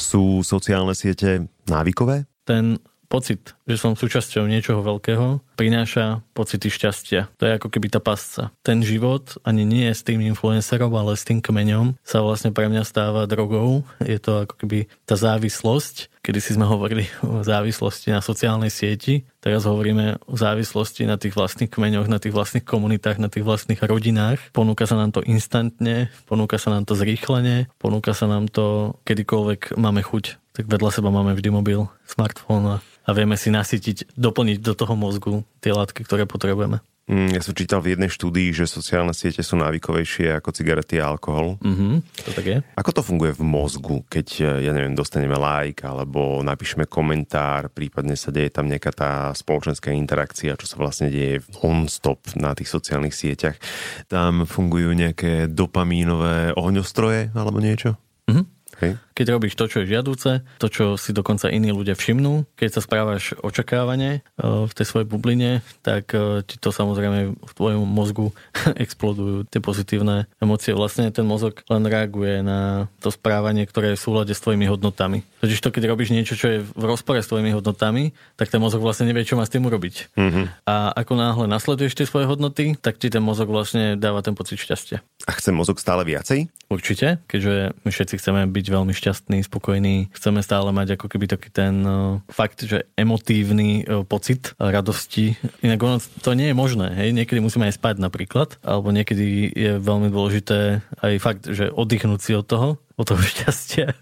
Sú 0.00 0.40
sociálne 0.40 0.96
siete 0.96 1.52
návykové? 1.68 2.24
Ten 2.48 2.80
pocit, 3.06 3.54
že 3.64 3.76
som 3.80 3.96
súčasťou 3.96 4.48
niečoho 4.48 4.80
veľkého, 4.80 5.40
prináša 5.54 6.20
pocity 6.34 6.68
šťastia. 6.68 7.30
To 7.38 7.46
je 7.46 7.56
ako 7.56 7.68
keby 7.70 7.86
tá 7.92 8.02
pasca. 8.02 8.50
Ten 8.66 8.82
život 8.82 9.38
ani 9.46 9.62
nie 9.62 9.86
je 9.90 9.94
s 9.94 10.02
tým 10.02 10.20
influencerom, 10.20 10.90
ale 10.94 11.14
s 11.14 11.22
tým 11.22 11.38
kmeňom 11.38 11.94
sa 12.02 12.20
vlastne 12.20 12.50
pre 12.50 12.66
mňa 12.66 12.82
stáva 12.82 13.30
drogou. 13.30 13.86
Je 14.02 14.18
to 14.18 14.44
ako 14.44 14.54
keby 14.58 14.90
tá 15.06 15.14
závislosť. 15.14 16.10
Kedy 16.24 16.40
si 16.40 16.56
sme 16.56 16.64
hovorili 16.64 17.04
o 17.20 17.44
závislosti 17.44 18.08
na 18.08 18.24
sociálnej 18.24 18.72
sieti, 18.72 19.28
teraz 19.44 19.68
hovoríme 19.68 20.24
o 20.24 20.40
závislosti 20.40 21.04
na 21.04 21.20
tých 21.20 21.36
vlastných 21.36 21.68
kmeňoch, 21.68 22.08
na 22.08 22.16
tých 22.16 22.32
vlastných 22.32 22.64
komunitách, 22.64 23.20
na 23.20 23.28
tých 23.28 23.44
vlastných 23.44 23.76
rodinách. 23.84 24.40
Ponúka 24.56 24.88
sa 24.88 24.96
nám 24.96 25.12
to 25.12 25.20
instantne, 25.20 26.08
ponúka 26.24 26.56
sa 26.56 26.72
nám 26.72 26.88
to 26.88 26.96
zrýchlene, 26.96 27.68
ponúka 27.76 28.16
sa 28.16 28.24
nám 28.24 28.48
to 28.48 28.96
kedykoľvek 29.04 29.76
máme 29.76 30.00
chuť. 30.00 30.40
Tak 30.56 30.64
vedľa 30.64 30.90
seba 30.96 31.12
máme 31.12 31.36
vždy 31.36 31.50
mobil, 31.52 31.92
smartfón 32.08 32.64
a 32.64 32.76
a 33.04 33.10
vieme 33.12 33.36
si 33.36 33.52
nasytiť, 33.52 34.16
doplniť 34.16 34.58
do 34.64 34.72
toho 34.72 34.96
mozgu 34.96 35.44
tie 35.60 35.76
látky, 35.76 36.04
ktoré 36.04 36.24
potrebujeme. 36.24 36.80
Mm, 37.04 37.36
ja 37.36 37.44
som 37.44 37.52
čítal 37.52 37.84
v 37.84 37.92
jednej 37.92 38.08
štúdii, 38.08 38.56
že 38.56 38.64
sociálne 38.64 39.12
siete 39.12 39.44
sú 39.44 39.60
návykovejšie 39.60 40.40
ako 40.40 40.56
cigarety 40.56 40.96
a 41.04 41.12
alkohol. 41.12 41.60
Mm-hmm, 41.60 41.94
to 42.00 42.30
tak 42.32 42.46
je. 42.48 42.58
Ako 42.80 42.96
to 42.96 43.04
funguje 43.04 43.36
v 43.36 43.44
mozgu, 43.44 44.00
keď, 44.08 44.56
ja 44.64 44.72
neviem, 44.72 44.96
dostaneme 44.96 45.36
like 45.36 45.84
alebo 45.84 46.40
napíšeme 46.40 46.88
komentár, 46.88 47.68
prípadne 47.68 48.16
sa 48.16 48.32
deje 48.32 48.48
tam 48.56 48.72
nejaká 48.72 48.88
tá 48.96 49.12
spoločenská 49.36 49.92
interakcia, 49.92 50.56
čo 50.56 50.64
sa 50.64 50.80
vlastne 50.80 51.12
deje 51.12 51.44
on-stop 51.60 52.24
na 52.40 52.56
tých 52.56 52.72
sociálnych 52.72 53.12
sieťach. 53.12 53.60
Tam 54.08 54.48
fungujú 54.48 54.96
nejaké 54.96 55.52
dopamínové 55.52 56.56
ohňostroje 56.56 57.36
alebo 57.36 57.60
niečo? 57.60 58.00
Mm-hmm. 58.32 58.44
Hej. 58.80 59.03
Keď 59.14 59.26
robíš 59.30 59.54
to, 59.54 59.70
čo 59.70 59.82
je 59.82 59.94
žiaduce, 59.94 60.42
to, 60.58 60.66
čo 60.66 60.84
si 60.98 61.14
dokonca 61.14 61.46
iní 61.46 61.70
ľudia 61.70 61.94
všimnú, 61.94 62.50
keď 62.58 62.68
sa 62.74 62.80
správaš 62.82 63.38
očakávane 63.38 64.18
e, 64.18 64.20
v 64.42 64.72
tej 64.74 64.86
svojej 64.90 65.06
bubline, 65.06 65.62
tak 65.86 66.10
e, 66.10 66.42
ti 66.42 66.58
to 66.58 66.74
samozrejme 66.74 67.38
v 67.38 67.52
tvojom 67.54 67.86
mozgu 67.86 68.34
explodujú 68.84 69.46
tie 69.46 69.62
pozitívne 69.62 70.26
emócie. 70.42 70.74
Vlastne 70.74 71.14
ten 71.14 71.22
mozog 71.22 71.62
len 71.70 71.86
reaguje 71.86 72.42
na 72.42 72.90
to 72.98 73.14
správanie, 73.14 73.64
ktoré 73.70 73.94
je 73.94 73.98
v 74.02 74.04
súlade 74.04 74.32
s 74.34 74.42
tvojimi 74.42 74.66
hodnotami. 74.66 75.22
Totiž 75.38 75.62
to, 75.62 75.70
keď 75.70 75.86
robíš 75.86 76.10
niečo, 76.10 76.34
čo 76.34 76.46
je 76.50 76.58
v 76.66 76.82
rozpore 76.82 77.22
s 77.22 77.30
tvojimi 77.30 77.54
hodnotami, 77.54 78.16
tak 78.34 78.50
ten 78.50 78.58
mozog 78.58 78.82
vlastne 78.82 79.06
nevie, 79.06 79.22
čo 79.22 79.38
má 79.38 79.46
s 79.46 79.52
tým 79.54 79.62
urobiť. 79.62 80.16
Mm-hmm. 80.18 80.66
A 80.66 80.90
ako 80.90 81.14
náhle 81.14 81.46
nasleduješ 81.46 81.94
tie 81.94 82.08
svoje 82.08 82.26
hodnoty, 82.26 82.74
tak 82.82 82.98
ti 82.98 83.12
ten 83.12 83.22
mozog 83.22 83.46
vlastne 83.46 83.94
dáva 83.94 84.26
ten 84.26 84.34
pocit 84.34 84.58
šťastia. 84.58 85.04
A 85.28 85.30
chce 85.36 85.54
mozog 85.54 85.78
stále 85.78 86.02
viacej? 86.02 86.50
Určite, 86.72 87.22
keďže 87.30 87.76
my 87.84 87.90
všetci 87.92 88.14
chceme 88.18 88.40
byť 88.50 88.66
veľmi 88.66 88.90
šťastní, 88.90 89.03
spokojní. 89.12 90.08
Chceme 90.14 90.40
stále 90.40 90.70
mať 90.70 90.96
ako 90.96 91.10
keby 91.10 91.26
taký 91.28 91.50
ten 91.50 91.84
uh, 91.84 92.22
fakt, 92.32 92.64
že 92.64 92.88
emotívny 92.96 93.84
uh, 93.84 94.06
pocit 94.08 94.56
radosti. 94.56 95.36
Inak 95.60 95.82
ono 95.82 95.98
to 96.00 96.32
nie 96.32 96.54
je 96.54 96.56
možné. 96.56 96.94
Hej? 96.96 97.12
Niekedy 97.12 97.42
musíme 97.42 97.68
aj 97.68 97.76
spať 97.76 98.00
napríklad, 98.00 98.56
alebo 98.64 98.94
niekedy 98.94 99.50
je 99.50 99.72
veľmi 99.82 100.08
dôležité 100.08 100.80
aj 101.02 101.14
fakt, 101.20 101.44
že 101.50 101.68
oddychnúť 101.68 102.20
si 102.22 102.32
od 102.32 102.46
toho, 102.46 102.68
od 102.94 103.04
toho 103.06 103.22
šťastia. 103.32 103.94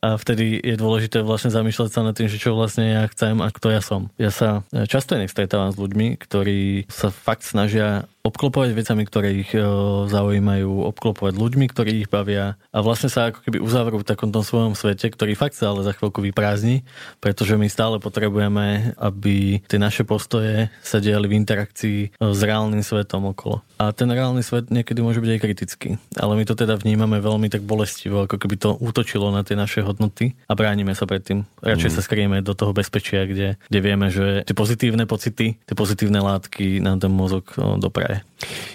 A 0.00 0.16
vtedy 0.18 0.58
je 0.58 0.76
dôležité 0.78 1.22
vlastne 1.22 1.52
zamýšľať 1.52 1.90
sa 1.90 2.00
nad 2.02 2.14
tým, 2.16 2.26
že 2.26 2.40
čo 2.40 2.56
vlastne 2.56 2.86
ja 2.86 3.02
chcem 3.10 3.38
a 3.38 3.48
kto 3.52 3.68
ja 3.70 3.82
som. 3.82 4.10
Ja 4.18 4.34
sa 4.34 4.66
často 4.88 5.14
inak 5.14 5.30
stretávam 5.30 5.70
s 5.70 5.78
ľuďmi, 5.78 6.18
ktorí 6.18 6.90
sa 6.90 7.12
fakt 7.12 7.46
snažia 7.46 8.10
obklopovať 8.20 8.76
vecami, 8.76 9.02
ktoré 9.08 9.28
ich 9.32 9.52
e, 9.56 9.64
zaujímajú, 10.08 10.84
obklopovať 10.92 11.34
ľuďmi, 11.40 11.66
ktorí 11.72 11.90
ich 12.04 12.12
bavia 12.12 12.60
a 12.68 12.78
vlastne 12.84 13.08
sa 13.08 13.32
ako 13.32 13.40
keby 13.48 13.58
uzavrú 13.64 14.04
v 14.04 14.08
takomto 14.08 14.44
svojom 14.44 14.76
svete, 14.76 15.08
ktorý 15.08 15.32
fakt 15.32 15.56
sa 15.56 15.72
ale 15.72 15.88
za 15.88 15.96
chvíľku 15.96 16.20
vyprázdni, 16.20 16.84
pretože 17.24 17.56
my 17.56 17.64
stále 17.72 17.96
potrebujeme, 17.96 18.92
aby 19.00 19.64
tie 19.64 19.80
naše 19.80 20.04
postoje 20.04 20.68
sa 20.84 21.00
diali 21.00 21.32
v 21.32 21.36
interakcii 21.40 21.98
e, 22.04 22.08
s 22.20 22.40
reálnym 22.44 22.84
svetom 22.84 23.32
okolo. 23.32 23.64
A 23.80 23.96
ten 23.96 24.12
reálny 24.12 24.44
svet 24.44 24.68
niekedy 24.68 25.00
môže 25.00 25.24
byť 25.24 25.30
aj 25.32 25.40
kritický, 25.40 25.90
ale 26.20 26.36
my 26.36 26.44
to 26.44 26.52
teda 26.52 26.76
vnímame 26.76 27.16
veľmi 27.16 27.48
tak 27.48 27.64
bolestivo, 27.64 28.28
ako 28.28 28.36
keby 28.36 28.60
to 28.60 28.76
útočilo 28.76 29.32
na 29.32 29.40
tie 29.40 29.56
naše 29.56 29.80
hodnoty 29.80 30.36
a 30.44 30.52
bránime 30.52 30.92
sa 30.92 31.08
pred 31.08 31.24
tým. 31.24 31.48
Radšej 31.64 31.88
mm. 31.88 31.96
sa 31.96 32.02
skrieme 32.04 32.36
do 32.44 32.52
toho 32.52 32.76
bezpečia, 32.76 33.24
kde, 33.24 33.56
kde 33.72 33.80
vieme, 33.80 34.12
že 34.12 34.44
tie 34.44 34.52
pozitívne 34.52 35.08
pocity, 35.08 35.56
tie 35.56 35.72
pozitívne 35.72 36.20
látky 36.20 36.84
nám 36.84 37.00
ten 37.00 37.08
mozog 37.08 37.56
dopraje. 37.80 38.20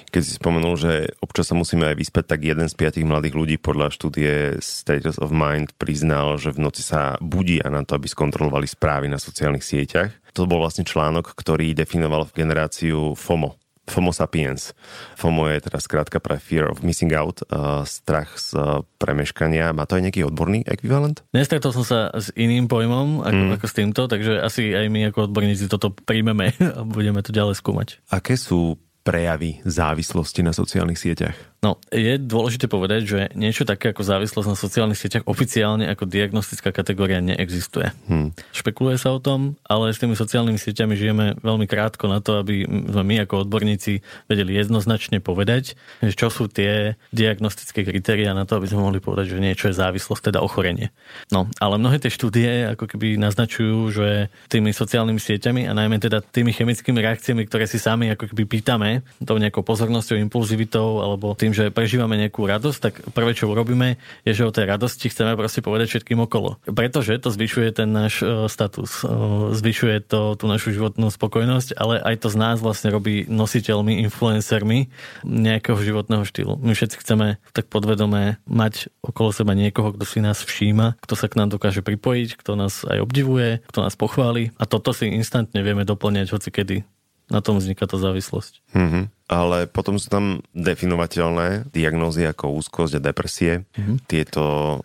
Keď 0.10 0.22
si 0.26 0.41
spomenul, 0.41 0.74
že 0.74 1.13
občas 1.22 1.54
sa 1.54 1.56
musíme 1.58 1.86
aj 1.86 2.02
vyspať, 2.02 2.26
tak 2.26 2.41
jeden 2.41 2.65
z 2.65 2.74
piatich 2.74 3.06
mladých 3.06 3.38
ľudí 3.38 3.56
podľa 3.62 3.94
štúdie 3.94 4.58
Status 4.58 5.22
of 5.22 5.30
Mind 5.30 5.70
priznal, 5.78 6.41
že 6.41 6.50
v 6.50 6.65
noci 6.65 6.82
sa 6.82 7.22
budia 7.22 7.70
na 7.70 7.86
to, 7.86 7.94
aby 7.94 8.10
skontrolovali 8.10 8.65
správy 8.65 9.06
na 9.06 9.22
sociálnych 9.22 9.62
sieťach. 9.62 10.10
To 10.34 10.50
bol 10.50 10.65
vlastne 10.65 10.82
článok, 10.82 11.38
ktorý 11.38 11.78
definoval 11.78 12.28
generáciu 12.34 13.13
FOMO, 13.15 13.56
FOMO 13.86 14.10
sapiens. 14.10 14.74
FOMO 15.13 15.45
je 15.54 15.69
teda 15.69 15.78
skrátka 15.78 16.17
pre 16.17 16.41
fear 16.41 16.65
of 16.65 16.82
missing 16.82 17.13
out, 17.13 17.45
uh, 17.54 17.86
strach 17.86 18.34
z 18.38 18.58
uh, 18.58 18.82
premeškania. 18.98 19.78
Má 19.78 19.86
to 19.86 20.02
aj 20.02 20.10
nejaký 20.10 20.26
odborný 20.26 20.65
ekvivalent? 20.65 21.21
Nestretol 21.32 21.69
som 21.69 21.86
sa 21.86 22.00
s 22.10 22.34
iným 22.34 22.65
pojmom 22.65 23.21
ako, 23.21 23.41
mm. 23.45 23.52
ako 23.62 23.65
s 23.69 23.74
týmto, 23.78 24.02
takže 24.10 24.41
asi 24.41 24.74
aj 24.74 24.89
my 24.89 25.13
ako 25.13 25.30
odborníci 25.30 25.69
toto 25.69 25.93
príjmeme 25.93 26.58
a 26.78 26.82
budeme 26.82 27.21
to 27.21 27.30
ďalej 27.30 27.62
skúmať. 27.62 28.02
Aké 28.10 28.34
sú 28.34 28.82
prejavy 29.06 29.62
závislosti 29.62 30.41
na 30.41 30.50
sociálnych 30.50 30.98
sieťach? 30.98 31.38
No, 31.65 31.82
je 31.89 32.21
dôležité 32.21 32.69
povedať, 32.69 33.01
že 33.10 33.19
niečo 33.34 33.65
také 33.65 33.89
ako 33.89 34.06
závislosť 34.06 34.54
na 34.54 34.54
sociálnych 34.54 35.01
sieťach 35.01 35.25
oficiálne 35.25 35.89
ako 35.89 36.06
diagnostická 36.06 36.69
kategória 36.69 37.17
neexistuje. 37.25 37.89
Hmm. 38.06 38.38
Špekuluje 38.54 39.01
sa 39.01 39.09
o 39.09 39.18
tom, 39.18 39.57
ale 39.66 39.89
s 39.89 39.97
tými 39.97 40.13
sociálnymi 40.13 40.61
sieťami 40.61 40.93
žijeme 40.93 41.26
veľmi 41.41 41.66
krátko 41.66 42.05
na 42.05 42.22
to, 42.22 42.38
aby 42.38 42.70
sme 42.70 43.01
my 43.01 43.16
ako 43.26 43.49
odborníci 43.49 44.05
vedeli 44.30 44.61
jednoznačne 44.61 45.26
povedať, 45.26 45.74
čo 46.13 46.30
sú 46.30 46.45
tie 46.45 47.01
diagnostické 47.09 47.82
kritéria 47.82 48.38
na 48.38 48.45
to, 48.45 48.61
aby 48.61 48.70
sme 48.70 48.86
mohli 48.86 49.01
povedať, 49.01 49.34
že 49.34 49.41
niečo 49.41 49.66
je 49.74 49.80
závislosť, 49.82 50.30
teda 50.30 50.45
ochorenie. 50.45 50.93
No, 51.34 51.49
ale 51.57 51.82
mnohé 51.82 51.97
tie 51.97 52.13
štúdie 52.13 52.78
ako 52.78 52.86
keby 52.93 53.18
naznačujú, 53.18 53.89
že 53.89 54.30
tými 54.53 54.70
sociálnymi 54.70 55.18
sieťami 55.18 55.66
a 55.66 55.74
najmä 55.74 55.97
teda 55.97 56.22
tými 56.22 56.53
chemickými 56.53 57.01
reakciami, 57.01 57.41
ktoré 57.49 57.66
si 57.66 57.82
sami 57.82 58.13
ako 58.13 58.30
keby 58.30 58.45
pýtame, 58.45 59.01
tou 59.26 59.41
nejakou 59.41 59.66
pozornosťou, 59.66 60.22
impulzivitou 60.22 61.01
alebo 61.01 61.34
tým, 61.34 61.55
že 61.56 61.72
prežívame 61.72 62.20
nejakú 62.20 62.43
radosť, 62.43 62.80
tak 62.84 62.93
prvé, 63.16 63.32
čo 63.32 63.47
urobíme, 63.47 63.95
je, 64.28 64.32
že 64.36 64.43
o 64.43 64.51
tej 64.51 64.68
radosti 64.68 65.08
chceme 65.08 65.39
proste 65.39 65.64
povedať 65.64 65.95
všetkým 65.95 66.20
okolo. 66.28 66.60
Pretože 66.68 67.16
to 67.24 67.32
zvyšuje 67.32 67.80
ten 67.80 67.95
náš 67.95 68.20
e, 68.20 68.51
status, 68.51 69.01
e, 69.01 69.08
zvyšuje 69.56 70.12
to 70.12 70.36
tú 70.36 70.45
našu 70.51 70.76
životnú 70.76 71.08
spokojnosť, 71.08 71.80
ale 71.80 72.03
aj 72.03 72.16
to 72.20 72.28
z 72.28 72.38
nás 72.38 72.60
vlastne 72.60 72.91
robí 72.91 73.24
nositeľmi, 73.32 74.03
influencermi 74.12 74.91
nejakého 75.24 75.80
životného 75.80 76.28
štýlu. 76.28 76.60
My 76.60 76.76
všetci 76.76 76.99
chceme 76.99 77.39
tak 77.56 77.72
podvedome 77.72 78.43
mať 78.43 78.91
okolo 78.99 79.32
seba 79.32 79.56
niekoho, 79.56 79.95
kto 79.95 80.03
si 80.03 80.20
nás 80.20 80.43
všíma, 80.43 80.99
kto 80.99 81.14
sa 81.16 81.32
k 81.32 81.39
nám 81.39 81.56
dokáže 81.56 81.80
pripojiť, 81.80 82.36
kto 82.36 82.60
nás 82.60 82.84
aj 82.84 82.99
obdivuje, 82.99 83.64
kto 83.72 83.80
nás 83.86 83.95
pochváli 83.95 84.51
a 84.60 84.68
toto 84.68 84.91
si 84.91 85.08
instantne 85.08 85.64
vieme 85.64 85.88
doplňať 85.88 86.28
hoci 86.34 86.49
kedy. 86.51 86.95
Na 87.26 87.41
tom 87.41 87.57
vzniká 87.57 87.89
tá 87.89 87.97
závislosť. 87.97 88.61
Mm-hmm 88.73 89.15
ale 89.26 89.65
potom 89.65 89.97
sú 89.97 90.13
tam 90.13 90.45
definovateľné 90.53 91.73
diagnózy 91.73 92.30
ako 92.30 92.53
úzkosť 92.61 93.01
a 93.01 93.05
depresie. 93.09 93.65
Mm-hmm. 93.73 93.97
Tieto 94.05 94.43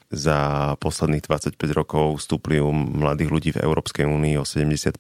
za 0.08 0.72
posledných 0.80 1.24
25 1.28 1.60
rokov 1.76 2.24
stúpli 2.24 2.56
u 2.56 2.72
mladých 2.72 3.30
ľudí 3.30 3.50
v 3.52 3.60
Európskej 3.60 4.08
únii 4.08 4.40
o 4.40 4.48
70% 4.48 4.96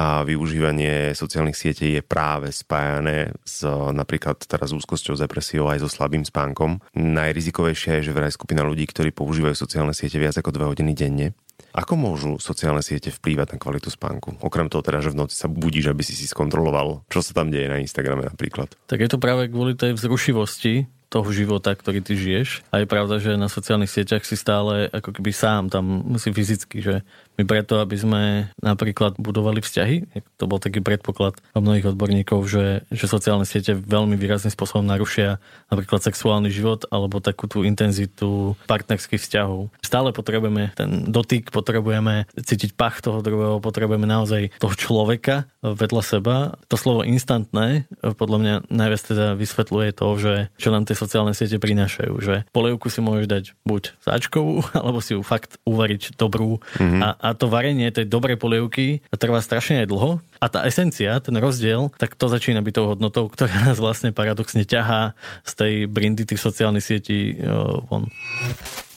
a 0.00 0.24
využívanie 0.24 1.12
sociálnych 1.12 1.56
sietí 1.56 1.92
je 1.92 2.02
práve 2.02 2.48
spájané 2.48 3.36
s 3.44 3.60
napríklad 3.92 4.40
teraz 4.48 4.72
úzkosťou, 4.72 5.20
depresiou 5.20 5.68
aj 5.68 5.84
so 5.84 5.88
slabým 5.92 6.24
spánkom. 6.24 6.80
Najrizikovejšie 6.96 8.00
je, 8.00 8.08
že 8.08 8.16
vraj 8.16 8.32
skupina 8.32 8.64
ľudí, 8.64 8.88
ktorí 8.88 9.12
používajú 9.12 9.52
sociálne 9.52 9.92
siete 9.92 10.16
viac 10.16 10.40
ako 10.40 10.48
2 10.48 10.72
hodiny 10.72 10.96
denne, 10.96 11.36
ako 11.72 11.94
môžu 11.96 12.30
sociálne 12.36 12.84
siete 12.84 13.08
vplývať 13.08 13.56
na 13.56 13.58
kvalitu 13.58 13.88
spánku? 13.88 14.36
Okrem 14.44 14.68
toho 14.68 14.84
teda, 14.84 15.00
že 15.00 15.12
v 15.12 15.24
noci 15.24 15.34
sa 15.36 15.48
budíš, 15.48 15.88
aby 15.88 16.04
si 16.04 16.12
si 16.12 16.28
skontroloval, 16.28 17.04
čo 17.08 17.24
sa 17.24 17.32
tam 17.32 17.48
deje 17.48 17.72
na 17.72 17.80
Instagrame 17.80 18.28
napríklad. 18.28 18.72
Tak 18.86 19.00
je 19.00 19.08
to 19.08 19.16
práve 19.16 19.48
kvôli 19.48 19.72
tej 19.72 19.96
vzrušivosti, 19.96 20.86
toho 21.12 21.28
života, 21.28 21.76
ktorý 21.76 22.00
ty 22.00 22.16
žiješ. 22.16 22.64
A 22.72 22.80
je 22.80 22.88
pravda, 22.88 23.20
že 23.20 23.36
na 23.36 23.52
sociálnych 23.52 23.92
sieťach 23.92 24.24
si 24.24 24.32
stále 24.32 24.88
ako 24.88 25.12
keby 25.12 25.28
sám 25.28 25.68
tam 25.68 25.84
musí 26.08 26.32
fyzicky, 26.32 26.80
že 26.80 27.04
my 27.40 27.44
preto, 27.48 27.80
aby 27.80 27.96
sme 27.96 28.22
napríklad 28.60 29.16
budovali 29.16 29.64
vzťahy, 29.64 30.20
to 30.36 30.44
bol 30.44 30.60
taký 30.60 30.84
predpoklad 30.84 31.40
mnohých 31.56 31.96
odborníkov, 31.96 32.44
že, 32.44 32.84
že 32.92 33.06
sociálne 33.08 33.48
siete 33.48 33.72
veľmi 33.72 34.20
výrazným 34.20 34.52
spôsobom 34.52 34.84
narušia 34.84 35.40
napríklad 35.72 36.04
sexuálny 36.04 36.52
život 36.52 36.84
alebo 36.92 37.24
takú 37.24 37.48
tú 37.48 37.64
intenzitu 37.64 38.52
partnerských 38.68 39.20
vzťahov. 39.20 39.72
Stále 39.80 40.12
potrebujeme 40.12 40.76
ten 40.76 41.08
dotyk, 41.08 41.48
potrebujeme 41.48 42.28
cítiť 42.36 42.76
pach 42.76 43.00
toho 43.00 43.24
druhého, 43.24 43.64
potrebujeme 43.64 44.04
naozaj 44.04 44.52
toho 44.60 44.74
človeka 44.76 45.48
vedľa 45.64 46.02
seba. 46.04 46.36
To 46.68 46.76
slovo 46.76 47.00
instantné 47.06 47.88
podľa 48.20 48.38
mňa 48.38 48.54
najviac 48.68 49.02
teda 49.08 49.26
vysvetľuje 49.40 49.88
to, 49.96 50.08
že 50.20 50.32
čo 50.60 50.68
nám 50.68 50.84
tie 50.84 50.96
sociálne 50.98 51.32
siete 51.32 51.56
prinášajú, 51.56 52.12
že 52.20 52.44
polievku 52.52 52.92
si 52.92 53.00
môžeš 53.00 53.26
dať 53.30 53.44
buď 53.64 53.82
sáčkovú, 54.04 54.68
alebo 54.78 55.00
si 55.00 55.16
ju 55.16 55.24
fakt 55.24 55.56
uvariť 55.64 56.20
dobrú 56.20 56.60
mm-hmm. 56.76 57.00
a 57.00 57.22
a 57.22 57.31
to 57.34 57.50
varenie 57.50 57.90
tej 57.92 58.08
dobrej 58.08 58.38
polievky 58.38 59.04
trvá 59.14 59.38
strašne 59.38 59.84
aj 59.84 59.90
dlho. 59.90 60.10
A 60.42 60.46
tá 60.50 60.66
esencia, 60.66 61.22
ten 61.22 61.38
rozdiel, 61.38 61.94
tak 62.00 62.18
to 62.18 62.26
začína 62.26 62.60
byť 62.66 62.74
tou 62.74 62.86
hodnotou, 62.90 63.24
ktorá 63.30 63.70
nás 63.70 63.78
vlastne 63.78 64.10
paradoxne 64.10 64.66
ťahá 64.66 65.14
z 65.46 65.52
tej 65.54 65.72
brindy 65.86 66.26
tých 66.26 66.42
sociálnych 66.42 66.82
sietí 66.82 67.38
von. 67.86 68.10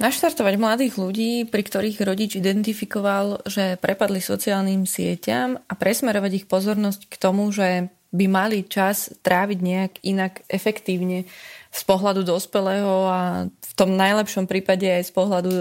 Naštartovať 0.01 0.53
mladých 0.57 0.97
ľudí, 0.97 1.45
pri 1.45 1.61
ktorých 1.61 2.01
rodič 2.01 2.35
identifikoval, 2.35 3.45
že 3.45 3.77
prepadli 3.77 4.19
sociálnym 4.19 4.89
sieťam 4.89 5.61
a 5.61 5.73
presmerovať 5.77 6.31
ich 6.43 6.45
pozornosť 6.49 7.07
k 7.07 7.15
tomu, 7.21 7.47
že 7.53 7.93
by 8.15 8.25
mali 8.31 8.63
čas 8.63 9.11
tráviť 9.21 9.59
nejak 9.59 9.93
inak 10.07 10.33
efektívne 10.47 11.27
z 11.75 11.83
pohľadu 11.83 12.23
dospelého 12.23 12.93
a 13.11 13.19
v 13.51 13.73
tom 13.75 13.99
najlepšom 13.99 14.47
prípade 14.47 14.87
aj 14.87 15.11
z 15.11 15.11
pohľadu 15.11 15.51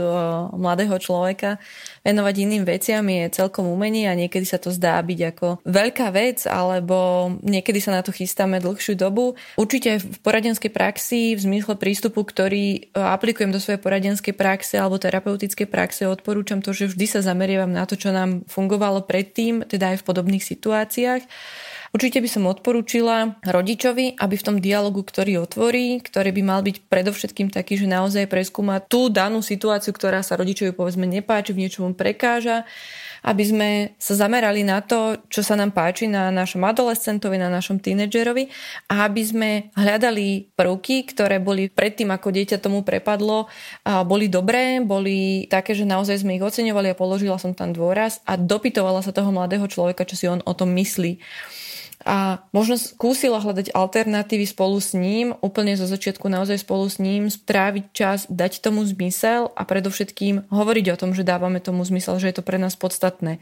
mladého 0.55 0.95
človeka 1.03 1.59
venovať 2.07 2.35
iným 2.47 2.63
veciam 2.63 3.03
je 3.03 3.27
celkom 3.35 3.67
umenie 3.67 4.07
a 4.07 4.15
niekedy 4.15 4.47
sa 4.47 4.63
to 4.63 4.71
zdá 4.71 5.03
byť 5.03 5.21
ako 5.35 5.47
veľká 5.67 6.15
vec, 6.15 6.47
alebo 6.47 7.29
niekedy 7.43 7.83
sa 7.83 7.99
na 7.99 8.07
to 8.07 8.15
chystáme 8.15 8.63
dlhšiu 8.63 8.95
dobu. 8.95 9.35
Určite 9.59 9.99
v 9.99 10.19
poradenskej 10.23 10.71
praxi, 10.71 11.35
v 11.35 11.41
zmysle 11.43 11.75
prístupu, 11.75 12.23
ktorý 12.23 12.95
aplikujem 12.95 13.51
do 13.51 13.59
svojej 13.59 13.83
poradenskej 13.83 14.39
praxe 14.39 14.79
alebo 14.79 15.03
terapeutickej 15.03 15.67
praxe, 15.67 16.07
odporúčam 16.07 16.63
to, 16.63 16.71
že 16.71 16.95
vždy 16.95 17.07
sa 17.11 17.21
zameriavam 17.27 17.75
na 17.75 17.83
to, 17.89 17.99
čo 17.99 18.15
nám 18.15 18.47
fungovalo 18.47 19.03
predtým, 19.03 19.67
teda 19.67 19.97
aj 19.97 20.05
v 20.05 20.07
podobných 20.07 20.45
situáciách 20.47 21.27
Určite 21.95 22.19
by 22.19 22.27
som 22.27 22.51
odporúčila 22.51 23.39
rodičovi, 23.47 24.19
aby 24.19 24.35
v 24.35 24.43
tom 24.43 24.57
dialogu, 24.59 25.07
ktorý 25.07 25.47
otvorí, 25.47 26.03
ktorý 26.03 26.35
by 26.35 26.43
mal 26.43 26.59
byť 26.67 26.91
predovšetkým 26.91 27.55
taký, 27.55 27.79
že 27.79 27.87
naozaj 27.87 28.27
preskúma 28.27 28.83
tú 28.83 29.07
danú 29.07 29.39
situáciu, 29.47 29.95
ktorá 29.95 30.19
sa 30.27 30.35
rodičovi 30.35 30.75
povedzme 30.75 31.07
nepáči, 31.07 31.55
v 31.55 31.63
niečom 31.63 31.95
prekáža, 31.95 32.67
aby 33.23 33.45
sme 33.47 33.69
sa 34.03 34.19
zamerali 34.19 34.67
na 34.67 34.83
to, 34.83 35.23
čo 35.31 35.47
sa 35.47 35.55
nám 35.55 35.71
páči 35.71 36.11
na 36.11 36.35
našom 36.35 36.67
adolescentovi, 36.67 37.39
na 37.39 37.47
našom 37.47 37.79
tínedžerovi 37.79 38.51
a 38.91 39.07
aby 39.07 39.23
sme 39.23 39.51
hľadali 39.79 40.51
prvky, 40.59 41.07
ktoré 41.15 41.39
boli 41.39 41.71
predtým, 41.71 42.11
ako 42.11 42.35
dieťa 42.35 42.59
tomu 42.59 42.83
prepadlo, 42.83 43.47
boli 43.87 44.27
dobré, 44.27 44.83
boli 44.83 45.47
také, 45.47 45.79
že 45.79 45.87
naozaj 45.87 46.27
sme 46.27 46.35
ich 46.35 46.43
oceňovali 46.43 46.91
a 46.91 46.99
položila 46.99 47.39
som 47.39 47.55
tam 47.55 47.71
dôraz 47.71 48.19
a 48.27 48.35
dopytovala 48.35 48.99
sa 48.99 49.15
toho 49.15 49.31
mladého 49.31 49.71
človeka, 49.71 50.03
čo 50.03 50.19
si 50.19 50.27
on 50.27 50.43
o 50.43 50.53
tom 50.59 50.75
myslí 50.75 51.23
a 52.05 52.45
možno 52.53 52.77
skúsila 52.77 53.41
hľadať 53.41 53.73
alternatívy 53.73 54.45
spolu 54.45 54.77
s 54.77 54.93
ním, 54.93 55.33
úplne 55.41 55.73
zo 55.73 55.89
začiatku 55.89 56.29
naozaj 56.29 56.61
spolu 56.61 56.85
s 56.85 57.01
ním, 57.01 57.33
stráviť 57.33 57.85
čas, 57.97 58.29
dať 58.29 58.61
tomu 58.61 58.85
zmysel 58.85 59.49
a 59.57 59.65
predovšetkým 59.65 60.53
hovoriť 60.53 60.87
o 60.93 61.01
tom, 61.01 61.11
že 61.17 61.25
dávame 61.25 61.65
tomu 61.65 61.81
zmysel, 61.81 62.21
že 62.21 62.29
je 62.29 62.37
to 62.37 62.45
pre 62.45 62.61
nás 62.61 62.77
podstatné. 62.77 63.41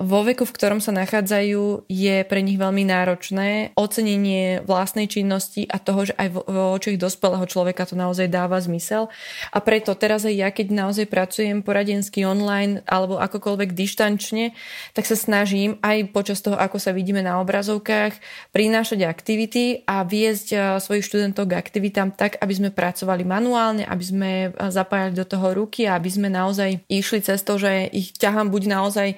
Vo 0.00 0.24
veku, 0.24 0.48
v 0.48 0.56
ktorom 0.56 0.80
sa 0.80 0.96
nachádzajú, 0.96 1.84
je 1.86 2.16
pre 2.24 2.40
nich 2.40 2.56
veľmi 2.56 2.88
náročné 2.88 3.76
ocenenie 3.76 4.64
vlastnej 4.64 5.06
činnosti 5.06 5.68
a 5.68 5.76
toho, 5.76 6.08
že 6.08 6.16
aj 6.16 6.28
vo 6.34 6.72
očiach 6.74 6.96
dospelého 6.96 7.44
človeka 7.44 7.84
to 7.84 8.00
naozaj 8.00 8.32
dáva 8.32 8.56
zmysel. 8.64 9.12
A 9.52 9.60
preto 9.60 9.92
teraz 9.92 10.24
aj 10.24 10.34
ja, 10.34 10.48
keď 10.48 10.72
naozaj 10.72 11.04
pracujem 11.04 11.60
poradensky 11.60 12.24
online 12.24 12.80
alebo 12.88 13.20
akokoľvek 13.20 13.76
dištančne, 13.76 14.56
tak 14.96 15.04
sa 15.04 15.20
snažím 15.20 15.76
aj 15.84 16.16
počas 16.16 16.40
toho, 16.40 16.56
ako 16.56 16.80
sa 16.80 16.96
vidíme 16.96 17.20
na 17.20 17.36
obrazovke, 17.44 17.90
školkách 17.90 18.14
prinášať 18.54 19.00
aktivity 19.04 19.82
a 19.84 20.06
viesť 20.06 20.48
eh, 20.54 20.60
svojich 20.78 21.04
študentov 21.04 21.50
k 21.50 21.58
aktivitám 21.58 22.14
tak, 22.14 22.38
aby 22.38 22.54
sme 22.54 22.70
pracovali 22.70 23.26
manuálne, 23.26 23.84
aby 23.84 24.04
sme 24.04 24.30
eh, 24.30 24.50
zapájali 24.70 25.18
do 25.18 25.26
toho 25.26 25.52
ruky 25.52 25.90
a 25.90 25.98
aby 25.98 26.10
sme 26.10 26.28
naozaj 26.30 26.86
išli 26.86 27.20
cez 27.20 27.42
to, 27.42 27.58
že 27.58 27.90
ich 27.90 28.14
ťahám 28.14 28.48
buď 28.48 28.62
naozaj 28.70 29.08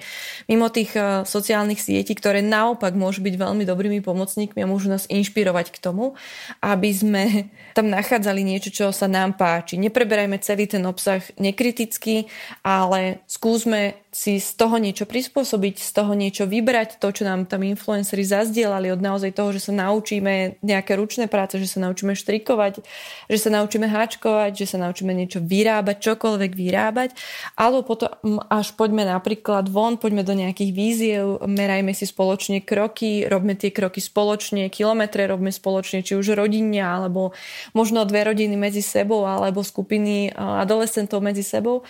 mimo 0.49 0.67
tých 0.73 0.97
eh, 0.97 1.21
sociálnych 1.23 1.77
sietí, 1.77 2.17
ktoré 2.17 2.41
naopak 2.41 2.97
môžu 2.97 3.21
byť 3.21 3.35
veľmi 3.37 3.63
dobrými 3.63 4.01
pomocníkmi 4.01 4.65
a 4.65 4.69
môžu 4.69 4.89
nás 4.89 5.05
inšpirovať 5.07 5.69
k 5.69 5.77
tomu, 5.77 6.17
aby 6.59 6.89
sme 6.89 7.23
tam 7.77 7.87
nachádzali 7.93 8.41
niečo, 8.41 8.73
čo 8.73 8.85
sa 8.89 9.05
nám 9.05 9.37
páči. 9.37 9.77
Nepreberajme 9.77 10.41
celý 10.41 10.65
ten 10.65 10.81
obsah 10.83 11.21
nekriticky, 11.37 12.27
ale 12.65 13.21
skúsme 13.29 14.02
si 14.13 14.37
z 14.37 14.53
toho 14.53 14.77
niečo 14.77 15.09
prispôsobiť, 15.09 15.81
z 15.81 15.91
toho 15.91 16.13
niečo 16.13 16.45
vybrať, 16.45 17.01
to, 17.01 17.09
čo 17.09 17.25
nám 17.25 17.49
tam 17.49 17.65
influenceri 17.65 18.21
zazdielali 18.21 18.93
od 18.93 19.01
naozaj 19.01 19.33
toho, 19.33 19.49
že 19.49 19.65
sa 19.69 19.73
naučíme 19.73 20.61
nejaké 20.61 20.93
ručné 20.93 21.25
práce, 21.25 21.57
že 21.57 21.65
sa 21.65 21.81
naučíme 21.81 22.13
štrikovať, 22.13 22.85
že 23.25 23.37
sa 23.41 23.49
naučíme 23.49 23.89
háčkovať, 23.89 24.53
že 24.53 24.69
sa 24.69 24.77
naučíme 24.77 25.09
niečo 25.17 25.41
vyrábať, 25.41 25.97
čokoľvek 26.13 26.51
vyrábať, 26.53 27.09
alebo 27.57 27.81
potom 27.81 28.37
až 28.53 28.77
poďme 28.77 29.01
napríklad 29.09 29.65
von, 29.73 29.97
poďme 29.97 30.21
do 30.21 30.37
nejakých 30.37 30.71
víziev, 30.77 31.25
merajme 31.49 31.97
si 31.97 32.05
spoločne 32.05 32.61
kroky, 32.61 33.25
robme 33.25 33.57
tie 33.57 33.73
kroky 33.73 33.97
spoločne, 33.97 34.69
kilometre 34.69 35.25
robme 35.25 35.49
spoločne, 35.49 36.05
či 36.05 36.13
už 36.13 36.37
rodinne, 36.37 36.85
alebo 36.85 37.33
možno 37.73 38.05
dve 38.05 38.29
rodiny 38.29 38.53
medzi 38.53 38.85
sebou, 38.85 39.25
alebo 39.25 39.65
skupiny 39.65 40.29
adolescentov 40.37 41.17
medzi 41.25 41.41
sebou, 41.41 41.81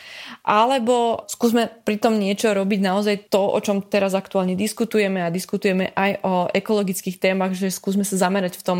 alebo 0.48 1.28
skúsme 1.28 1.68
pri 1.84 2.00
tom 2.14 2.22
tom 2.22 2.22
niečo 2.22 2.54
robiť 2.54 2.80
naozaj 2.86 3.16
to, 3.34 3.42
o 3.42 3.58
čom 3.58 3.82
teraz 3.82 4.14
aktuálne 4.14 4.54
diskutujeme 4.54 5.26
a 5.26 5.34
diskutujeme 5.34 5.98
aj 5.98 6.22
o 6.22 6.46
ekologických 6.54 7.18
témach, 7.18 7.58
že 7.58 7.74
skúsme 7.74 8.06
sa 8.06 8.22
zamerať 8.22 8.62
v 8.62 8.64
tom 8.64 8.80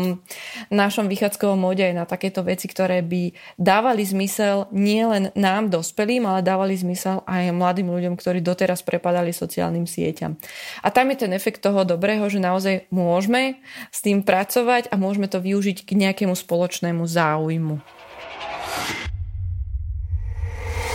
našom 0.70 1.10
vychádzkovom 1.10 1.58
móde 1.58 1.82
aj 1.82 1.98
na 1.98 2.06
takéto 2.06 2.46
veci, 2.46 2.70
ktoré 2.70 3.02
by 3.02 3.34
dávali 3.58 4.06
zmysel 4.06 4.70
nielen 4.70 5.34
nám, 5.34 5.66
dospelým, 5.66 6.30
ale 6.30 6.46
dávali 6.46 6.78
zmysel 6.78 7.26
aj 7.26 7.50
mladým 7.50 7.90
ľuďom, 7.90 8.14
ktorí 8.14 8.38
doteraz 8.38 8.86
prepadali 8.86 9.34
sociálnym 9.34 9.90
sieťam. 9.90 10.38
A 10.86 10.94
tam 10.94 11.10
je 11.10 11.26
ten 11.26 11.34
efekt 11.34 11.58
toho 11.58 11.82
dobrého, 11.82 12.22
že 12.30 12.38
naozaj 12.38 12.86
môžeme 12.94 13.58
s 13.90 13.98
tým 13.98 14.22
pracovať 14.22 14.94
a 14.94 15.00
môžeme 15.00 15.26
to 15.26 15.42
využiť 15.42 15.82
k 15.82 15.90
nejakému 15.98 16.38
spoločnému 16.38 17.02
záujmu. 17.02 17.82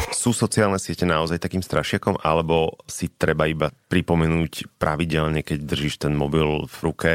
Sú 0.09 0.33
sociálne 0.33 0.81
siete 0.81 1.05
naozaj 1.05 1.37
takým 1.37 1.61
strašiakom, 1.61 2.17
alebo 2.25 2.81
si 2.89 3.13
treba 3.13 3.45
iba 3.45 3.69
pripomenúť 3.69 4.81
pravidelne, 4.81 5.45
keď 5.45 5.69
držíš 5.69 6.01
ten 6.01 6.17
mobil 6.17 6.65
v 6.65 6.77
ruke, 6.81 7.13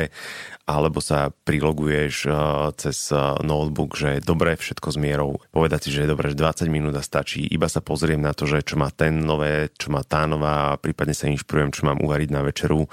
alebo 0.64 1.02
sa 1.02 1.34
priloguješ 1.44 2.30
uh, 2.30 2.70
cez 2.78 3.10
uh, 3.10 3.36
notebook, 3.42 3.98
že 3.98 4.18
je 4.18 4.26
dobré 4.26 4.54
všetko 4.54 4.88
s 4.94 4.96
mierou. 4.96 5.42
Povedať 5.50 5.86
si, 5.86 5.90
že 5.92 6.06
je 6.06 6.12
dobré, 6.14 6.30
že 6.32 6.38
20 6.38 6.70
minút 6.70 6.94
a 6.94 7.02
stačí. 7.02 7.44
Iba 7.44 7.66
sa 7.66 7.82
pozriem 7.82 8.22
na 8.22 8.32
to, 8.32 8.46
že 8.46 8.62
čo 8.62 8.78
má 8.78 8.88
ten 8.94 9.26
nové, 9.26 9.74
čo 9.74 9.90
má 9.90 10.06
tá 10.06 10.24
nová, 10.24 10.78
prípadne 10.78 11.12
sa 11.12 11.26
inšpirujem, 11.28 11.74
čo 11.74 11.84
mám 11.90 11.98
uvariť 11.98 12.30
na 12.30 12.46
večeru 12.46 12.86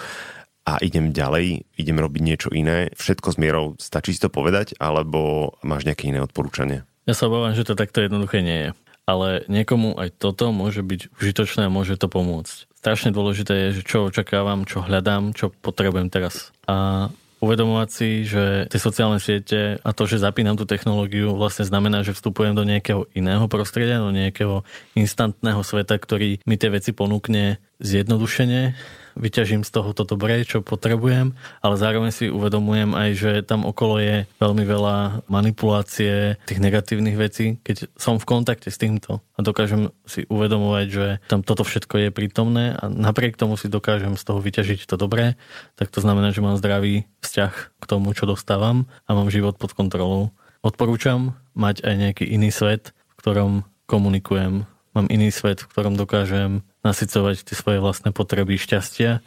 a 0.65 0.77
idem 0.81 1.09
ďalej, 1.09 1.65
idem 1.77 1.97
robiť 1.97 2.21
niečo 2.21 2.49
iné. 2.53 2.93
Všetko 2.93 3.33
s 3.33 3.37
mierou, 3.41 3.65
stačí 3.81 4.13
si 4.13 4.21
to 4.21 4.29
povedať, 4.29 4.77
alebo 4.77 5.53
máš 5.65 5.89
nejaké 5.89 6.09
iné 6.09 6.21
odporúčanie? 6.21 6.85
Ja 7.09 7.17
sa 7.17 7.25
obávam, 7.25 7.57
že 7.57 7.65
to 7.65 7.73
takto 7.73 8.05
jednoduché 8.05 8.45
nie 8.45 8.69
je 8.69 8.71
ale 9.05 9.43
niekomu 9.49 9.97
aj 9.97 10.17
toto 10.17 10.53
môže 10.53 10.85
byť 10.85 11.13
užitočné 11.17 11.67
a 11.67 11.73
môže 11.73 11.97
to 11.97 12.07
pomôcť. 12.07 12.69
Strašne 12.81 13.13
dôležité 13.13 13.69
je, 13.69 13.81
že 13.81 13.83
čo 13.85 14.09
očakávam, 14.09 14.65
čo 14.65 14.81
hľadám, 14.81 15.37
čo 15.37 15.53
potrebujem 15.53 16.09
teraz. 16.09 16.49
A 16.65 17.09
uvedomovať 17.41 17.89
si, 17.89 18.09
že 18.23 18.69
tie 18.69 18.79
sociálne 18.79 19.17
siete 19.17 19.81
a 19.81 19.89
to, 19.91 20.05
že 20.05 20.21
zapínam 20.21 20.53
tú 20.53 20.69
technológiu 20.69 21.33
vlastne 21.33 21.65
znamená, 21.65 22.05
že 22.05 22.13
vstupujem 22.13 22.53
do 22.53 22.61
nejakého 22.61 23.09
iného 23.17 23.49
prostredia, 23.49 23.97
do 23.97 24.13
nejakého 24.13 24.61
instantného 24.93 25.65
sveta, 25.65 25.97
ktorý 25.97 26.37
mi 26.45 26.55
tie 26.61 26.69
veci 26.69 26.93
ponúkne 26.93 27.57
zjednodušene 27.81 28.77
vyťažím 29.15 29.61
z 29.65 29.71
toho 29.71 29.91
to 29.91 30.03
dobré, 30.07 30.43
čo 30.45 30.63
potrebujem, 30.63 31.33
ale 31.59 31.75
zároveň 31.75 32.11
si 32.11 32.25
uvedomujem 32.31 32.91
aj, 32.93 33.09
že 33.15 33.31
tam 33.43 33.63
okolo 33.63 34.01
je 34.01 34.15
veľmi 34.39 34.63
veľa 34.63 35.27
manipulácie 35.27 36.37
tých 36.45 36.59
negatívnych 36.59 37.17
vecí, 37.17 37.57
keď 37.65 37.91
som 37.95 38.17
v 38.17 38.27
kontakte 38.27 38.69
s 38.71 38.79
týmto 38.79 39.23
a 39.35 39.39
dokážem 39.41 39.89
si 40.05 40.23
uvedomovať, 40.29 40.85
že 40.87 41.07
tam 41.25 41.41
toto 41.41 41.65
všetko 41.65 42.07
je 42.07 42.09
prítomné 42.13 42.77
a 42.77 42.87
napriek 42.87 43.35
tomu 43.35 43.57
si 43.57 43.71
dokážem 43.71 44.13
z 44.15 44.23
toho 44.23 44.39
vyťažiť 44.39 44.85
to 44.85 44.95
dobré, 44.95 45.39
tak 45.75 45.89
to 45.89 45.99
znamená, 45.99 46.29
že 46.29 46.45
mám 46.45 46.61
zdravý 46.61 47.09
vzťah 47.25 47.53
k 47.81 47.83
tomu, 47.89 48.13
čo 48.13 48.29
dostávam 48.29 48.85
a 49.09 49.17
mám 49.17 49.33
život 49.33 49.57
pod 49.57 49.73
kontrolou. 49.73 50.29
Odporúčam 50.61 51.33
mať 51.57 51.81
aj 51.81 51.95
nejaký 51.97 52.25
iný 52.29 52.53
svet, 52.53 52.93
v 52.93 53.13
ktorom 53.17 53.51
komunikujem. 53.89 54.69
Mám 54.93 55.07
iný 55.09 55.33
svet, 55.33 55.65
v 55.65 55.69
ktorom 55.73 55.97
dokážem 55.97 56.61
nasycovať 56.81 57.45
tie 57.45 57.55
svoje 57.55 57.79
vlastné 57.81 58.09
potreby 58.13 58.57
šťastia, 58.57 59.21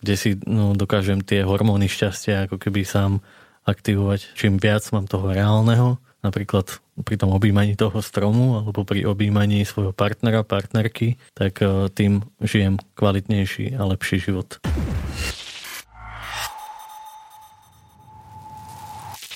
kde 0.00 0.14
si 0.14 0.38
no, 0.46 0.72
dokážem 0.74 1.20
tie 1.20 1.42
hormóny 1.42 1.90
šťastia 1.90 2.46
ako 2.46 2.56
keby 2.56 2.86
sám 2.86 3.20
aktivovať. 3.66 4.34
Čím 4.38 4.56
viac 4.56 4.86
mám 4.94 5.10
toho 5.10 5.30
reálneho, 5.30 5.98
napríklad 6.22 6.80
pri 7.00 7.16
tom 7.16 7.32
objímaní 7.32 7.76
toho 7.76 8.00
stromu 8.04 8.60
alebo 8.60 8.84
pri 8.84 9.08
objímaní 9.08 9.64
svojho 9.64 9.92
partnera, 9.92 10.44
partnerky, 10.44 11.16
tak 11.34 11.60
eh, 11.64 11.88
tým 11.92 12.24
žijem 12.40 12.76
kvalitnejší 12.94 13.76
a 13.76 13.82
lepší 13.88 14.20
život. 14.20 14.60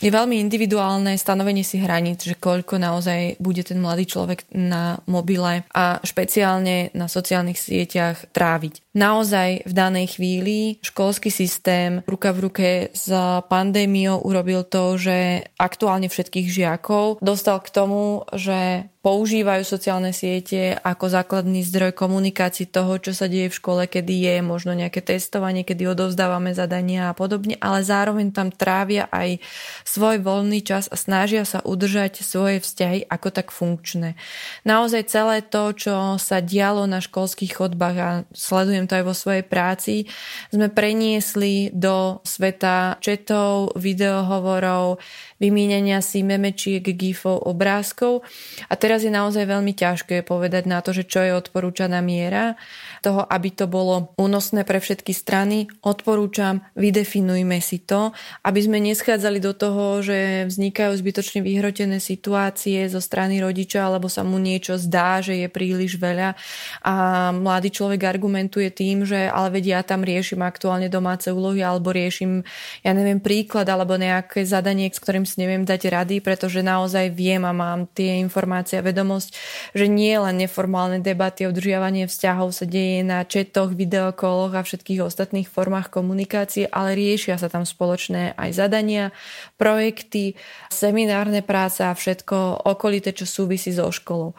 Je 0.04 0.12
veľmi 0.12 0.36
individuálne 0.36 1.16
stanovenie 1.16 1.64
si 1.64 1.80
hraníc, 1.80 2.28
že 2.28 2.36
koľko 2.36 2.76
naozaj 2.76 3.40
bude 3.40 3.64
ten 3.64 3.80
mladý 3.80 4.04
človek 4.04 4.44
na 4.52 5.00
mobile 5.08 5.64
a 5.72 5.96
špeciálne 6.04 6.92
na 6.92 7.08
sociálnych 7.08 7.56
sieťach 7.56 8.28
tráviť. 8.36 8.83
Naozaj 8.94 9.66
v 9.66 9.72
danej 9.74 10.06
chvíli 10.14 10.78
školský 10.78 11.26
systém 11.26 12.06
ruka 12.06 12.30
v 12.30 12.38
ruke 12.46 12.68
s 12.94 13.10
pandémiou 13.50 14.22
urobil 14.22 14.62
to, 14.62 14.94
že 14.94 15.50
aktuálne 15.58 16.06
všetkých 16.06 16.46
žiakov 16.46 17.18
dostal 17.18 17.58
k 17.58 17.74
tomu, 17.74 18.22
že 18.38 18.86
používajú 19.04 19.68
sociálne 19.68 20.16
siete 20.16 20.80
ako 20.80 21.12
základný 21.12 21.60
zdroj 21.60 21.92
komunikácií 21.92 22.64
toho, 22.64 22.96
čo 22.96 23.12
sa 23.12 23.28
deje 23.28 23.52
v 23.52 23.58
škole, 23.60 23.82
kedy 23.84 24.14
je 24.16 24.34
možno 24.40 24.72
nejaké 24.72 25.04
testovanie, 25.04 25.60
kedy 25.60 25.92
odovzdávame 25.92 26.56
zadania 26.56 27.12
a 27.12 27.16
podobne, 27.16 27.60
ale 27.60 27.84
zároveň 27.84 28.32
tam 28.32 28.48
trávia 28.48 29.04
aj 29.12 29.44
svoj 29.84 30.24
voľný 30.24 30.64
čas 30.64 30.88
a 30.88 30.96
snažia 30.96 31.44
sa 31.44 31.60
udržať 31.60 32.24
svoje 32.24 32.64
vzťahy 32.64 33.04
ako 33.12 33.28
tak 33.28 33.52
funkčné. 33.52 34.16
Naozaj 34.64 35.12
celé 35.12 35.44
to, 35.44 35.76
čo 35.76 36.16
sa 36.16 36.40
dialo 36.40 36.88
na 36.88 37.04
školských 37.04 37.60
chodbách 37.60 37.96
a 38.00 38.10
sledujem 38.32 38.83
to 38.86 38.96
aj 39.00 39.04
vo 39.04 39.14
svojej 39.14 39.44
práci, 39.46 40.08
sme 40.50 40.68
preniesli 40.70 41.70
do 41.74 42.20
sveta 42.24 42.98
četov, 43.00 43.76
videohovorov, 43.78 45.00
vymieňania 45.42 46.00
si 46.00 46.24
memečiek, 46.24 46.80
gifov, 46.80 47.44
obrázkov. 47.44 48.24
A 48.70 48.74
teraz 48.80 49.04
je 49.04 49.12
naozaj 49.12 49.44
veľmi 49.44 49.76
ťažké 49.76 50.24
povedať 50.24 50.64
na 50.64 50.80
to, 50.80 50.96
že 50.96 51.04
čo 51.04 51.20
je 51.20 51.36
odporúčaná 51.36 52.00
miera 52.00 52.56
toho, 53.04 53.26
aby 53.28 53.52
to 53.52 53.68
bolo 53.68 54.16
únosné 54.16 54.64
pre 54.64 54.80
všetky 54.80 55.12
strany. 55.12 55.68
Odporúčam, 55.84 56.64
vydefinujme 56.78 57.60
si 57.60 57.84
to, 57.84 58.16
aby 58.46 58.60
sme 58.64 58.80
neschádzali 58.80 59.38
do 59.42 59.52
toho, 59.52 60.00
že 60.00 60.48
vznikajú 60.48 60.92
zbytočne 60.96 61.44
vyhrotené 61.44 62.00
situácie 62.00 62.88
zo 62.88 63.04
strany 63.04 63.44
rodiča, 63.44 63.84
alebo 63.84 64.08
sa 64.08 64.24
mu 64.24 64.40
niečo 64.40 64.80
zdá, 64.80 65.20
že 65.20 65.36
je 65.36 65.48
príliš 65.52 66.00
veľa 66.00 66.32
a 66.80 66.94
mladý 67.34 67.68
človek 67.74 68.00
argumentuje 68.06 68.68
tým, 68.74 69.06
že 69.06 69.30
ale 69.30 69.54
vedia, 69.54 69.74
ja 69.74 69.82
tam 69.82 70.06
riešim 70.06 70.38
aktuálne 70.42 70.86
domáce 70.86 71.34
úlohy 71.34 71.62
alebo 71.62 71.90
riešim, 71.90 72.46
ja 72.86 72.94
neviem, 72.94 73.18
príklad 73.18 73.66
alebo 73.66 73.98
nejaké 73.98 74.46
zadanie, 74.46 74.86
s 74.86 75.02
ktorým 75.02 75.26
si 75.26 75.42
neviem 75.42 75.66
dať 75.66 75.90
rady, 75.90 76.16
pretože 76.22 76.62
naozaj 76.62 77.10
viem 77.10 77.42
a 77.42 77.50
mám 77.50 77.90
tie 77.90 78.22
informácie 78.22 78.78
a 78.78 78.86
vedomosť, 78.86 79.34
že 79.74 79.90
nie 79.90 80.14
len 80.14 80.38
neformálne 80.38 81.02
debaty 81.02 81.50
udržiavanie 81.50 82.06
vzťahov 82.06 82.54
sa 82.54 82.66
deje 82.66 83.02
na 83.02 83.26
četoch, 83.26 83.74
videokoloch 83.74 84.54
a 84.54 84.62
všetkých 84.62 85.02
ostatných 85.02 85.50
formách 85.50 85.90
komunikácie, 85.90 86.70
ale 86.70 86.94
riešia 86.94 87.34
sa 87.34 87.50
tam 87.50 87.66
spoločné 87.66 88.38
aj 88.38 88.50
zadania, 88.54 89.10
projekty, 89.58 90.38
seminárne 90.70 91.42
práce 91.42 91.82
a 91.82 91.90
všetko 91.90 92.62
okolité, 92.62 93.10
čo 93.10 93.26
súvisí 93.26 93.74
so 93.74 93.90
školou 93.90 94.38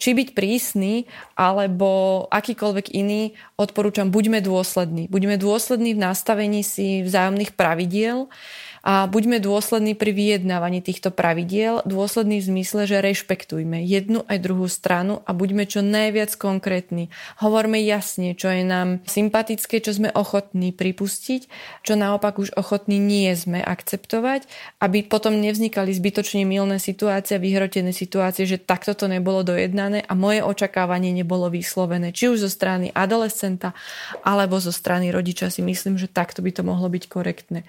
či 0.00 0.16
byť 0.16 0.32
prísny, 0.32 1.04
alebo 1.36 2.24
akýkoľvek 2.32 2.96
iný, 2.96 3.36
odporúčam, 3.60 4.08
buďme 4.08 4.40
dôslední. 4.40 5.12
Buďme 5.12 5.36
dôslední 5.36 5.92
v 5.92 6.02
nastavení 6.02 6.64
si 6.64 7.04
vzájomných 7.04 7.52
pravidiel, 7.52 8.32
a 8.80 9.04
buďme 9.04 9.44
dôslední 9.44 9.92
pri 9.92 10.16
vyjednávaní 10.16 10.80
týchto 10.80 11.12
pravidiel, 11.12 11.84
dôslední 11.84 12.40
v 12.40 12.48
zmysle, 12.48 12.88
že 12.88 13.04
rešpektujme 13.04 13.84
jednu 13.84 14.24
aj 14.24 14.38
druhú 14.40 14.66
stranu 14.72 15.20
a 15.28 15.36
buďme 15.36 15.68
čo 15.68 15.84
najviac 15.84 16.32
konkrétni. 16.40 17.12
Hovorme 17.44 17.76
jasne, 17.84 18.32
čo 18.32 18.48
je 18.48 18.64
nám 18.64 19.04
sympatické, 19.04 19.84
čo 19.84 19.92
sme 19.92 20.08
ochotní 20.16 20.72
pripustiť, 20.72 21.46
čo 21.84 21.92
naopak 21.92 22.40
už 22.40 22.56
ochotní 22.56 22.96
nie 22.96 23.28
sme 23.36 23.60
akceptovať, 23.60 24.48
aby 24.80 25.04
potom 25.04 25.36
nevznikali 25.36 25.92
zbytočne 25.92 26.48
milné 26.48 26.80
situácie, 26.80 27.36
vyhrotené 27.36 27.92
situácie, 27.92 28.48
že 28.48 28.56
takto 28.56 28.96
to 28.96 29.12
nebolo 29.12 29.44
dojednané 29.44 30.08
a 30.08 30.16
moje 30.16 30.40
očakávanie 30.40 31.12
nebolo 31.12 31.52
vyslovené, 31.52 32.16
či 32.16 32.32
už 32.32 32.48
zo 32.48 32.50
strany 32.50 32.88
adolescenta 32.96 33.76
alebo 34.24 34.56
zo 34.56 34.72
strany 34.72 35.12
rodiča 35.12 35.52
si 35.52 35.60
myslím, 35.60 36.00
že 36.00 36.08
takto 36.08 36.40
by 36.40 36.50
to 36.50 36.62
mohlo 36.64 36.88
byť 36.88 37.04
korektné. 37.12 37.68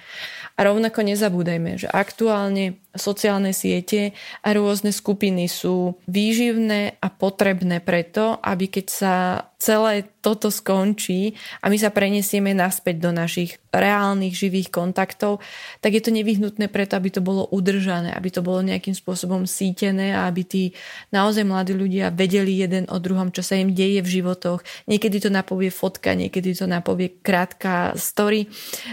A 0.56 0.60
rovnako 0.64 1.01
rovnako 1.02 1.18
nezabúdajme, 1.18 1.72
že 1.82 1.90
aktuálne 1.90 2.78
sociálne 2.94 3.58
siete 3.58 4.14
a 4.46 4.54
rôzne 4.54 4.94
skupiny 4.94 5.50
sú 5.50 5.98
výživné 6.06 7.02
a 7.02 7.08
potrebné 7.10 7.82
preto, 7.82 8.38
aby 8.44 8.70
keď 8.70 8.86
sa 8.86 9.16
celé 9.58 10.11
toto 10.22 10.54
skončí 10.54 11.34
a 11.60 11.68
my 11.68 11.78
sa 11.82 11.90
prenesieme 11.90 12.54
naspäť 12.54 13.02
do 13.02 13.12
našich 13.12 13.58
reálnych 13.74 14.38
živých 14.38 14.70
kontaktov, 14.70 15.42
tak 15.82 15.98
je 15.98 16.04
to 16.06 16.14
nevyhnutné 16.14 16.70
preto, 16.70 16.96
aby 16.96 17.10
to 17.10 17.26
bolo 17.26 17.50
udržané, 17.50 18.14
aby 18.14 18.30
to 18.30 18.46
bolo 18.46 18.62
nejakým 18.62 18.94
spôsobom 18.94 19.50
sítené 19.50 20.14
a 20.14 20.30
aby 20.30 20.46
tí 20.46 20.64
naozaj 21.10 21.42
mladí 21.42 21.74
ľudia 21.74 22.14
vedeli 22.14 22.62
jeden 22.62 22.86
o 22.94 23.02
druhom, 23.02 23.34
čo 23.34 23.42
sa 23.42 23.58
im 23.58 23.74
deje 23.74 24.06
v 24.06 24.22
životoch. 24.22 24.62
Niekedy 24.86 25.18
to 25.26 25.30
napovie 25.34 25.74
fotka, 25.74 26.14
niekedy 26.14 26.54
to 26.54 26.70
napovie 26.70 27.10
krátka 27.10 27.98
story 27.98 28.46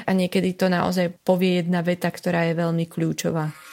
a 0.09 0.17
niekedy 0.17 0.57
to 0.57 0.73
naozaj 0.73 1.13
povie 1.23 1.61
jedna 1.61 1.85
veta, 1.85 2.09
ktorá 2.09 2.49
je 2.49 2.55
veľmi 2.57 2.89
kľúčová. 2.89 3.68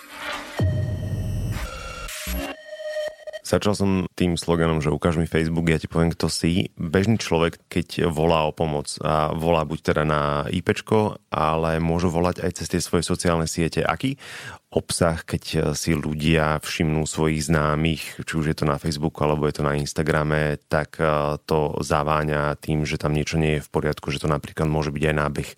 Začal 3.45 3.77
som 3.77 3.89
tým 4.17 4.41
sloganom, 4.41 4.81
že 4.81 4.89
ukáž 4.89 5.21
mi 5.21 5.29
Facebook, 5.29 5.69
ja 5.69 5.77
ti 5.77 5.85
poviem, 5.85 6.09
kto 6.09 6.33
si. 6.33 6.73
Bežný 6.81 7.21
človek, 7.21 7.61
keď 7.69 8.09
volá 8.09 8.49
o 8.49 8.51
pomoc 8.51 8.89
a 9.05 9.29
volá 9.37 9.61
buď 9.61 9.93
teda 9.93 10.01
na 10.01 10.49
IPčko, 10.49 11.21
ale 11.29 11.77
môžu 11.77 12.09
volať 12.09 12.41
aj 12.41 12.51
cez 12.57 12.67
tie 12.73 12.81
svoje 12.81 13.05
sociálne 13.05 13.45
siete. 13.45 13.85
Aký 13.85 14.17
obsah, 14.76 15.23
keď 15.23 15.43
eh, 15.55 15.59
si 15.73 15.95
ľudia 15.95 16.59
všimnú 16.59 17.07
svojich 17.07 17.47
známych, 17.47 18.19
či 18.28 18.34
už 18.36 18.51
je 18.51 18.57
to 18.59 18.67
na 18.67 18.76
Facebooku 18.76 19.23
alebo 19.23 19.47
je 19.47 19.55
to 19.55 19.63
na 19.63 19.80
Instagrame, 19.80 20.59
tak 20.67 20.99
eh, 20.99 21.39
to 21.47 21.80
zaváňa 21.80 22.59
tým, 22.59 22.84
že 22.84 22.99
tam 22.99 23.15
niečo 23.15 23.39
nie 23.39 23.57
je 23.57 23.65
v 23.65 23.71
poriadku, 23.71 24.11
že 24.11 24.19
to 24.19 24.28
napríklad 24.28 24.67
môže 24.67 24.91
byť 24.91 25.03
aj 25.07 25.15
nábeh 25.15 25.49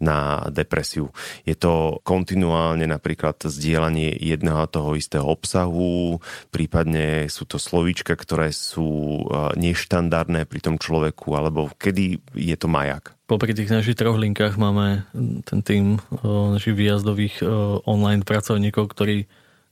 na 0.00 0.48
depresiu. 0.48 1.12
Je 1.44 1.54
to 1.54 2.00
kontinuálne 2.02 2.88
napríklad 2.88 3.36
zdieľanie 3.44 4.16
jedného 4.16 4.64
toho 4.72 4.96
istého 4.96 5.28
obsahu, 5.28 6.24
prípadne 6.48 7.28
sú 7.28 7.44
to 7.44 7.60
slovíčka, 7.60 8.16
ktoré 8.16 8.50
sú 8.50 9.22
eh, 9.28 9.52
neštandardné 9.60 10.48
pri 10.48 10.60
tom 10.64 10.80
človeku, 10.80 11.36
alebo 11.36 11.68
kedy 11.76 12.24
je 12.32 12.56
to 12.56 12.66
majak? 12.66 13.12
Popri 13.26 13.54
tých 13.54 13.72
našich 13.72 13.96
troch 13.96 14.18
linkách 14.18 14.58
máme 14.58 15.06
ten 15.48 15.60
tým 15.64 16.02
našich 16.24 16.76
výjazdových 16.76 17.40
online 17.88 18.26
pracovníkov, 18.26 18.92
ktorí 18.92 19.30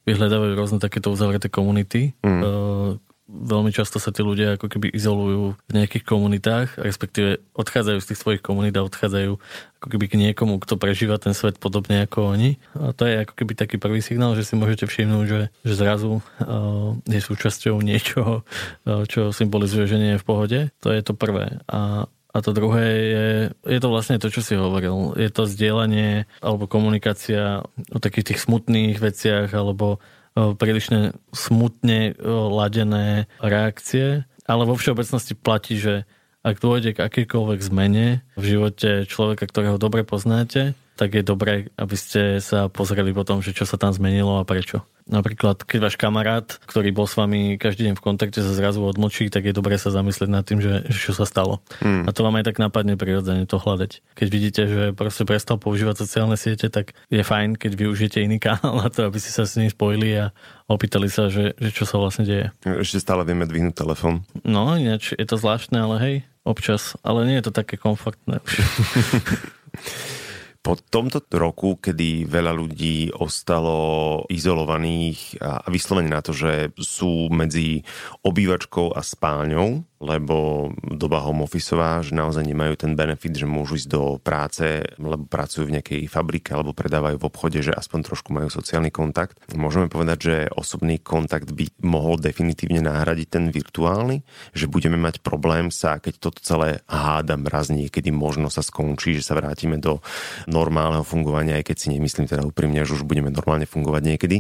vyhľadávajú 0.09 0.53
rôzne 0.57 0.79
takéto 0.81 1.13
uzavreté 1.13 1.53
komunity. 1.53 2.17
Mm. 2.25 2.97
Veľmi 3.31 3.71
často 3.71 4.03
sa 4.03 4.11
tí 4.11 4.27
ľudia 4.27 4.59
ako 4.59 4.67
keby 4.67 4.91
izolujú 4.91 5.55
v 5.55 5.71
nejakých 5.71 6.03
komunitách, 6.03 6.75
respektíve 6.83 7.39
odchádzajú 7.55 7.99
z 8.03 8.09
tých 8.11 8.19
svojich 8.19 8.43
komunít 8.43 8.75
a 8.75 8.83
odchádzajú 8.83 9.39
ako 9.79 9.87
keby 9.87 10.05
k 10.11 10.19
niekomu, 10.19 10.59
kto 10.59 10.75
prežíva 10.75 11.15
ten 11.15 11.31
svet 11.31 11.63
podobne 11.63 12.03
ako 12.11 12.35
oni. 12.35 12.59
A 12.75 12.91
to 12.91 13.07
je 13.07 13.23
ako 13.23 13.39
keby 13.39 13.55
taký 13.55 13.79
prvý 13.79 14.03
signál, 14.03 14.35
že 14.35 14.43
si 14.43 14.59
môžete 14.59 14.91
všimnúť, 14.91 15.27
že, 15.31 15.43
že 15.63 15.75
zrazu 15.79 16.19
uh, 16.19 16.99
je 17.07 17.21
súčasťou 17.23 17.79
niečoho, 17.79 18.43
uh, 18.43 19.07
čo 19.07 19.31
symbolizuje, 19.31 19.87
že 19.87 20.01
nie 20.03 20.11
je 20.19 20.23
v 20.23 20.27
pohode. 20.27 20.59
To 20.83 20.91
je 20.91 20.99
to 20.99 21.15
prvé. 21.15 21.63
A 21.71 22.11
a 22.31 22.39
to 22.39 22.55
druhé 22.55 22.87
je, 22.87 23.27
je 23.67 23.79
to 23.83 23.89
vlastne 23.91 24.23
to, 24.23 24.31
čo 24.31 24.39
si 24.39 24.55
hovoril. 24.55 25.19
Je 25.19 25.31
to 25.35 25.51
zdieľanie 25.51 26.31
alebo 26.39 26.71
komunikácia 26.71 27.67
o 27.91 27.99
takých 27.99 28.35
tých 28.35 28.41
smutných 28.47 29.03
veciach 29.03 29.51
alebo 29.51 29.99
prílišne 30.39 31.19
smutne 31.35 32.15
ladené 32.23 33.27
reakcie. 33.43 34.23
Ale 34.47 34.63
vo 34.63 34.79
všeobecnosti 34.79 35.35
platí, 35.35 35.75
že 35.79 36.07
ak 36.47 36.63
dôjde 36.63 36.97
k 36.97 37.03
akýkoľvek 37.05 37.61
zmene 37.61 38.23
v 38.39 38.45
živote 38.47 39.05
človeka, 39.11 39.45
ktorého 39.51 39.77
dobre 39.77 40.07
poznáte, 40.07 40.73
tak 41.01 41.17
je 41.17 41.25
dobré, 41.25 41.73
aby 41.81 41.97
ste 41.97 42.45
sa 42.45 42.69
pozreli 42.69 43.17
po 43.17 43.25
tom, 43.25 43.41
že 43.41 43.57
čo 43.57 43.65
sa 43.65 43.81
tam 43.81 43.97
zmenilo 43.97 44.37
a 44.37 44.45
prečo. 44.45 44.85
Napríklad, 45.09 45.65
keď 45.65 45.79
váš 45.89 45.97
kamarát, 45.97 46.45
ktorý 46.69 46.93
bol 46.93 47.09
s 47.09 47.17
vami 47.17 47.57
každý 47.57 47.89
deň 47.89 47.97
v 47.97 48.05
kontakte, 48.05 48.45
sa 48.45 48.53
zrazu 48.53 48.85
odmočí, 48.85 49.33
tak 49.33 49.49
je 49.49 49.57
dobré 49.57 49.81
sa 49.81 49.89
zamyslieť 49.89 50.31
nad 50.31 50.45
tým, 50.45 50.61
že, 50.61 50.85
že 50.93 50.99
čo 51.11 51.13
sa 51.17 51.25
stalo. 51.25 51.65
Hmm. 51.81 52.05
A 52.05 52.13
to 52.13 52.21
vám 52.21 52.37
aj 52.37 52.53
tak 52.53 52.61
napadne 52.61 53.01
prirodzene 53.01 53.49
to 53.49 53.57
hľadať. 53.57 54.05
Keď 54.13 54.29
vidíte, 54.29 54.63
že 54.69 54.83
proste 54.93 55.25
prestal 55.25 55.57
používať 55.57 56.05
sociálne 56.05 56.37
siete, 56.37 56.69
tak 56.69 56.93
je 57.09 57.25
fajn, 57.25 57.57
keď 57.57 57.81
využijete 57.81 58.21
iný 58.21 58.37
kanál 58.37 58.85
na 58.85 58.93
to, 58.93 59.09
aby 59.09 59.17
ste 59.17 59.33
sa 59.33 59.49
s 59.49 59.57
ním 59.57 59.73
spojili 59.73 60.15
a 60.21 60.37
opýtali 60.69 61.09
sa, 61.09 61.33
že, 61.33 61.57
že 61.57 61.73
čo 61.73 61.89
sa 61.89 61.97
vlastne 61.97 62.29
deje. 62.29 62.53
Ešte 62.63 63.01
stále 63.01 63.25
vieme 63.25 63.49
dvihnúť 63.49 63.75
telefón. 63.75 64.29
No, 64.45 64.77
ináč 64.77 65.17
je 65.17 65.27
to 65.27 65.41
zvláštne, 65.41 65.81
ale 65.81 65.97
hej, 65.99 66.15
občas. 66.45 66.95
Ale 67.01 67.25
nie 67.25 67.41
je 67.41 67.49
to 67.49 67.57
také 67.57 67.81
komfortné 67.81 68.45
už. 68.45 68.53
Po 70.61 70.77
tomto 70.77 71.25
roku, 71.33 71.81
kedy 71.81 72.29
veľa 72.29 72.53
ľudí 72.53 73.17
ostalo 73.17 74.21
izolovaných 74.29 75.41
a 75.41 75.65
vyslovene 75.73 76.13
na 76.13 76.21
to, 76.21 76.37
že 76.37 76.77
sú 76.77 77.33
medzi 77.33 77.81
obývačkou 78.21 78.93
a 78.93 79.01
spálňou, 79.01 79.89
lebo 80.01 80.73
doba 80.81 81.21
home 81.21 81.45
officeová, 81.45 82.01
že 82.01 82.17
naozaj 82.17 82.49
nemajú 82.49 82.73
ten 82.81 82.97
benefit, 82.97 83.37
že 83.37 83.45
môžu 83.45 83.77
ísť 83.77 83.89
do 83.93 84.17
práce, 84.17 84.81
lebo 84.97 85.29
pracujú 85.29 85.69
v 85.69 85.77
nejakej 85.77 86.09
fabrike 86.09 86.57
alebo 86.57 86.73
predávajú 86.73 87.21
v 87.21 87.29
obchode, 87.29 87.61
že 87.61 87.77
aspoň 87.77 88.09
trošku 88.09 88.33
majú 88.33 88.49
sociálny 88.49 88.89
kontakt. 88.89 89.37
Môžeme 89.53 89.93
povedať, 89.93 90.19
že 90.25 90.37
osobný 90.57 91.05
kontakt 91.05 91.53
by 91.53 91.69
mohol 91.85 92.17
definitívne 92.17 92.81
nahradiť 92.81 93.29
ten 93.29 93.45
virtuálny, 93.53 94.25
že 94.57 94.73
budeme 94.73 94.97
mať 94.97 95.21
problém 95.21 95.69
sa, 95.69 96.01
keď 96.01 96.15
toto 96.17 96.41
celé 96.41 96.81
hádam 96.89 97.45
raz 97.45 97.69
niekedy 97.69 98.09
možno 98.09 98.49
sa 98.49 98.65
skončí, 98.65 99.21
že 99.21 99.29
sa 99.29 99.37
vrátime 99.37 99.77
do 99.77 100.01
normálneho 100.49 101.05
fungovania, 101.05 101.61
aj 101.61 101.69
keď 101.69 101.77
si 101.77 101.93
nemyslím 101.93 102.25
teda 102.25 102.49
úprimne, 102.49 102.89
že 102.89 102.97
už 102.97 103.05
budeme 103.05 103.29
normálne 103.29 103.69
fungovať 103.69 104.03
niekedy, 104.17 104.37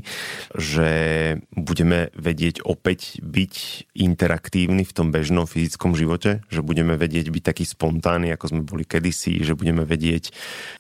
že 0.56 0.88
budeme 1.52 2.08
vedieť 2.16 2.64
opäť 2.64 3.20
byť 3.20 3.54
interaktívni 3.92 4.88
v 4.88 4.96
tom 4.96 5.12
bežnom 5.12 5.49
fyzickom 5.50 5.98
živote, 5.98 6.46
že 6.46 6.62
budeme 6.62 6.94
vedieť 6.94 7.34
byť 7.34 7.42
taký 7.42 7.64
spontánny, 7.66 8.30
ako 8.30 8.46
sme 8.54 8.62
boli 8.62 8.86
kedysi, 8.86 9.42
že 9.42 9.58
budeme 9.58 9.82
vedieť 9.82 10.30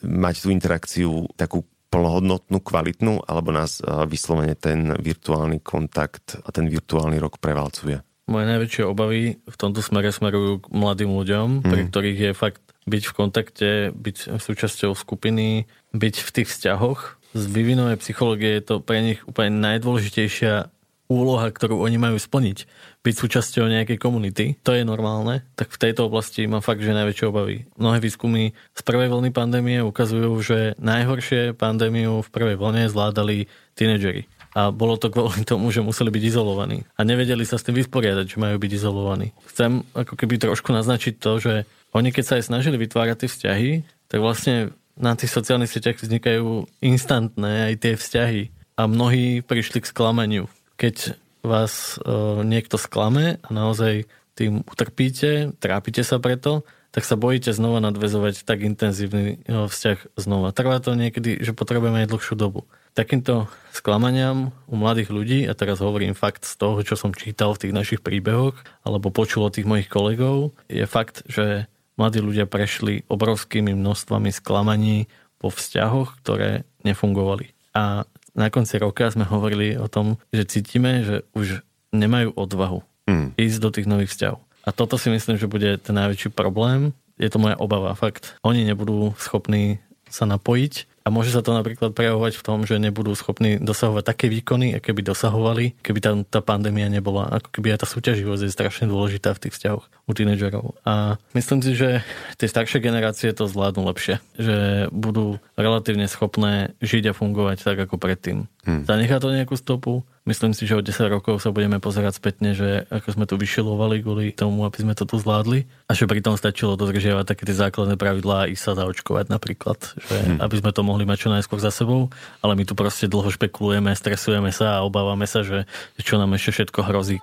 mať 0.06 0.34
tú 0.46 0.48
interakciu 0.54 1.26
takú 1.34 1.66
plnohodnotnú, 1.90 2.62
kvalitnú, 2.62 3.26
alebo 3.26 3.50
nás 3.50 3.82
vyslovene 4.06 4.54
ten 4.54 4.94
virtuálny 4.94 5.58
kontakt 5.58 6.38
a 6.38 6.54
ten 6.54 6.70
virtuálny 6.70 7.18
rok 7.18 7.42
prevalcuje? 7.42 7.98
Moje 8.30 8.46
najväčšie 8.46 8.86
obavy 8.86 9.42
v 9.42 9.56
tomto 9.58 9.82
smere 9.82 10.14
smerujú 10.14 10.62
k 10.62 10.66
mladým 10.70 11.10
ľuďom, 11.10 11.46
mm. 11.60 11.66
pri 11.66 11.82
ktorých 11.90 12.18
je 12.30 12.32
fakt 12.38 12.62
byť 12.86 13.02
v 13.10 13.12
kontakte, 13.12 13.70
byť 13.90 14.38
súčasťou 14.38 14.94
skupiny, 14.94 15.66
byť 15.90 16.14
v 16.22 16.30
tých 16.30 16.48
vzťahoch. 16.54 17.18
Z 17.34 17.44
vývinovej 17.50 17.98
psychológie 17.98 18.62
je 18.62 18.64
to 18.70 18.74
pre 18.78 19.02
nich 19.02 19.18
úplne 19.26 19.58
najdôležitejšia 19.58 20.70
úloha, 21.10 21.50
ktorú 21.50 21.82
oni 21.82 21.98
majú 21.98 22.16
splniť, 22.16 22.70
byť 23.02 23.14
súčasťou 23.18 23.66
nejakej 23.66 23.98
komunity, 23.98 24.54
to 24.62 24.70
je 24.70 24.86
normálne, 24.86 25.42
tak 25.58 25.74
v 25.74 25.80
tejto 25.82 26.06
oblasti 26.06 26.46
mám 26.46 26.62
fakt, 26.62 26.86
že 26.86 26.94
najväčšie 26.94 27.26
obavy. 27.26 27.66
Mnohé 27.74 27.98
výskumy 27.98 28.54
z 28.54 28.80
prvej 28.86 29.10
vlny 29.10 29.34
pandémie 29.34 29.82
ukazujú, 29.82 30.30
že 30.38 30.78
najhoršie 30.78 31.58
pandémiu 31.58 32.22
v 32.22 32.28
prvej 32.30 32.54
vlne 32.54 32.86
zvládali 32.86 33.50
tínedžeri. 33.74 34.30
A 34.54 34.74
bolo 34.74 34.98
to 34.98 35.10
kvôli 35.10 35.42
tomu, 35.46 35.74
že 35.74 35.82
museli 35.82 36.10
byť 36.10 36.22
izolovaní. 36.30 36.86
A 36.94 37.06
nevedeli 37.06 37.42
sa 37.46 37.58
s 37.58 37.66
tým 37.66 37.78
vysporiadať, 37.78 38.26
že 38.34 38.42
majú 38.42 38.58
byť 38.58 38.70
izolovaní. 38.70 39.34
Chcem 39.50 39.82
ako 39.94 40.14
keby 40.14 40.42
trošku 40.42 40.70
naznačiť 40.70 41.18
to, 41.18 41.32
že 41.42 41.54
oni 41.90 42.14
keď 42.14 42.24
sa 42.26 42.34
aj 42.38 42.46
snažili 42.50 42.78
vytvárať 42.78 43.26
tie 43.26 43.30
vzťahy, 43.30 43.70
tak 44.10 44.18
vlastne 44.22 44.74
na 44.98 45.14
tých 45.14 45.30
sociálnych 45.30 45.70
sieťach 45.70 46.02
vznikajú 46.02 46.66
instantné 46.82 47.70
aj 47.70 47.74
tie 47.78 47.94
vzťahy. 47.98 48.42
A 48.78 48.88
mnohí 48.90 49.44
prišli 49.44 49.84
k 49.84 49.90
sklamaniu 49.90 50.50
keď 50.80 51.20
vás 51.44 52.00
uh, 52.00 52.40
niekto 52.40 52.80
sklame 52.80 53.36
a 53.44 53.48
naozaj 53.52 54.08
tým 54.32 54.64
utrpíte, 54.64 55.52
trápite 55.60 56.00
sa 56.00 56.16
preto, 56.16 56.64
tak 56.90 57.04
sa 57.04 57.20
bojíte 57.20 57.52
znova 57.52 57.84
nadvezovať 57.84 58.48
tak 58.48 58.64
intenzívny 58.64 59.44
uh, 59.44 59.68
vzťah 59.68 60.16
znova. 60.16 60.56
Trvá 60.56 60.80
to 60.80 60.96
niekedy, 60.96 61.44
že 61.44 61.52
potrebujeme 61.52 62.08
aj 62.08 62.10
dlhšiu 62.10 62.34
dobu. 62.40 62.64
Takýmto 62.96 63.46
sklamaniam 63.70 64.56
u 64.66 64.74
mladých 64.80 65.12
ľudí, 65.12 65.40
a 65.46 65.52
teraz 65.54 65.84
hovorím 65.84 66.16
fakt 66.16 66.48
z 66.48 66.56
toho, 66.56 66.80
čo 66.80 66.96
som 66.96 67.12
čítal 67.12 67.52
v 67.54 67.68
tých 67.68 67.76
našich 67.76 68.00
príbehoch, 68.00 68.56
alebo 68.82 69.12
počul 69.12 69.46
od 69.46 69.54
tých 69.54 69.68
mojich 69.68 69.86
kolegov, 69.86 70.56
je 70.66 70.82
fakt, 70.88 71.22
že 71.28 71.70
mladí 71.94 72.18
ľudia 72.24 72.48
prešli 72.48 73.06
obrovskými 73.06 73.76
množstvami 73.76 74.32
sklamaní 74.32 75.06
po 75.38 75.52
vzťahoch, 75.52 76.18
ktoré 76.24 76.64
nefungovali. 76.82 77.54
A 77.76 78.09
na 78.34 78.48
konci 78.48 78.78
roka 78.78 79.10
sme 79.10 79.26
hovorili 79.26 79.76
o 79.78 79.86
tom, 79.90 80.18
že 80.30 80.46
cítime, 80.46 81.02
že 81.02 81.16
už 81.34 81.62
nemajú 81.90 82.34
odvahu 82.34 82.80
mm. 83.10 83.38
ísť 83.38 83.58
do 83.58 83.70
tých 83.70 83.86
nových 83.90 84.10
vzťahov. 84.14 84.40
A 84.66 84.70
toto 84.70 85.00
si 85.00 85.08
myslím, 85.08 85.40
že 85.40 85.50
bude 85.50 85.80
ten 85.80 85.96
najväčší 85.96 86.30
problém. 86.36 86.92
Je 87.16 87.28
to 87.32 87.40
moja 87.40 87.56
obava, 87.56 87.96
fakt. 87.96 88.36
Oni 88.44 88.62
nebudú 88.64 89.16
schopní 89.16 89.80
sa 90.10 90.26
napojiť 90.26 90.89
a 91.00 91.08
môže 91.08 91.32
sa 91.32 91.40
to 91.40 91.56
napríklad 91.56 91.96
prejavovať 91.96 92.36
v 92.36 92.44
tom, 92.44 92.58
že 92.68 92.76
nebudú 92.76 93.16
schopní 93.16 93.56
dosahovať 93.56 94.04
také 94.04 94.26
výkony, 94.28 94.76
aké 94.76 94.92
by 94.92 95.00
dosahovali, 95.00 95.72
keby 95.80 95.98
tá, 95.98 96.12
tá 96.28 96.40
pandémia 96.44 96.92
nebola. 96.92 97.40
Ako 97.40 97.48
keby 97.56 97.72
aj 97.72 97.80
tá 97.82 97.86
súťaživosť 97.88 98.42
je 98.44 98.52
strašne 98.52 98.84
dôležitá 98.84 99.32
v 99.32 99.48
tých 99.48 99.56
vzťahoch 99.56 99.84
u 99.88 100.12
tínedžerov. 100.12 100.76
A 100.84 101.16
myslím 101.32 101.64
si, 101.64 101.72
že 101.72 102.04
tie 102.36 102.48
staršie 102.52 102.84
generácie 102.84 103.32
to 103.32 103.48
zvládnu 103.48 103.88
lepšie. 103.88 104.20
Že 104.36 104.56
budú 104.92 105.40
relatívne 105.56 106.04
schopné 106.04 106.76
žiť 106.84 107.10
a 107.10 107.16
fungovať 107.16 107.64
tak 107.64 107.78
ako 107.80 107.96
predtým. 107.96 108.44
Hmm. 108.68 108.84
Zanechá 108.84 109.16
to 109.24 109.32
nejakú 109.32 109.56
stopu, 109.56 110.04
Myslím 110.28 110.52
si, 110.52 110.68
že 110.68 110.76
o 110.76 110.84
10 110.84 110.92
rokov 111.08 111.40
sa 111.40 111.48
budeme 111.48 111.80
pozerať 111.80 112.20
spätne, 112.20 112.52
že 112.52 112.84
ako 112.92 113.08
sme 113.16 113.24
tu 113.24 113.40
vyšilovali 113.40 114.04
kvôli 114.04 114.36
tomu, 114.36 114.68
aby 114.68 114.84
sme 114.84 114.92
to 114.92 115.08
tu 115.08 115.16
zvládli 115.16 115.64
a 115.88 115.96
že 115.96 116.04
pritom 116.04 116.36
stačilo 116.36 116.76
dodržiavať 116.76 117.24
také 117.24 117.48
tie 117.48 117.56
základné 117.56 117.96
pravidlá 117.96 118.44
a 118.44 118.48
ísť 118.52 118.60
sa 118.60 118.72
zaočkovať 118.84 119.32
napríklad, 119.32 119.80
že 119.80 120.16
hmm. 120.20 120.44
aby 120.44 120.54
sme 120.60 120.76
to 120.76 120.84
mohli 120.84 121.08
mať 121.08 121.24
čo 121.24 121.28
najskôr 121.32 121.56
za 121.56 121.72
sebou, 121.72 122.12
ale 122.44 122.52
my 122.52 122.68
tu 122.68 122.76
proste 122.76 123.08
dlho 123.08 123.32
špekulujeme, 123.32 123.96
stresujeme 123.96 124.52
sa 124.52 124.76
a 124.76 124.84
obávame 124.84 125.24
sa, 125.24 125.40
že 125.40 125.64
čo 125.96 126.20
nám 126.20 126.36
ešte 126.36 126.52
všetko 126.52 126.84
hrozí. 126.84 127.16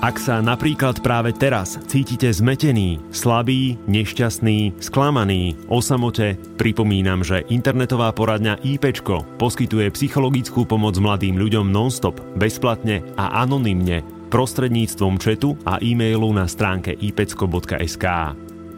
Ak 0.00 0.16
sa 0.16 0.40
napríklad 0.40 1.04
práve 1.04 1.36
teraz 1.36 1.76
cítite 1.90 2.32
zmetený, 2.32 3.02
slabý, 3.12 3.76
nešťastný, 3.84 4.80
sklamaný, 4.80 5.58
o 5.68 5.84
samote, 5.84 6.40
pripomínam, 6.56 7.20
že 7.20 7.44
internetová 7.52 8.14
poradňa 8.16 8.64
IPčko 8.64 9.36
poskytuje 9.36 9.92
psychologickú 9.92 10.64
pomoc 10.64 10.96
mladým 10.96 11.36
ľuďom 11.36 11.68
nonstop, 11.68 12.16
bezplatne 12.40 13.04
a 13.20 13.44
anonymne 13.44 14.22
prostredníctvom 14.32 15.20
četu 15.20 15.60
a 15.68 15.76
e-mailu 15.84 16.32
na 16.32 16.48
stránke 16.48 16.96
ipecko.sk. 16.96 18.06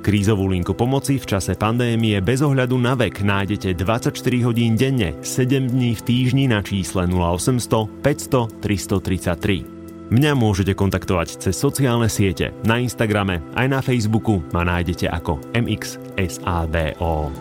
Krízovú 0.05 0.53
linku 0.53 0.77
pomoci 0.77 1.17
v 1.17 1.25
čase 1.25 1.57
pandémie 1.57 2.21
bez 2.21 2.45
ohľadu 2.45 2.77
na 2.77 2.93
vek 2.93 3.25
nájdete 3.25 3.73
24 3.73 4.13
hodín 4.45 4.77
denne, 4.77 5.17
7 5.25 5.73
dní 5.73 5.97
v 5.97 6.03
týždni 6.05 6.45
na 6.53 6.61
čísle 6.61 7.09
0800 7.09 8.05
500 8.05 8.61
333. 8.61 9.74
Mňa 10.15 10.39
môžete 10.39 10.79
kontaktovať 10.79 11.43
cez 11.43 11.59
sociálne 11.59 12.07
siete. 12.07 12.55
Na 12.63 12.79
Instagrame 12.79 13.43
aj 13.59 13.67
na 13.67 13.83
Facebooku 13.83 14.47
ma 14.55 14.63
nájdete 14.63 15.11
ako 15.11 15.43
MXSADO. 15.51 17.35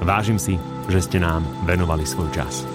Vážim 0.00 0.40
si, 0.40 0.56
že 0.88 1.04
ste 1.04 1.20
nám 1.20 1.44
venovali 1.68 2.08
svoj 2.08 2.32
čas. 2.32 2.73